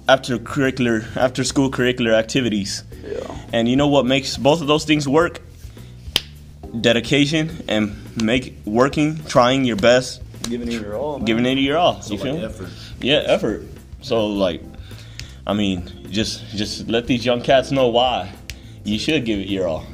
after 0.07 0.38
curricular, 0.38 1.16
after 1.16 1.43
school 1.43 1.72
curricular 1.72 2.14
activities. 2.14 2.84
Yeah. 3.10 3.45
And 3.53 3.68
you 3.68 3.76
know 3.76 3.88
what 3.88 4.05
makes 4.05 4.38
both 4.38 4.62
of 4.62 4.68
those 4.68 4.86
things 4.86 5.07
work? 5.07 5.39
Dedication 6.82 7.64
and 7.68 7.95
make 8.22 8.55
working, 8.66 9.24
trying 9.26 9.66
your 9.66 9.76
best, 9.76 10.22
Giving 10.43 10.68
it 10.68 10.82
your 10.82 10.95
all, 10.95 11.18
man. 11.18 11.26
giving 11.26 11.45
it 11.45 11.57
your 11.57 11.78
all. 11.78 12.01
So 12.01 12.14
you 12.14 12.20
like 12.20 12.34
feel? 12.34 12.45
effort. 12.45 12.70
Yeah, 13.01 13.16
effort. 13.26 13.64
So 14.01 14.28
like, 14.28 14.62
I 15.47 15.53
mean, 15.53 16.07
just 16.12 16.45
just 16.55 16.88
let 16.88 17.07
these 17.07 17.26
young 17.26 17.41
cats 17.41 17.72
know 17.72 17.88
why 17.88 18.32
you 18.84 18.99
should 18.99 19.26
give 19.26 19.39
it 19.39 19.47
your 19.47 19.68
all, 19.68 19.86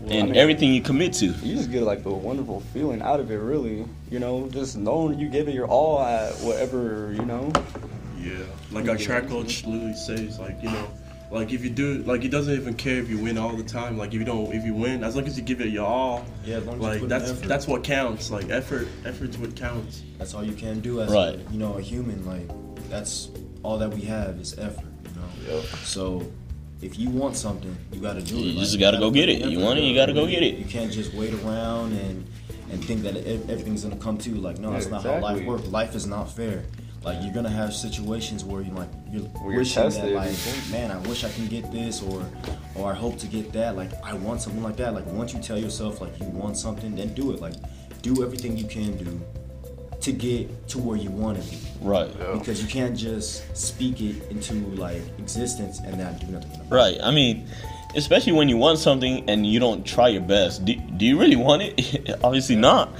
Well, 0.00 0.12
and 0.12 0.22
I 0.22 0.26
mean, 0.26 0.36
everything 0.36 0.72
you 0.72 0.82
commit 0.82 1.12
to. 1.14 1.26
You 1.26 1.56
just 1.56 1.70
get 1.72 1.82
like 1.82 2.04
a 2.04 2.10
wonderful 2.10 2.60
feeling 2.72 3.02
out 3.02 3.18
of 3.20 3.30
it, 3.32 3.36
really. 3.36 3.84
You 4.10 4.18
know, 4.20 4.48
just 4.50 4.76
knowing 4.76 5.18
you 5.18 5.28
give 5.28 5.48
it 5.48 5.54
your 5.54 5.66
all 5.66 6.00
at 6.00 6.32
whatever, 6.36 7.12
you 7.12 7.24
know. 7.24 7.52
Yeah. 8.20 8.38
Like 8.70 8.88
our 8.88 8.96
track 8.96 9.28
coach 9.28 9.64
literally 9.64 9.94
says, 9.94 10.38
like, 10.38 10.62
you 10.62 10.70
know, 10.70 10.88
like 11.30 11.52
if 11.52 11.62
you 11.62 11.70
do 11.70 11.98
like 12.04 12.22
he 12.22 12.28
doesn't 12.28 12.54
even 12.54 12.74
care 12.74 12.98
if 12.98 13.08
you 13.10 13.18
win 13.18 13.36
all 13.38 13.54
the 13.54 13.62
time. 13.62 13.98
Like 13.98 14.08
if 14.08 14.14
you 14.14 14.24
don't 14.24 14.52
if 14.52 14.64
you 14.64 14.74
win, 14.74 15.04
as 15.04 15.14
long 15.16 15.26
as 15.26 15.36
you 15.38 15.44
give 15.44 15.60
it 15.60 15.68
your 15.68 15.86
all, 15.86 16.24
Yeah, 16.44 16.56
as 16.56 16.64
long 16.64 16.76
as 16.76 16.80
you 16.82 16.88
like 16.88 17.00
put 17.00 17.08
that's 17.08 17.30
effort. 17.30 17.48
that's 17.48 17.66
what 17.66 17.84
counts. 17.84 18.30
Like 18.30 18.48
effort 18.50 18.88
effort's 19.04 19.36
what 19.38 19.54
counts. 19.56 20.02
That's 20.18 20.34
all 20.34 20.44
you 20.44 20.54
can 20.54 20.80
do 20.80 21.00
as 21.02 21.10
Right. 21.10 21.34
a, 21.34 21.52
you 21.52 21.58
know 21.58 21.74
a 21.74 21.82
human. 21.82 22.24
Like 22.26 22.48
that's 22.88 23.28
all 23.62 23.78
that 23.78 23.90
we 23.92 24.00
have 24.02 24.38
is 24.40 24.58
effort. 24.58 24.84
You 25.04 25.48
know. 25.52 25.60
So 25.84 26.26
if 26.80 26.98
you 26.98 27.10
want 27.10 27.36
something, 27.36 27.76
you 27.92 28.00
got 28.00 28.14
to 28.14 28.22
do 28.22 28.36
it. 28.36 28.40
You 28.40 28.52
Like, 28.52 28.58
just 28.60 28.78
gotta 28.78 28.98
go 28.98 29.10
get 29.10 29.28
in 29.28 29.42
it. 29.42 29.48
You 29.50 29.58
want 29.58 29.78
it, 29.80 29.82
you 29.84 29.94
gotta 29.94 30.12
go 30.12 30.26
get 30.26 30.42
it. 30.42 30.56
You 30.58 30.64
can't 30.64 30.92
just 30.92 31.12
wait 31.14 31.34
around 31.34 31.92
and 31.92 32.24
and 32.70 32.84
think 32.84 33.02
that 33.02 33.16
everything's 33.16 33.82
gonna 33.82 33.96
come 33.96 34.16
to 34.18 34.30
you. 34.30 34.36
Like 34.36 34.58
no, 34.58 34.68
Yeah, 34.68 34.74
that's 34.74 34.88
not 34.90 35.02
how 35.02 35.20
life 35.20 35.44
works. 35.44 35.66
Life 35.68 35.94
is 35.94 36.06
not 36.06 36.30
fair. 36.30 36.64
Like 37.04 37.22
you're 37.22 37.32
gonna 37.32 37.48
have 37.48 37.72
situations 37.72 38.44
where 38.44 38.60
you 38.60 38.72
like 38.72 38.88
you're 39.10 39.22
Where 39.22 39.50
you're 39.52 39.58
wishing 39.60 39.82
tested. 39.82 40.04
that 40.04 40.14
like, 40.14 40.70
man, 40.70 40.90
I 40.90 40.98
wish 41.08 41.24
I 41.24 41.30
can 41.30 41.46
get 41.46 41.70
this, 41.72 42.02
or 42.02 42.24
or 42.74 42.90
I 42.90 42.94
hope 42.94 43.18
to 43.18 43.26
get 43.26 43.52
that. 43.52 43.76
Like 43.76 43.90
I 44.04 44.14
want 44.14 44.42
something 44.42 44.62
like 44.62 44.76
that. 44.76 44.94
Like 44.94 45.06
once 45.06 45.32
you 45.32 45.40
tell 45.40 45.58
yourself 45.58 46.00
like 46.00 46.18
you 46.20 46.26
want 46.26 46.56
something, 46.56 46.94
then 46.96 47.14
do 47.14 47.32
it. 47.32 47.40
Like 47.40 47.54
do 48.02 48.22
everything 48.24 48.56
you 48.56 48.66
can 48.66 48.96
do 48.96 49.20
to 50.00 50.12
get 50.12 50.68
to 50.68 50.78
where 50.78 50.96
you 50.96 51.10
want 51.10 51.42
to 51.42 51.50
be. 51.50 51.58
Right. 51.80 52.12
Because 52.32 52.62
you 52.62 52.68
can't 52.68 52.96
just 52.96 53.56
speak 53.56 54.00
it 54.00 54.30
into 54.30 54.54
like 54.76 55.02
existence 55.18 55.80
and 55.80 55.98
not 55.98 56.18
do 56.20 56.26
nothing. 56.26 56.52
about 56.54 56.66
it. 56.66 56.74
Right. 56.74 56.98
I 57.02 57.10
mean, 57.10 57.46
especially 57.96 58.32
when 58.32 58.48
you 58.48 58.56
want 58.56 58.78
something 58.78 59.28
and 59.28 59.46
you 59.46 59.58
don't 59.60 59.84
try 59.86 60.08
your 60.08 60.22
best. 60.22 60.64
Do, 60.64 60.74
do 60.74 61.04
you 61.04 61.18
really 61.18 61.36
want 61.36 61.62
it? 61.62 62.16
Obviously 62.24 62.56
not. 62.56 62.92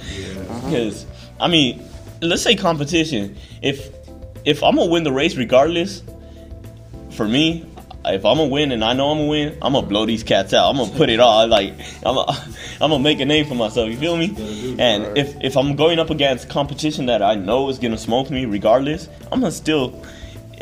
Because 0.63 1.05
I 1.39 1.47
mean, 1.47 1.83
let's 2.21 2.41
say 2.41 2.55
competition. 2.55 3.37
If 3.61 3.89
if 4.45 4.63
I'm 4.63 4.75
gonna 4.75 4.89
win 4.89 5.03
the 5.03 5.11
race 5.11 5.35
regardless, 5.35 6.03
for 7.11 7.27
me, 7.27 7.65
if 8.05 8.25
I'm 8.25 8.37
gonna 8.37 8.47
win 8.47 8.71
and 8.71 8.83
I 8.83 8.93
know 8.93 9.11
I'm 9.11 9.17
gonna 9.17 9.29
win, 9.29 9.57
I'm 9.61 9.73
gonna 9.73 9.87
blow 9.87 10.05
these 10.05 10.23
cats 10.23 10.53
out. 10.53 10.69
I'm 10.69 10.77
gonna 10.77 10.91
put 10.95 11.09
it 11.09 11.19
all. 11.19 11.47
Like 11.47 11.73
I'm 12.05 12.15
gonna, 12.15 12.31
I'm 12.81 12.89
gonna 12.89 12.99
make 12.99 13.19
a 13.19 13.25
name 13.25 13.45
for 13.45 13.55
myself. 13.55 13.89
You 13.89 13.97
feel 13.97 14.17
me? 14.17 14.75
And 14.79 15.17
if 15.17 15.35
if 15.41 15.57
I'm 15.57 15.75
going 15.75 15.99
up 15.99 16.09
against 16.09 16.49
competition 16.49 17.07
that 17.07 17.21
I 17.21 17.35
know 17.35 17.69
is 17.69 17.79
gonna 17.79 17.97
smoke 17.97 18.29
me 18.29 18.45
regardless, 18.45 19.09
I'm 19.31 19.41
gonna 19.41 19.51
still. 19.51 20.03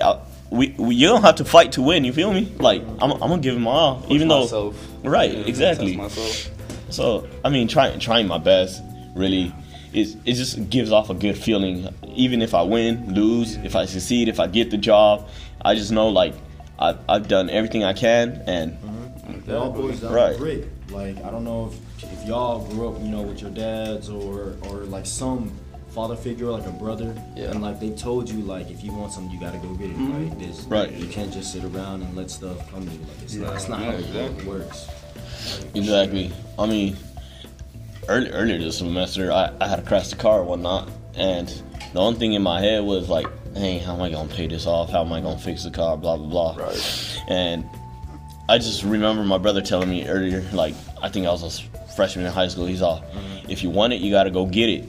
I, 0.03 0.20
we, 0.49 0.74
we 0.78 0.95
you 0.95 1.08
don't 1.08 1.24
have 1.24 1.36
to 1.36 1.45
fight 1.45 1.74
to 1.74 1.82
win. 1.82 2.05
You 2.05 2.14
feel 2.14 2.32
me? 2.34 2.51
Like 2.58 2.82
I'm, 2.99 3.12
I'm 3.12 3.20
gonna 3.20 3.39
give 3.39 3.53
them 3.53 3.68
all, 3.68 4.05
even 4.10 4.30
though 4.30 4.41
myself. 4.41 4.88
right, 5.03 5.32
Yeah, 5.32 5.45
exactly. 5.45 5.99
So 6.89 7.28
I 7.43 7.49
mean, 7.49 7.68
trying 7.68 7.99
trying 7.99 8.28
my 8.28 8.38
best 8.38 8.82
really 9.14 9.53
is 9.97 10.15
it 10.25 10.33
just 10.33 10.69
gives 10.69 10.91
off 10.91 11.09
a 11.09 11.13
good 11.13 11.37
feeling. 11.37 11.87
Even 12.15 12.41
if 12.41 12.53
I 12.53 12.61
win, 12.61 13.13
lose, 13.13 13.55
if 13.57 13.75
I 13.75 13.85
succeed, 13.85 14.27
if 14.29 14.39
I 14.39 14.47
get 14.47 14.71
the 14.71 14.77
job, 14.77 15.27
I 15.63 15.75
just 15.75 15.91
know 15.91 16.09
like 16.09 16.33
I've, 16.79 16.99
I've 17.09 17.27
done 17.27 17.49
everything 17.49 17.83
I 17.83 17.93
can, 17.93 18.43
and 18.47 18.73
mm-hmm. 18.73 19.49
It 19.49 19.55
all 19.55 19.71
boils 19.71 20.01
down 20.01 20.13
Right. 20.13 20.37
to. 20.37 20.69
Like 20.89 21.17
I 21.23 21.29
don't 21.31 21.43
know 21.43 21.71
if, 21.71 22.03
if 22.13 22.27
y'all 22.27 22.65
grew 22.69 22.89
up, 22.89 23.01
you 23.01 23.09
know, 23.09 23.21
with 23.21 23.41
your 23.41 23.51
dads 23.51 24.09
or 24.09 24.55
or 24.69 24.85
like 24.85 25.05
some 25.05 25.51
father 25.89 26.15
figure, 26.15 26.47
like 26.47 26.65
a 26.65 26.71
brother, 26.71 27.15
Yeah. 27.35 27.51
and 27.51 27.61
like 27.61 27.79
they 27.79 27.89
told 27.91 28.29
you 28.29 28.41
like 28.43 28.69
if 28.69 28.83
you 28.83 28.91
want 28.93 29.11
something, 29.13 29.31
you 29.33 29.39
gotta 29.39 29.57
go 29.57 29.69
get 29.73 29.89
it. 29.89 29.97
Mm-hmm. 29.97 30.29
Right? 30.29 30.39
This, 30.39 30.63
Right. 30.65 30.91
You 30.91 31.07
can't 31.07 31.33
just 31.33 31.51
sit 31.51 31.63
around 31.63 32.03
and 32.03 32.15
let 32.15 32.29
stuff 32.29 32.69
come 32.71 32.85
to 32.85 32.91
you. 32.93 32.99
Like 32.99 33.21
it's 33.23 33.35
not, 33.35 33.55
it's 33.55 33.67
not 33.69 33.79
how 33.81 33.91
it 33.91 34.45
works. 34.45 34.87
exactly. 35.73 36.31
I 36.59 36.65
mean, 36.65 36.95
early, 38.08 38.30
earlier 38.32 38.58
this 38.58 38.78
semester, 38.78 39.32
I, 39.32 39.51
I 39.60 39.68
had 39.68 39.78
to 39.78 39.82
crash 39.82 40.10
the 40.10 40.16
car 40.16 40.39
and 40.39 40.49
whatnot, 40.49 40.89
and 41.16 41.47
the 41.93 41.99
only 41.99 42.20
thing 42.20 42.34
in 42.34 42.41
my 42.41 42.62
head 42.62 42.84
was 42.84 43.10
like, 43.10 43.28
"Hey, 43.55 43.78
how 43.80 43.93
am 43.93 44.01
I 44.01 44.10
gonna 44.10 44.30
pay 44.30 44.47
this 44.47 44.66
off? 44.66 44.89
How 44.89 45.01
am 45.01 45.14
I 45.14 45.22
gonna 45.22 45.39
fix 45.39 45.64
the 45.64 45.72
car? 45.72 45.97
Blah 45.97 46.18
blah 46.18 46.53
blah." 46.53 46.66
Right. 46.66 47.22
And 47.28 47.66
I 48.49 48.58
just 48.58 48.84
remember 48.84 49.24
my 49.24 49.38
brother 49.38 49.62
telling 49.62 49.89
me 49.89 50.08
earlier, 50.08 50.41
like 50.53 50.76
I 51.01 51.10
think 51.10 51.28
I 51.28 51.32
was 51.32 51.43
a 51.43 51.91
freshman 51.91 52.26
in 52.26 52.32
high 52.32 52.47
school. 52.47 52.66
He's 52.66 52.82
all, 52.82 53.01
mm-hmm. 53.01 53.49
"If 53.49 53.64
you 53.64 53.70
want 53.70 53.93
it, 53.93 54.01
you 54.01 54.12
gotta 54.12 54.32
go 54.32 54.45
get 54.45 54.70
it." 54.70 54.88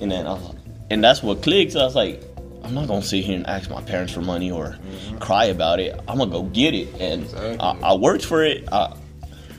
And 0.00 0.10
then 0.10 0.26
I 0.26 0.34
was, 0.34 0.54
and 0.90 1.02
that's 1.02 1.22
what 1.22 1.42
clicked. 1.42 1.72
So 1.72 1.80
I 1.80 1.84
was 1.84 1.94
like, 1.94 2.22
I'm 2.62 2.74
not 2.74 2.88
gonna 2.88 3.02
sit 3.02 3.24
here 3.24 3.36
and 3.36 3.46
ask 3.46 3.70
my 3.70 3.82
parents 3.82 4.12
for 4.12 4.20
money 4.20 4.50
or 4.50 4.70
mm-hmm. 4.70 5.18
cry 5.18 5.46
about 5.46 5.80
it. 5.80 5.98
I'm 6.06 6.18
gonna 6.18 6.30
go 6.30 6.42
get 6.42 6.74
it, 6.74 6.88
and 7.00 7.60
I, 7.60 7.76
I 7.82 7.94
worked 7.94 8.24
for 8.24 8.44
it. 8.44 8.68
I, 8.70 8.94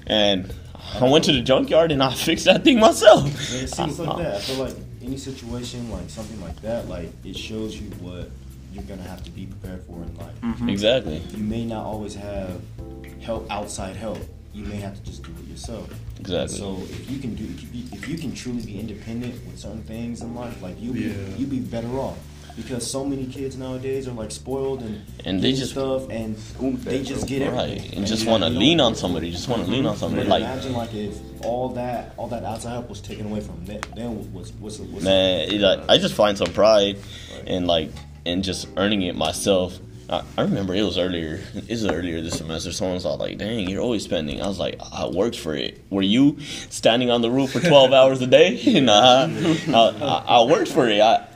and 0.07 0.53
I 0.99 1.09
went 1.09 1.23
to 1.25 1.31
the 1.31 1.41
junkyard 1.41 1.91
and 1.91 2.01
I 2.03 2.13
fixed 2.27 2.45
that 2.45 2.63
thing 2.63 2.79
myself. 2.79 3.25
And 3.25 3.63
it 3.63 3.69
seems 3.69 3.99
like 3.99 4.17
that. 4.17 4.35
I 4.35 4.39
feel 4.39 4.63
like 4.65 4.75
any 5.03 5.17
situation 5.17 5.89
like 5.91 6.09
something 6.09 6.41
like 6.41 6.61
that, 6.61 6.87
like 6.87 7.09
it 7.25 7.35
shows 7.37 7.75
you 7.79 7.89
what 8.01 8.29
you're 8.73 8.83
gonna 8.83 9.01
have 9.03 9.23
to 9.23 9.31
be 9.31 9.45
prepared 9.45 9.83
for 9.83 9.93
in 10.03 10.15
life. 10.17 10.41
Mm-hmm. 10.41 10.69
Exactly. 10.69 11.17
You 11.17 11.43
may 11.43 11.65
not 11.65 11.85
always 11.85 12.15
have 12.15 12.61
help, 13.21 13.49
outside 13.51 13.95
help. 13.95 14.19
You 14.53 14.65
may 14.65 14.77
have 14.77 14.95
to 14.95 15.01
just 15.03 15.23
do 15.23 15.31
it 15.41 15.49
yourself. 15.49 15.89
Exactly. 16.19 16.57
So 16.57 16.77
if 16.83 17.09
you 17.09 17.19
can 17.19 17.35
do, 17.35 17.45
if 17.45 17.73
you, 17.73 17.83
if 17.93 18.07
you 18.07 18.17
can 18.17 18.33
truly 18.33 18.61
be 18.65 18.79
independent 18.79 19.33
with 19.45 19.57
certain 19.59 19.81
things 19.83 20.21
in 20.21 20.35
life, 20.35 20.61
like 20.61 20.79
you, 20.79 20.91
Yeah. 20.93 21.13
be, 21.13 21.41
you 21.41 21.47
be 21.47 21.59
better 21.59 21.87
off. 21.97 22.17
Because 22.55 22.89
so 22.89 23.05
many 23.05 23.25
kids 23.25 23.57
nowadays 23.57 24.07
are 24.07 24.11
like 24.11 24.31
spoiled 24.31 24.81
and 24.81 25.01
And 25.25 25.41
they 25.41 25.53
just- 25.53 25.71
stuff, 25.71 26.09
and 26.09 26.35
they 26.85 27.03
just 27.03 27.27
get 27.27 27.41
everything. 27.41 27.81
Right, 27.81 27.93
and 27.93 28.05
just 28.05 28.25
want 28.25 28.43
to 28.43 28.49
lean 28.49 28.79
on 28.79 28.95
somebody. 28.95 29.31
Just 29.31 29.47
want 29.47 29.65
to 29.65 29.71
lean 29.71 29.85
on 29.85 29.93
mm-hmm. 29.93 29.99
somebody. 29.99 30.23
But 30.27 30.41
Like, 30.41 30.43
imagine 30.43 30.73
like 30.73 30.93
if 30.93 31.17
all 31.45 31.69
that 31.69 32.13
all 32.17 32.27
that 32.27 32.43
outside 32.43 32.71
help 32.71 32.89
was 32.89 33.01
taken 33.01 33.25
away 33.27 33.41
from 33.41 33.65
them, 33.65 33.81
then 33.95 34.33
what's 34.33 34.51
what's 34.51 34.79
what's 34.79 35.03
man, 35.03 35.49
it, 35.49 35.61
like, 35.61 35.81
I 35.89 35.97
just 35.97 36.13
find 36.13 36.37
some 36.37 36.51
pride 36.53 36.97
in 37.45 37.65
like 37.65 37.89
in 38.25 38.43
just 38.43 38.67
earning 38.77 39.01
it 39.03 39.15
myself. 39.15 39.79
I, 40.09 40.23
I 40.37 40.41
remember 40.41 40.75
it 40.75 40.83
was 40.83 40.97
earlier. 40.97 41.39
It 41.55 41.69
was 41.69 41.85
earlier 41.85 42.21
this 42.21 42.37
semester. 42.37 42.71
Someone 42.71 42.95
was 42.95 43.05
all 43.05 43.17
like, 43.17 43.37
"Dang, 43.37 43.69
you're 43.69 43.81
always 43.81 44.03
spending." 44.03 44.41
I 44.41 44.47
was 44.47 44.59
like, 44.59 44.79
"I 44.91 45.07
worked 45.07 45.39
for 45.39 45.55
it." 45.55 45.81
Were 45.89 46.01
you 46.01 46.37
standing 46.69 47.09
on 47.09 47.21
the 47.21 47.31
roof 47.31 47.51
for 47.53 47.61
12 47.61 47.93
hours 47.93 48.21
a 48.21 48.27
day? 48.27 48.79
nah, 48.81 49.27
I, 49.27 49.73
I, 49.73 50.23
I 50.39 50.43
worked 50.43 50.71
for 50.71 50.87
it. 50.87 50.99
I, 50.99 51.15
I, 51.15 51.27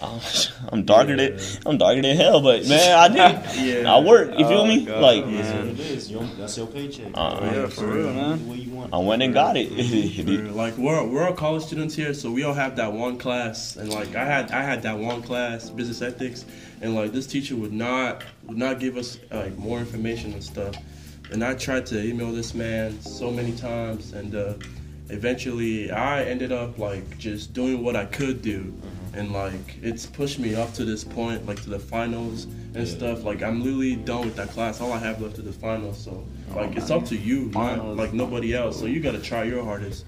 I'm 0.72 0.84
darker 0.84 1.16
than 1.16 1.38
I'm 1.66 1.76
darker 1.78 2.00
than 2.02 2.16
hell, 2.16 2.40
but 2.40 2.66
man, 2.68 2.98
I 2.98 3.08
did. 3.08 3.82
Yeah. 3.84 3.94
I 3.94 4.00
worked. 4.00 4.38
You 4.38 4.46
feel 4.48 4.66
me? 4.66 4.84
God. 4.86 5.02
Like, 5.02 5.24
That's 5.26 5.52
what 5.52 5.66
it 5.66 5.80
is. 5.80 6.10
Your, 6.10 6.24
that's 6.38 6.56
your 6.56 6.66
paycheck. 6.66 7.12
Uh, 7.14 7.40
Yeah, 7.52 7.66
for 7.66 7.86
real, 7.86 8.12
man. 8.12 8.48
The 8.48 8.56
you 8.56 8.70
want. 8.70 8.94
I 8.94 8.98
went 8.98 9.22
and 9.22 9.34
got 9.34 9.56
it. 9.56 9.70
Like 10.54 10.76
we're 10.76 11.04
we're 11.06 11.26
all 11.26 11.34
college 11.34 11.64
students 11.64 11.94
here, 11.94 12.14
so 12.14 12.30
we 12.30 12.44
all 12.44 12.54
have 12.54 12.76
that 12.76 12.92
one 12.92 13.18
class, 13.18 13.76
and 13.76 13.92
like 13.92 14.14
I 14.14 14.24
had 14.24 14.50
I 14.52 14.62
had 14.62 14.82
that 14.82 14.98
one 14.98 15.22
class, 15.22 15.70
business 15.70 16.02
ethics, 16.02 16.44
and 16.80 16.94
like 16.94 17.12
this 17.12 17.26
teacher 17.26 17.56
would 17.56 17.72
not 17.72 18.22
would 18.46 18.58
not 18.58 18.80
give 18.80 18.96
us 18.96 19.18
like 19.30 19.56
more 19.58 19.78
information 19.78 20.32
and 20.32 20.42
stuff, 20.42 20.74
and 21.30 21.44
I 21.44 21.54
tried 21.54 21.86
to 21.86 22.02
email 22.02 22.32
this 22.32 22.54
man 22.54 23.00
so 23.00 23.30
many 23.30 23.52
times, 23.52 24.12
and 24.12 24.34
uh, 24.34 24.54
eventually 25.10 25.90
I 25.90 26.24
ended 26.24 26.52
up 26.52 26.78
like 26.78 27.18
just 27.18 27.52
doing 27.52 27.82
what 27.82 27.96
I 27.96 28.04
could 28.06 28.42
do, 28.42 28.64
mm-hmm. 28.64 29.18
and 29.18 29.32
like 29.32 29.76
it's 29.82 30.06
pushed 30.06 30.38
me 30.38 30.54
up 30.54 30.72
to 30.74 30.84
this 30.84 31.04
point, 31.04 31.46
like 31.46 31.62
to 31.62 31.70
the 31.70 31.78
finals 31.78 32.44
and 32.74 32.86
stuff. 32.86 33.24
Like 33.24 33.42
I'm 33.42 33.62
literally 33.62 33.96
done 33.96 34.24
with 34.24 34.36
that 34.36 34.50
class. 34.50 34.80
All 34.80 34.92
I 34.92 34.98
have 34.98 35.20
left 35.20 35.38
is 35.38 35.44
the 35.44 35.52
finals, 35.52 35.98
so 35.98 36.24
oh, 36.52 36.56
like 36.56 36.76
it's 36.76 36.90
up 36.90 37.04
to 37.06 37.16
you, 37.16 37.50
not 37.54 37.96
like 37.96 38.12
nobody 38.12 38.54
else. 38.54 38.78
So 38.78 38.86
you 38.86 39.00
gotta 39.00 39.20
try 39.20 39.44
your 39.44 39.64
hardest. 39.64 40.04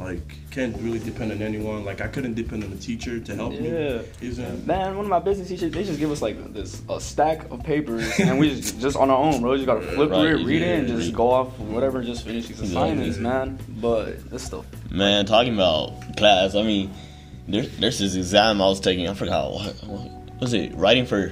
Like 0.00 0.20
can't 0.50 0.74
really 0.80 0.98
depend 0.98 1.30
on 1.30 1.42
anyone. 1.42 1.84
Like 1.84 2.00
I 2.00 2.08
couldn't 2.08 2.34
depend 2.34 2.64
on 2.64 2.70
the 2.70 2.76
teacher 2.76 3.20
to 3.20 3.34
help 3.36 3.52
Yeah. 3.52 3.60
me. 3.60 4.00
Even 4.22 4.66
Man, 4.66 4.96
one 4.96 5.04
of 5.04 5.10
my 5.10 5.18
business 5.18 5.48
teachers, 5.48 5.72
they 5.72 5.84
just 5.84 5.98
give 6.00 6.10
us 6.10 6.22
like 6.22 6.52
this 6.54 6.80
a 6.88 6.98
stack 7.00 7.50
of 7.50 7.62
papers, 7.62 8.10
and 8.18 8.38
we 8.38 8.48
just 8.56 8.80
just 8.80 8.96
on 8.96 9.10
our 9.10 9.18
own, 9.18 9.40
bro. 9.42 9.52
You 9.52 9.58
just 9.58 9.66
gotta 9.66 9.82
flip 9.82 10.10
Right, 10.10 10.20
through 10.30 10.40
it, 10.40 10.44
read 10.46 10.62
it, 10.62 10.78
and 10.80 10.88
yeah. 10.88 10.96
just 10.96 11.12
go 11.12 11.30
off 11.30 11.58
whatever, 11.58 11.98
and 11.98 12.06
just 12.06 12.24
finish 12.24 12.46
these 12.48 12.60
Exactly. 12.60 12.76
assignments, 12.90 13.18
man. 13.18 13.58
But 13.80 14.30
this 14.30 14.42
stuff, 14.44 14.64
Man, 14.90 15.26
talking 15.26 15.54
about 15.54 16.16
class, 16.16 16.54
I 16.54 16.62
mean, 16.62 16.90
there, 17.46 17.62
there's 17.62 17.98
this 17.98 18.14
exam 18.16 18.60
I 18.62 18.66
was 18.66 18.80
taking. 18.80 19.06
I 19.06 19.14
forgot 19.14 19.52
what, 19.52 19.74
what 19.86 20.40
was 20.40 20.54
it. 20.54 20.74
Writing 20.74 21.04
for 21.04 21.30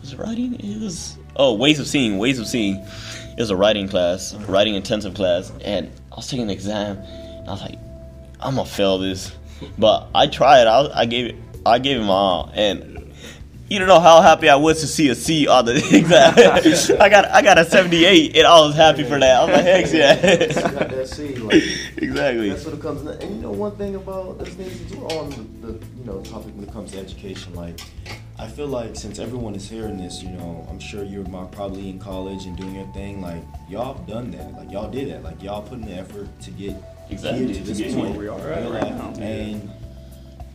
was 0.00 0.12
it 0.12 0.18
writing? 0.18 0.54
It 0.54 0.82
was 0.82 1.16
oh 1.36 1.54
ways 1.54 1.78
of 1.78 1.86
seeing, 1.86 2.18
ways 2.18 2.38
of 2.40 2.46
seeing. 2.48 2.76
It 3.36 3.40
was 3.40 3.50
a 3.50 3.56
writing 3.56 3.88
class, 3.88 4.34
writing 4.48 4.74
intensive 4.74 5.14
class, 5.14 5.52
and 5.64 5.90
I 6.12 6.16
was 6.16 6.28
taking 6.28 6.42
an 6.44 6.50
exam. 6.50 6.98
And 6.98 7.48
I 7.48 7.52
was 7.52 7.60
like, 7.62 7.78
I'm 8.44 8.56
gonna 8.56 8.68
fail 8.68 8.98
this, 8.98 9.32
but 9.78 10.08
I 10.14 10.26
tried. 10.26 10.66
I, 10.66 11.00
I 11.00 11.06
gave 11.06 11.26
it. 11.26 11.36
I 11.66 11.78
gave 11.78 11.96
it 11.96 12.04
my 12.04 12.12
all, 12.12 12.50
and 12.52 13.12
you 13.70 13.78
don't 13.78 13.88
know 13.88 14.00
how 14.00 14.20
happy 14.20 14.50
I 14.50 14.56
was 14.56 14.80
to 14.82 14.86
see 14.86 15.08
a 15.08 15.14
C 15.14 15.48
on 15.48 15.64
the 15.64 15.76
exam. 15.92 16.34
I 17.00 17.08
got 17.08 17.24
I 17.30 17.40
got 17.40 17.58
a 17.58 17.64
78, 17.64 18.36
and 18.36 18.46
I 18.46 18.60
was 18.60 18.74
happy 18.74 19.02
for 19.04 19.18
that. 19.18 19.40
I 19.40 19.44
was 19.44 19.54
like, 19.54 19.64
heck 19.64 19.92
yeah, 19.92 20.70
got 20.70 20.90
that 20.90 21.08
C, 21.08 21.34
like, 21.36 21.62
exactly. 21.96 22.50
that's 22.50 22.66
what 22.66 22.74
it 22.74 22.82
comes. 22.82 23.00
And 23.06 23.36
you 23.36 23.42
know, 23.42 23.50
one 23.50 23.74
thing 23.76 23.94
about 23.94 24.38
this 24.38 24.50
thing 24.50 24.68
since 24.68 24.92
we're 24.92 25.06
on 25.06 25.30
the, 25.30 25.68
the 25.68 25.86
you 25.96 26.04
know 26.04 26.20
topic 26.20 26.54
when 26.54 26.64
it 26.64 26.72
comes 26.72 26.92
to 26.92 26.98
education, 26.98 27.54
like 27.54 27.80
I 28.38 28.46
feel 28.46 28.66
like 28.66 28.94
since 28.94 29.18
everyone 29.18 29.54
is 29.54 29.70
hearing 29.70 29.96
this, 29.96 30.22
you 30.22 30.28
know, 30.28 30.66
I'm 30.68 30.78
sure 30.78 31.02
you're 31.02 31.24
probably 31.24 31.88
in 31.88 31.98
college 31.98 32.44
and 32.44 32.56
doing 32.56 32.74
your 32.74 32.86
thing. 32.88 33.22
Like 33.22 33.42
y'all 33.70 33.94
have 33.94 34.06
done 34.06 34.32
that. 34.32 34.52
Like 34.52 34.70
y'all 34.70 34.90
did 34.90 35.10
that. 35.10 35.22
Like 35.22 35.42
y'all 35.42 35.62
put 35.62 35.78
in 35.78 35.86
the 35.86 35.94
effort 35.94 36.28
to 36.42 36.50
get 36.50 36.76
Exactly, 37.10 37.46
here 37.46 37.54
to 37.54 37.60
to 37.60 37.66
this 37.66 37.78
get 37.78 37.94
point. 37.94 38.10
where 38.10 38.18
we 38.18 38.28
are 38.28 38.52
at 38.52 38.70
right 38.70 38.92
oh, 38.92 39.10
now. 39.10 39.20
And 39.20 39.70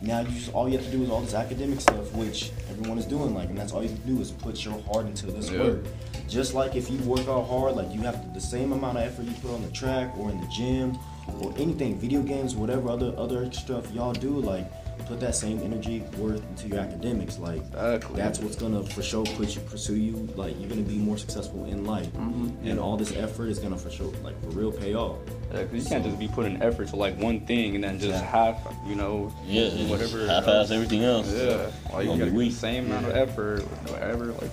now 0.02 0.20
you 0.20 0.28
just 0.28 0.52
all 0.54 0.68
you 0.68 0.76
have 0.76 0.84
to 0.86 0.92
do 0.92 1.02
is 1.02 1.10
all 1.10 1.20
this 1.20 1.34
academic 1.34 1.80
stuff, 1.80 2.12
which 2.14 2.50
everyone 2.70 2.98
is 2.98 3.06
doing. 3.06 3.34
Like, 3.34 3.48
and 3.50 3.58
that's 3.58 3.72
all 3.72 3.82
you 3.82 3.88
have 3.88 4.00
to 4.00 4.06
do 4.06 4.20
is 4.20 4.30
put 4.30 4.64
your 4.64 4.80
heart 4.82 5.06
into 5.06 5.26
this 5.26 5.50
Yeah. 5.50 5.60
work. 5.62 5.84
Just 6.28 6.54
like 6.54 6.76
if 6.76 6.90
you 6.90 6.98
work 6.98 7.26
out 7.28 7.46
hard, 7.48 7.76
like 7.76 7.92
you 7.92 8.00
have 8.02 8.20
to, 8.22 8.34
the 8.34 8.40
same 8.40 8.72
amount 8.72 8.98
of 8.98 9.04
effort 9.04 9.24
you 9.24 9.32
put 9.42 9.50
on 9.52 9.62
the 9.62 9.70
track 9.70 10.16
or 10.16 10.30
in 10.30 10.40
the 10.40 10.46
gym 10.46 10.96
or 11.40 11.52
anything, 11.58 11.98
video 11.98 12.22
games, 12.22 12.54
whatever 12.54 12.88
other 12.88 13.12
other 13.16 13.50
stuff 13.52 13.90
y'all 13.92 14.12
do, 14.12 14.30
like 14.40 14.70
put 15.10 15.18
that 15.20 15.34
same 15.34 15.60
energy 15.62 16.04
worth 16.18 16.40
into 16.50 16.68
your 16.68 16.78
academics. 16.78 17.36
Like 17.38 17.62
Exactly. 17.66 18.16
that's 18.16 18.38
what's 18.38 18.54
gonna 18.56 18.82
for 18.84 19.02
sure 19.02 19.24
put 19.26 19.54
you 19.56 19.60
pursue 19.62 19.96
you. 19.96 20.28
Like 20.36 20.54
you're 20.60 20.68
gonna 20.68 20.82
be 20.82 20.98
more 20.98 21.18
successful 21.18 21.64
in 21.64 21.84
life, 21.84 22.06
Mm-hmm. 22.12 22.68
and 22.68 22.78
all 22.78 22.96
this 22.96 23.12
effort 23.16 23.46
is 23.48 23.58
gonna 23.58 23.76
for 23.76 23.90
sure 23.90 24.12
like 24.22 24.40
for 24.42 24.50
real 24.50 24.70
pay 24.70 24.94
off. 24.94 25.16
Yeah, 25.52 25.64
'cause 25.64 25.74
you 25.74 25.82
can't 25.84 26.04
just 26.04 26.18
be 26.18 26.28
putting 26.28 26.62
effort 26.62 26.88
to 26.88 26.96
like 26.96 27.18
one 27.20 27.40
thing 27.40 27.74
and 27.74 27.82
then 27.82 27.98
just 27.98 28.12
Yeah. 28.22 28.30
half, 28.36 28.56
you 28.86 28.94
know, 28.94 29.32
Yeah, 29.48 29.68
whatever. 29.88 30.26
half-ass 30.28 30.70
everything 30.70 31.02
else. 31.02 31.28
Yeah, 31.34 31.66
like 31.92 32.06
you 32.06 32.16
gotta 32.16 32.30
do 32.30 32.38
the 32.38 32.50
same 32.50 32.86
amount 32.86 33.06
of 33.06 33.16
effort, 33.16 33.62
whatever. 33.90 34.26
Like, 34.26 34.52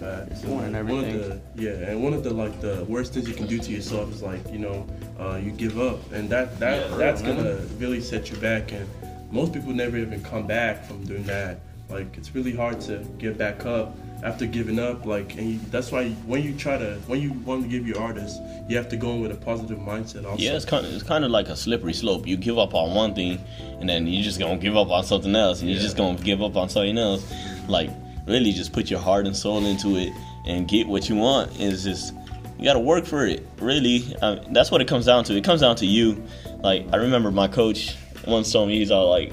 Facts. 0.00 0.42
Doing 0.42 0.52
and 0.74 0.74
One 0.74 0.74
of 0.74 1.04
everything. 1.04 1.40
the 1.56 1.62
yeah, 1.62 1.88
and 1.90 2.04
one 2.04 2.12
of 2.12 2.22
the 2.22 2.32
like 2.32 2.60
the 2.60 2.84
worst 2.88 3.14
things 3.14 3.28
you 3.28 3.34
can 3.34 3.46
do 3.48 3.58
to 3.58 3.72
yourself 3.72 4.12
is 4.12 4.22
like 4.22 4.40
you 4.52 4.58
know 4.58 4.86
uh, 5.18 5.40
you 5.42 5.50
give 5.50 5.80
up, 5.80 5.98
and 6.12 6.28
that 6.30 6.60
that 6.60 6.88
Yeah, 6.90 6.96
that's 6.96 7.22
man. 7.22 7.36
gonna 7.36 7.56
really 7.78 8.00
set 8.00 8.30
you 8.30 8.36
back. 8.36 8.70
And 8.72 8.86
most 9.30 9.52
people 9.52 9.72
never 9.72 9.96
even 9.96 10.22
come 10.22 10.46
back 10.46 10.84
from 10.84 11.04
doing 11.04 11.24
that. 11.24 11.60
Like 11.88 12.16
it's 12.18 12.34
really 12.34 12.54
hard 12.54 12.80
to 12.82 12.98
get 13.18 13.38
back 13.38 13.64
up 13.64 13.96
after 14.22 14.46
giving 14.46 14.78
up. 14.78 15.06
Like 15.06 15.36
and 15.36 15.52
you, 15.52 15.60
that's 15.70 15.90
why 15.90 16.10
when 16.26 16.42
you 16.42 16.54
try 16.54 16.76
to 16.76 16.96
when 17.06 17.20
you 17.20 17.32
want 17.32 17.62
to 17.62 17.68
give 17.68 17.86
your 17.86 17.98
artist, 17.98 18.40
you 18.68 18.76
have 18.76 18.88
to 18.90 18.96
go 18.96 19.12
in 19.12 19.22
with 19.22 19.32
a 19.32 19.36
positive 19.36 19.78
mindset. 19.78 20.26
Also. 20.26 20.42
Yeah, 20.42 20.52
it's 20.52 20.64
kind 20.64 20.84
of 20.84 20.92
it's 20.92 21.02
kind 21.02 21.24
of 21.24 21.30
like 21.30 21.48
a 21.48 21.56
slippery 21.56 21.94
slope. 21.94 22.26
You 22.26 22.36
give 22.36 22.58
up 22.58 22.74
on 22.74 22.94
one 22.94 23.14
thing, 23.14 23.40
and 23.80 23.88
then 23.88 24.06
you're 24.06 24.22
just 24.22 24.38
gonna 24.38 24.58
give 24.58 24.76
up 24.76 24.88
on 24.90 25.04
something 25.04 25.34
else, 25.34 25.60
and 25.60 25.70
you're 25.70 25.80
just 25.80 25.96
gonna 25.96 26.18
give 26.18 26.42
up 26.42 26.56
on 26.56 26.68
something 26.68 26.98
else. 26.98 27.24
Like 27.68 27.90
really, 28.26 28.52
just 28.52 28.72
put 28.72 28.90
your 28.90 29.00
heart 29.00 29.26
and 29.26 29.36
soul 29.36 29.64
into 29.64 29.96
it 29.96 30.12
and 30.46 30.68
get 30.68 30.86
what 30.86 31.08
you 31.08 31.16
want. 31.16 31.58
Is 31.58 31.84
just 31.84 32.12
you 32.58 32.64
gotta 32.64 32.80
work 32.80 33.06
for 33.06 33.24
it. 33.24 33.46
Really, 33.60 34.14
I 34.20 34.42
that's 34.50 34.70
what 34.70 34.82
it 34.82 34.88
comes 34.88 35.06
down 35.06 35.24
to. 35.24 35.36
It 35.36 35.44
comes 35.44 35.62
down 35.62 35.76
to 35.76 35.86
you. 35.86 36.22
Like 36.62 36.86
I 36.92 36.96
remember 36.96 37.30
my 37.30 37.48
coach 37.48 37.96
once 38.28 38.52
told 38.52 38.68
me 38.68 38.78
he's 38.78 38.90
all 38.90 39.08
like, 39.10 39.32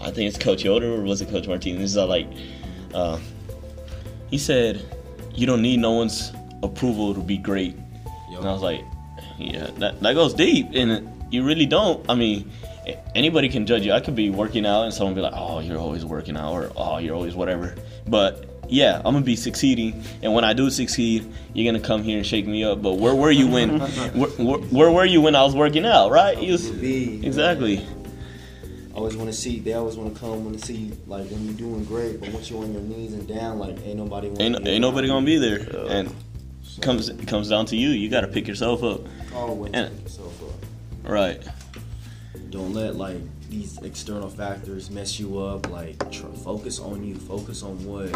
I 0.00 0.10
think 0.10 0.28
it's 0.28 0.38
Coach 0.38 0.64
Yoder 0.64 0.94
or 0.94 1.02
was 1.02 1.20
it 1.20 1.28
Coach 1.28 1.48
Martinez? 1.48 1.80
He's 1.80 1.96
all 1.96 2.06
like, 2.06 2.26
uh, 2.94 3.18
he 4.30 4.38
said, 4.38 4.84
you 5.34 5.46
don't 5.46 5.62
need 5.62 5.78
no 5.80 5.92
one's 5.92 6.32
approval 6.62 7.14
to 7.14 7.20
be 7.20 7.36
great. 7.38 7.76
And 8.28 8.46
I 8.46 8.52
was 8.52 8.62
like, 8.62 8.82
yeah, 9.38 9.70
that, 9.78 10.00
that 10.00 10.14
goes 10.14 10.34
deep. 10.34 10.68
And 10.74 11.08
you 11.30 11.44
really 11.44 11.66
don't. 11.66 12.04
I 12.08 12.14
mean, 12.14 12.50
anybody 13.14 13.48
can 13.48 13.66
judge 13.66 13.84
you. 13.84 13.92
I 13.92 14.00
could 14.00 14.14
be 14.14 14.30
working 14.30 14.66
out 14.66 14.84
and 14.84 14.94
someone 14.94 15.14
be 15.14 15.20
like, 15.20 15.34
oh, 15.34 15.60
you're 15.60 15.78
always 15.78 16.04
working 16.04 16.36
out 16.36 16.52
or 16.52 16.72
oh, 16.76 16.98
you're 16.98 17.14
always 17.14 17.34
whatever. 17.34 17.74
But 18.06 18.56
yeah, 18.68 18.96
I'm 18.96 19.12
going 19.12 19.16
to 19.16 19.20
be 19.22 19.36
succeeding. 19.36 20.02
And 20.22 20.34
when 20.34 20.44
I 20.44 20.52
do 20.52 20.70
succeed, 20.70 21.30
you're 21.54 21.70
going 21.70 21.80
to 21.80 21.86
come 21.86 22.02
here 22.02 22.18
and 22.18 22.26
shake 22.26 22.46
me 22.46 22.64
up. 22.64 22.82
But 22.82 22.94
where 22.94 23.14
were 23.14 23.30
you 23.30 23.48
when, 23.48 23.80
where, 24.14 24.28
where, 24.28 24.58
where 24.58 24.90
were 24.90 25.04
you 25.04 25.20
when 25.20 25.34
I 25.34 25.42
was 25.44 25.54
working 25.54 25.86
out, 25.86 26.10
right? 26.10 26.38
Was- 26.38 26.70
exactly. 26.70 27.86
Always 28.96 29.16
want 29.16 29.30
to 29.30 29.36
see. 29.36 29.60
They 29.60 29.74
always 29.74 29.96
want 29.96 30.14
to 30.14 30.20
come 30.20 30.44
want 30.44 30.58
to 30.58 30.64
see 30.66 30.92
like 31.06 31.28
when 31.30 31.44
you're 31.44 31.54
doing 31.54 31.84
great, 31.84 32.20
but 32.20 32.30
once 32.30 32.50
you're 32.50 32.62
on 32.62 32.72
your 32.72 32.82
knees 32.82 33.12
and 33.12 33.26
down, 33.28 33.58
like 33.58 33.76
ain't 33.84 33.96
nobody. 33.98 34.28
wanna 34.28 34.42
Ain't, 34.42 34.66
ain't 34.68 34.80
nobody 34.80 35.06
going 35.08 35.24
to 35.24 35.26
be 35.26 35.38
there. 35.38 35.60
And 35.88 36.08
it 36.08 36.82
comes, 36.82 37.08
it 37.08 37.26
comes 37.28 37.48
down 37.48 37.66
to 37.66 37.76
you. 37.76 37.90
You 37.90 38.08
got 38.10 38.22
to 38.22 38.28
pick 38.28 38.46
yourself 38.48 38.82
up. 38.82 39.00
Always 39.34 39.72
and- 39.74 39.94
pick 39.94 40.04
yourself 40.04 40.42
up. 40.42 41.10
Right. 41.10 41.42
Don't 42.50 42.72
let 42.74 42.96
like 42.96 43.18
these 43.48 43.78
external 43.82 44.28
factors 44.28 44.90
mess 44.90 45.20
you 45.20 45.38
up. 45.38 45.70
Like 45.70 45.98
tr- 46.10 46.26
focus 46.28 46.78
on 46.80 47.04
you. 47.04 47.14
Focus 47.16 47.62
on 47.62 47.84
what 47.84 48.10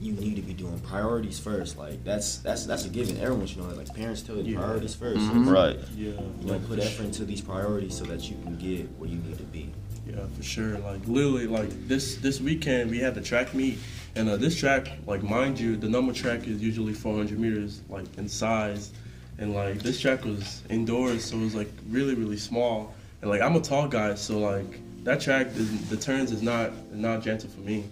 you 0.00 0.12
need 0.12 0.36
to 0.36 0.42
be 0.42 0.52
doing. 0.52 0.78
Priorities 0.80 1.38
first. 1.38 1.78
Like 1.78 2.02
that's 2.04 2.38
that's 2.38 2.66
that's 2.66 2.84
a 2.84 2.88
given. 2.88 3.16
Everyone 3.18 3.46
should 3.46 3.58
know 3.58 3.68
that. 3.68 3.76
Like 3.78 3.94
parents 3.94 4.22
tell 4.22 4.36
you 4.36 4.54
Yeah. 4.54 4.58
priorities 4.58 4.94
1st 4.94 5.16
Mhm. 5.30 5.50
Right. 5.52 5.78
Yeah. 5.96 6.10
You 6.42 6.46
know, 6.46 6.58
put 6.68 6.78
effort 6.78 7.04
into 7.04 7.24
these 7.24 7.40
priorities 7.40 7.96
so 7.96 8.04
that 8.04 8.28
you 8.28 8.36
can 8.42 8.56
get 8.58 8.86
where 8.98 9.08
you 9.08 9.16
need 9.16 9.38
to 9.38 9.44
be. 9.44 9.70
Yeah, 10.06 10.26
for 10.36 10.42
sure. 10.42 10.78
Like 10.78 11.06
literally, 11.06 11.46
like 11.46 11.70
this 11.88 12.16
this 12.16 12.40
weekend 12.40 12.90
we 12.90 12.98
had 12.98 13.14
the 13.14 13.20
track 13.20 13.54
meet, 13.54 13.78
and 14.16 14.28
uh, 14.28 14.36
this 14.36 14.58
track, 14.58 14.88
like 15.06 15.22
mind 15.22 15.58
you, 15.58 15.76
the 15.76 15.88
number 15.88 16.12
track 16.12 16.46
is 16.46 16.62
usually 16.62 16.92
400 16.92 17.38
meters, 17.38 17.80
like 17.88 18.06
in 18.18 18.28
size, 18.28 18.90
and 19.38 19.54
like 19.54 19.78
this 19.78 20.00
track 20.00 20.24
was 20.24 20.62
indoors, 20.68 21.24
so 21.24 21.36
it 21.36 21.42
was 21.44 21.54
like 21.54 21.70
really 21.88 22.14
really 22.14 22.36
small, 22.36 22.94
and 23.22 23.30
like 23.30 23.40
I'm 23.40 23.56
a 23.56 23.60
tall 23.60 23.88
guy, 23.88 24.14
so 24.14 24.38
like 24.38 24.80
that 25.04 25.20
track, 25.20 25.48
is, 25.48 25.88
the 25.88 25.96
turns 25.96 26.32
is 26.32 26.42
not 26.42 26.72
not 26.92 27.22
gentle 27.22 27.48
for 27.50 27.60
me, 27.60 27.84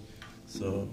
so. 0.46 0.88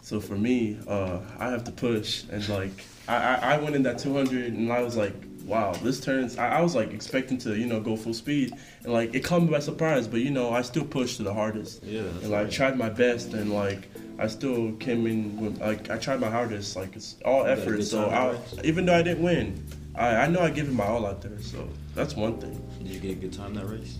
So 0.00 0.20
for 0.20 0.36
me, 0.36 0.78
uh, 0.88 1.20
I 1.38 1.50
have 1.50 1.64
to 1.64 1.70
push, 1.70 2.24
and 2.30 2.48
like 2.48 2.86
I, 3.08 3.16
I, 3.16 3.34
I 3.34 3.58
went 3.58 3.76
in 3.76 3.82
that 3.82 3.98
200, 3.98 4.54
and 4.54 4.72
I 4.72 4.80
was 4.80 4.96
like, 4.96 5.12
wow, 5.48 5.72
this 5.82 5.98
turns. 6.00 6.38
I, 6.38 6.58
I 6.58 6.60
was 6.60 6.74
like 6.76 6.92
expecting 6.92 7.38
to, 7.38 7.56
you 7.58 7.66
know, 7.66 7.80
go 7.80 7.96
full 7.96 8.14
speed, 8.14 8.52
and 8.84 8.92
like 8.92 9.14
it 9.14 9.24
caught 9.24 9.42
me 9.42 9.48
by 9.48 9.58
surprise. 9.60 10.06
But 10.06 10.20
you 10.20 10.30
know, 10.30 10.50
I 10.52 10.62
still 10.62 10.84
pushed 10.84 11.16
to 11.16 11.22
the 11.24 11.34
hardest, 11.34 11.82
Yeah, 11.82 12.02
that's 12.02 12.22
and 12.22 12.30
like 12.30 12.44
right. 12.44 12.52
tried 12.52 12.76
my 12.78 12.88
best, 12.90 13.32
and 13.32 13.52
like 13.52 13.88
I 14.18 14.26
still 14.28 14.72
came 14.74 15.06
in 15.06 15.40
with 15.40 15.60
like 15.60 15.90
I 15.90 15.98
tried 15.98 16.20
my 16.20 16.30
hardest. 16.30 16.76
Like 16.76 16.94
it's 16.94 17.16
all 17.24 17.44
effort. 17.46 17.82
So 17.82 18.08
I, 18.10 18.32
right? 18.32 18.40
even 18.64 18.86
though 18.86 18.94
I 18.96 19.02
didn't 19.02 19.22
win, 19.24 19.64
I, 19.94 20.08
I 20.16 20.26
know 20.28 20.40
I 20.40 20.50
gave 20.50 20.68
it 20.68 20.72
my 20.74 20.86
all 20.86 21.06
out 21.06 21.22
there. 21.22 21.40
So 21.40 21.68
that's 21.94 22.14
one 22.14 22.38
thing. 22.38 22.60
Did 22.78 22.88
you 22.88 23.00
get 23.00 23.10
a 23.12 23.20
good 23.20 23.32
time 23.32 23.54
that 23.54 23.66
race? 23.66 23.98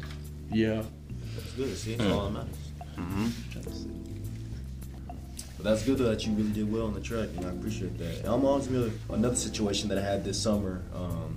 Yeah. 0.52 0.82
That's 1.34 1.52
good. 1.52 1.76
See, 1.76 1.94
Mm. 1.94 1.98
that's 1.98 2.10
all 2.12 2.30
that 2.30 2.32
matters. 2.32 3.86
But 5.58 5.64
that's 5.64 5.82
good 5.82 5.98
though 5.98 6.08
that 6.08 6.24
you 6.24 6.32
really 6.32 6.52
did 6.52 6.72
well 6.72 6.86
on 6.86 6.94
the 6.94 7.00
track, 7.00 7.28
and 7.36 7.44
I 7.44 7.50
appreciate 7.50 7.98
that. 7.98 8.24
I'm 8.24 8.44
on 8.44 8.62
to 8.62 8.92
another 9.10 9.34
situation 9.34 9.88
that 9.88 9.98
I 9.98 10.02
had 10.02 10.24
this 10.24 10.40
summer 10.40 10.82
um, 10.94 11.36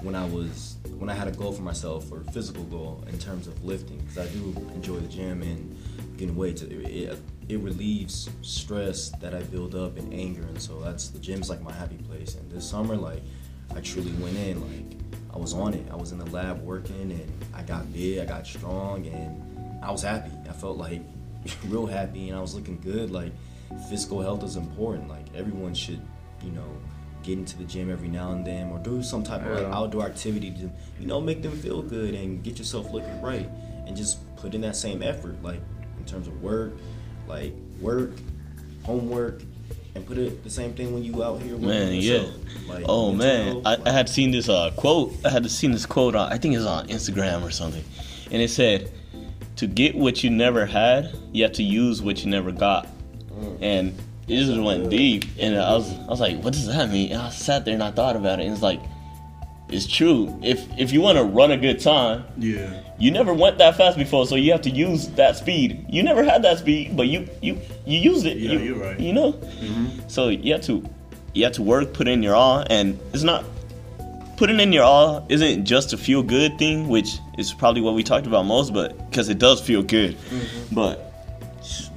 when 0.00 0.16
I 0.16 0.26
was 0.26 0.76
when 0.98 1.08
I 1.08 1.14
had 1.14 1.28
a 1.28 1.30
goal 1.30 1.52
for 1.52 1.62
myself 1.62 2.10
or 2.10 2.22
a 2.22 2.32
physical 2.32 2.64
goal 2.64 3.04
in 3.08 3.18
terms 3.20 3.46
of 3.46 3.64
lifting 3.64 3.98
because 3.98 4.18
I 4.18 4.26
do 4.32 4.54
enjoy 4.74 4.96
the 4.96 5.06
gym 5.06 5.42
and 5.42 5.76
getting 6.16 6.34
weights. 6.34 6.62
It, 6.62 6.72
it, 6.72 7.18
it 7.48 7.58
relieves 7.60 8.28
stress 8.42 9.10
that 9.20 9.32
I 9.32 9.42
build 9.44 9.76
up 9.76 9.96
and 9.96 10.12
anger, 10.12 10.42
and 10.42 10.60
so 10.60 10.80
that's 10.80 11.08
the 11.10 11.20
gym's 11.20 11.48
like 11.48 11.62
my 11.62 11.72
happy 11.72 11.98
place. 11.98 12.34
And 12.34 12.50
this 12.50 12.68
summer, 12.68 12.96
like 12.96 13.22
I 13.76 13.80
truly 13.80 14.12
went 14.14 14.36
in, 14.38 14.60
like 14.60 14.98
I 15.32 15.38
was 15.38 15.54
on 15.54 15.74
it. 15.74 15.86
I 15.88 15.94
was 15.94 16.10
in 16.10 16.18
the 16.18 16.30
lab 16.30 16.60
working, 16.62 17.12
and 17.12 17.44
I 17.54 17.62
got 17.62 17.92
big, 17.92 18.18
I 18.18 18.24
got 18.24 18.44
strong, 18.44 19.06
and 19.06 19.84
I 19.84 19.92
was 19.92 20.02
happy. 20.02 20.32
I 20.50 20.52
felt 20.52 20.78
like 20.78 21.02
real 21.68 21.86
happy, 21.86 22.28
and 22.28 22.36
I 22.36 22.40
was 22.40 22.56
looking 22.56 22.80
good. 22.80 23.12
Like 23.12 23.32
physical 23.88 24.20
health 24.20 24.42
is 24.42 24.56
important. 24.56 25.08
Like 25.08 25.26
everyone 25.34 25.74
should, 25.74 26.00
you 26.42 26.50
know, 26.52 26.66
get 27.22 27.38
into 27.38 27.56
the 27.56 27.64
gym 27.64 27.90
every 27.90 28.08
now 28.08 28.32
and 28.32 28.44
then, 28.46 28.70
or 28.70 28.78
do 28.78 29.02
some 29.02 29.22
type 29.22 29.44
of 29.46 29.60
like 29.60 29.72
outdoor 29.72 30.04
activity 30.06 30.50
to, 30.50 30.70
you 31.00 31.06
know, 31.06 31.20
make 31.20 31.42
them 31.42 31.52
feel 31.52 31.82
good 31.82 32.14
and 32.14 32.42
get 32.42 32.58
yourself 32.58 32.90
looking 32.92 33.20
right, 33.22 33.48
and 33.86 33.96
just 33.96 34.18
put 34.36 34.54
in 34.54 34.60
that 34.62 34.76
same 34.76 35.02
effort, 35.02 35.40
like 35.42 35.60
in 35.98 36.04
terms 36.04 36.26
of 36.26 36.42
work, 36.42 36.72
like 37.26 37.52
work, 37.80 38.10
homework. 38.84 39.42
And 39.94 40.06
put 40.06 40.16
it 40.16 40.42
the 40.42 40.48
same 40.48 40.72
thing 40.72 40.94
when 40.94 41.04
you 41.04 41.22
out 41.22 41.42
here. 41.42 41.54
Man, 41.58 41.92
yeah. 41.92 42.24
Like, 42.66 42.86
Oh 42.88 43.12
man, 43.12 43.46
health, 43.48 43.66
I, 43.66 43.74
like- 43.74 43.88
I 43.88 43.92
had 43.92 44.08
seen 44.08 44.30
this 44.30 44.48
uh, 44.48 44.70
quote. 44.74 45.14
I 45.22 45.28
had 45.28 45.50
seen 45.50 45.70
this 45.72 45.84
quote 45.84 46.14
on. 46.16 46.32
I 46.32 46.38
think 46.38 46.54
it's 46.54 46.64
on 46.64 46.88
Instagram 46.88 47.42
or 47.42 47.50
something, 47.50 47.84
and 48.30 48.40
it 48.40 48.48
said, 48.48 48.90
"To 49.56 49.66
get 49.66 49.94
what 49.94 50.24
you 50.24 50.30
never 50.30 50.64
had, 50.64 51.14
you 51.32 51.42
have 51.42 51.52
to 51.52 51.62
use 51.62 52.00
what 52.00 52.24
you 52.24 52.30
never 52.30 52.52
got." 52.52 52.88
Mm. 53.42 53.58
And 53.60 53.98
it 54.28 54.36
just 54.36 54.60
went 54.60 54.88
deep, 54.88 55.24
and 55.38 55.58
I 55.58 55.74
was 55.74 55.92
I 55.92 56.06
was 56.06 56.20
like, 56.20 56.40
"What 56.42 56.52
does 56.52 56.66
that 56.66 56.90
mean?" 56.90 57.12
And 57.12 57.20
I 57.20 57.30
sat 57.30 57.64
there 57.64 57.74
and 57.74 57.82
I 57.82 57.90
thought 57.90 58.16
about 58.16 58.40
it, 58.40 58.44
and 58.44 58.52
it's 58.52 58.62
like, 58.62 58.80
it's 59.68 59.86
true. 59.86 60.38
If 60.42 60.66
if 60.78 60.92
you 60.92 61.00
want 61.00 61.18
to 61.18 61.24
run 61.24 61.50
a 61.50 61.56
good 61.56 61.80
time, 61.80 62.24
Yeah. 62.38 62.80
you 62.98 63.10
never 63.10 63.34
went 63.34 63.58
that 63.58 63.76
fast 63.76 63.96
before, 63.98 64.26
so 64.26 64.36
you 64.36 64.52
have 64.52 64.62
to 64.62 64.70
use 64.70 65.08
that 65.08 65.36
speed. 65.36 65.86
You 65.88 66.02
never 66.02 66.22
had 66.22 66.42
that 66.42 66.58
speed, 66.58 66.96
but 66.96 67.08
you 67.08 67.28
you 67.40 67.58
you 67.86 67.98
used 67.98 68.26
it. 68.26 68.36
Yeah, 68.36 68.52
you, 68.52 68.58
you're 68.58 68.78
right. 68.78 69.00
You 69.00 69.12
know, 69.12 69.32
mm-hmm. 69.32 70.08
so 70.08 70.28
you 70.28 70.52
have 70.52 70.62
to 70.62 70.84
you 71.34 71.44
have 71.44 71.54
to 71.54 71.62
work, 71.62 71.94
put 71.94 72.06
in 72.06 72.22
your 72.22 72.34
all, 72.34 72.64
and 72.68 72.98
it's 73.12 73.22
not 73.22 73.44
putting 74.36 74.60
in 74.60 74.72
your 74.72 74.84
all 74.84 75.24
isn't 75.28 75.64
just 75.64 75.92
a 75.92 75.96
feel 75.96 76.22
good 76.22 76.58
thing, 76.58 76.88
which 76.88 77.18
is 77.38 77.52
probably 77.52 77.80
what 77.80 77.94
we 77.94 78.02
talked 78.02 78.26
about 78.26 78.44
most, 78.44 78.72
but 78.72 79.08
because 79.08 79.28
it 79.28 79.38
does 79.38 79.60
feel 79.60 79.82
good, 79.82 80.16
mm-hmm. 80.16 80.74
but 80.74 81.11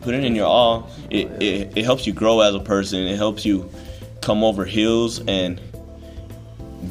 putting 0.05 0.23
in 0.23 0.35
your 0.35 0.45
all, 0.45 0.87
it, 1.09 1.25
it 1.41 1.75
it 1.75 1.83
helps 1.83 2.05
you 2.05 2.13
grow 2.13 2.39
as 2.39 2.53
a 2.53 2.59
person. 2.59 2.99
It 2.99 3.17
helps 3.17 3.43
you 3.43 3.69
come 4.21 4.43
over 4.43 4.63
hills 4.63 5.19
and 5.27 5.59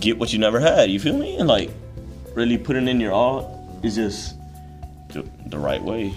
get 0.00 0.18
what 0.18 0.32
you 0.32 0.38
never 0.40 0.58
had. 0.58 0.90
You 0.90 0.98
feel 0.98 1.16
me? 1.16 1.36
And 1.36 1.48
like 1.48 1.70
really 2.34 2.58
putting 2.58 2.88
in 2.88 3.00
your 3.00 3.12
all 3.12 3.80
is 3.84 3.94
just 3.94 4.36
the, 5.10 5.24
the 5.46 5.58
right 5.58 5.82
way. 5.82 6.12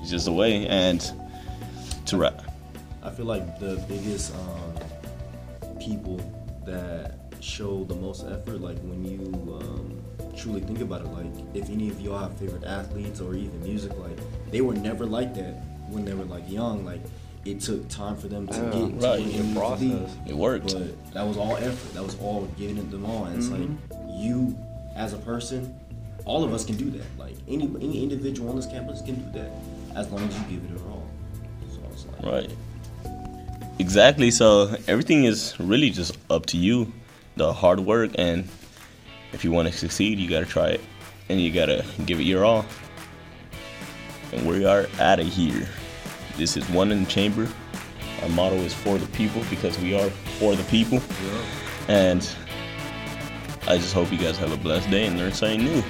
It's, 0.00 0.10
just 0.10 0.24
the 0.24 0.32
way. 0.32 0.66
And 0.68 1.00
to 2.06 2.16
rap. 2.16 2.42
I 3.02 3.10
feel 3.10 3.26
like 3.26 3.58
the 3.58 3.84
biggest 3.88 4.32
um, 4.34 5.78
people 5.80 6.18
that 6.64 7.18
show 7.40 7.82
the 7.84 7.96
most 7.96 8.24
effort, 8.26 8.60
like 8.60 8.78
when 8.82 9.04
you 9.04 9.58
um, 9.60 10.00
truly 10.36 10.60
think 10.60 10.80
about 10.80 11.00
it, 11.00 11.08
like 11.08 11.32
if 11.54 11.68
any 11.68 11.88
of 11.88 12.00
y'all 12.00 12.18
have 12.18 12.38
favorite 12.38 12.62
athletes 12.62 13.20
or 13.20 13.34
even 13.34 13.60
music, 13.64 13.96
like 13.98 14.16
they 14.52 14.60
were 14.60 14.74
never 14.74 15.04
like 15.04 15.34
that 15.34 15.71
when 15.92 16.04
they 16.04 16.14
were 16.14 16.24
like 16.24 16.50
young. 16.50 16.84
Like 16.84 17.00
it 17.44 17.60
took 17.60 17.88
time 17.88 18.16
for 18.16 18.28
them 18.28 18.46
to 18.46 18.54
Yeah, 18.54 18.64
get 18.64 18.72
to 18.72 18.78
right, 18.78 19.00
where 19.00 19.16
they 19.16 19.24
the 19.24 19.30
needed 19.30 19.54
to 19.54 19.60
process. 19.60 20.16
It 20.26 20.36
worked. 20.36 20.72
But 20.72 21.14
that 21.14 21.26
was 21.26 21.36
all 21.36 21.56
effort. 21.56 21.94
That 21.94 22.02
was 22.02 22.18
all 22.20 22.46
giving 22.56 22.78
it 22.78 22.90
them 22.90 23.04
all. 23.04 23.24
And 23.24 23.36
it's 23.36 23.48
like 23.48 23.62
mm-hmm. 23.62 24.22
you, 24.22 24.56
as 24.96 25.12
a 25.12 25.18
person, 25.18 25.78
all 26.24 26.44
of 26.44 26.52
us 26.52 26.64
can 26.64 26.76
do 26.76 26.90
that. 26.90 27.06
Like 27.18 27.34
any 27.48 27.64
any 27.64 28.02
individual 28.02 28.50
on 28.50 28.56
this 28.56 28.66
campus 28.66 29.02
can 29.02 29.16
do 29.16 29.38
that 29.38 29.50
as 29.96 30.10
long 30.10 30.22
as 30.22 30.38
you 30.38 30.44
give 30.56 30.64
it 30.64 30.78
your 30.78 30.88
all. 30.88 31.06
So 31.70 31.80
it's 31.92 32.06
like, 32.06 32.22
Right. 32.22 32.50
Exactly. 33.78 34.30
So 34.30 34.76
everything 34.86 35.24
is 35.24 35.58
really 35.58 35.90
just 35.90 36.16
up 36.30 36.46
to 36.46 36.56
you, 36.56 36.92
the 37.36 37.52
hard 37.52 37.80
work, 37.80 38.12
and 38.16 38.48
if 39.32 39.44
you 39.44 39.50
want 39.50 39.68
to 39.68 39.74
succeed, 39.74 40.18
you 40.18 40.28
gotta 40.28 40.46
try 40.46 40.68
it, 40.68 40.80
and 41.28 41.40
you 41.40 41.50
gotta 41.50 41.84
give 42.06 42.20
it 42.20 42.24
your 42.24 42.44
all. 42.44 42.64
And 44.32 44.46
we 44.46 44.64
are 44.64 44.86
out 45.00 45.18
of 45.18 45.26
here. 45.26 45.68
This 46.36 46.56
is 46.56 46.68
one 46.70 46.90
in 46.92 47.04
the 47.04 47.10
chamber. 47.10 47.48
Our 48.22 48.28
motto 48.30 48.56
is 48.56 48.72
for 48.72 48.98
the 48.98 49.06
people 49.08 49.42
because 49.50 49.78
we 49.78 49.94
are 49.94 50.08
for 50.38 50.54
the 50.54 50.64
people. 50.64 51.00
And 51.88 52.28
I 53.66 53.76
just 53.78 53.92
hope 53.92 54.10
you 54.12 54.18
guys 54.18 54.38
have 54.38 54.52
a 54.52 54.56
blessed 54.56 54.90
day 54.90 55.06
and 55.06 55.18
learn 55.18 55.32
something 55.32 55.64
new. 55.64 55.82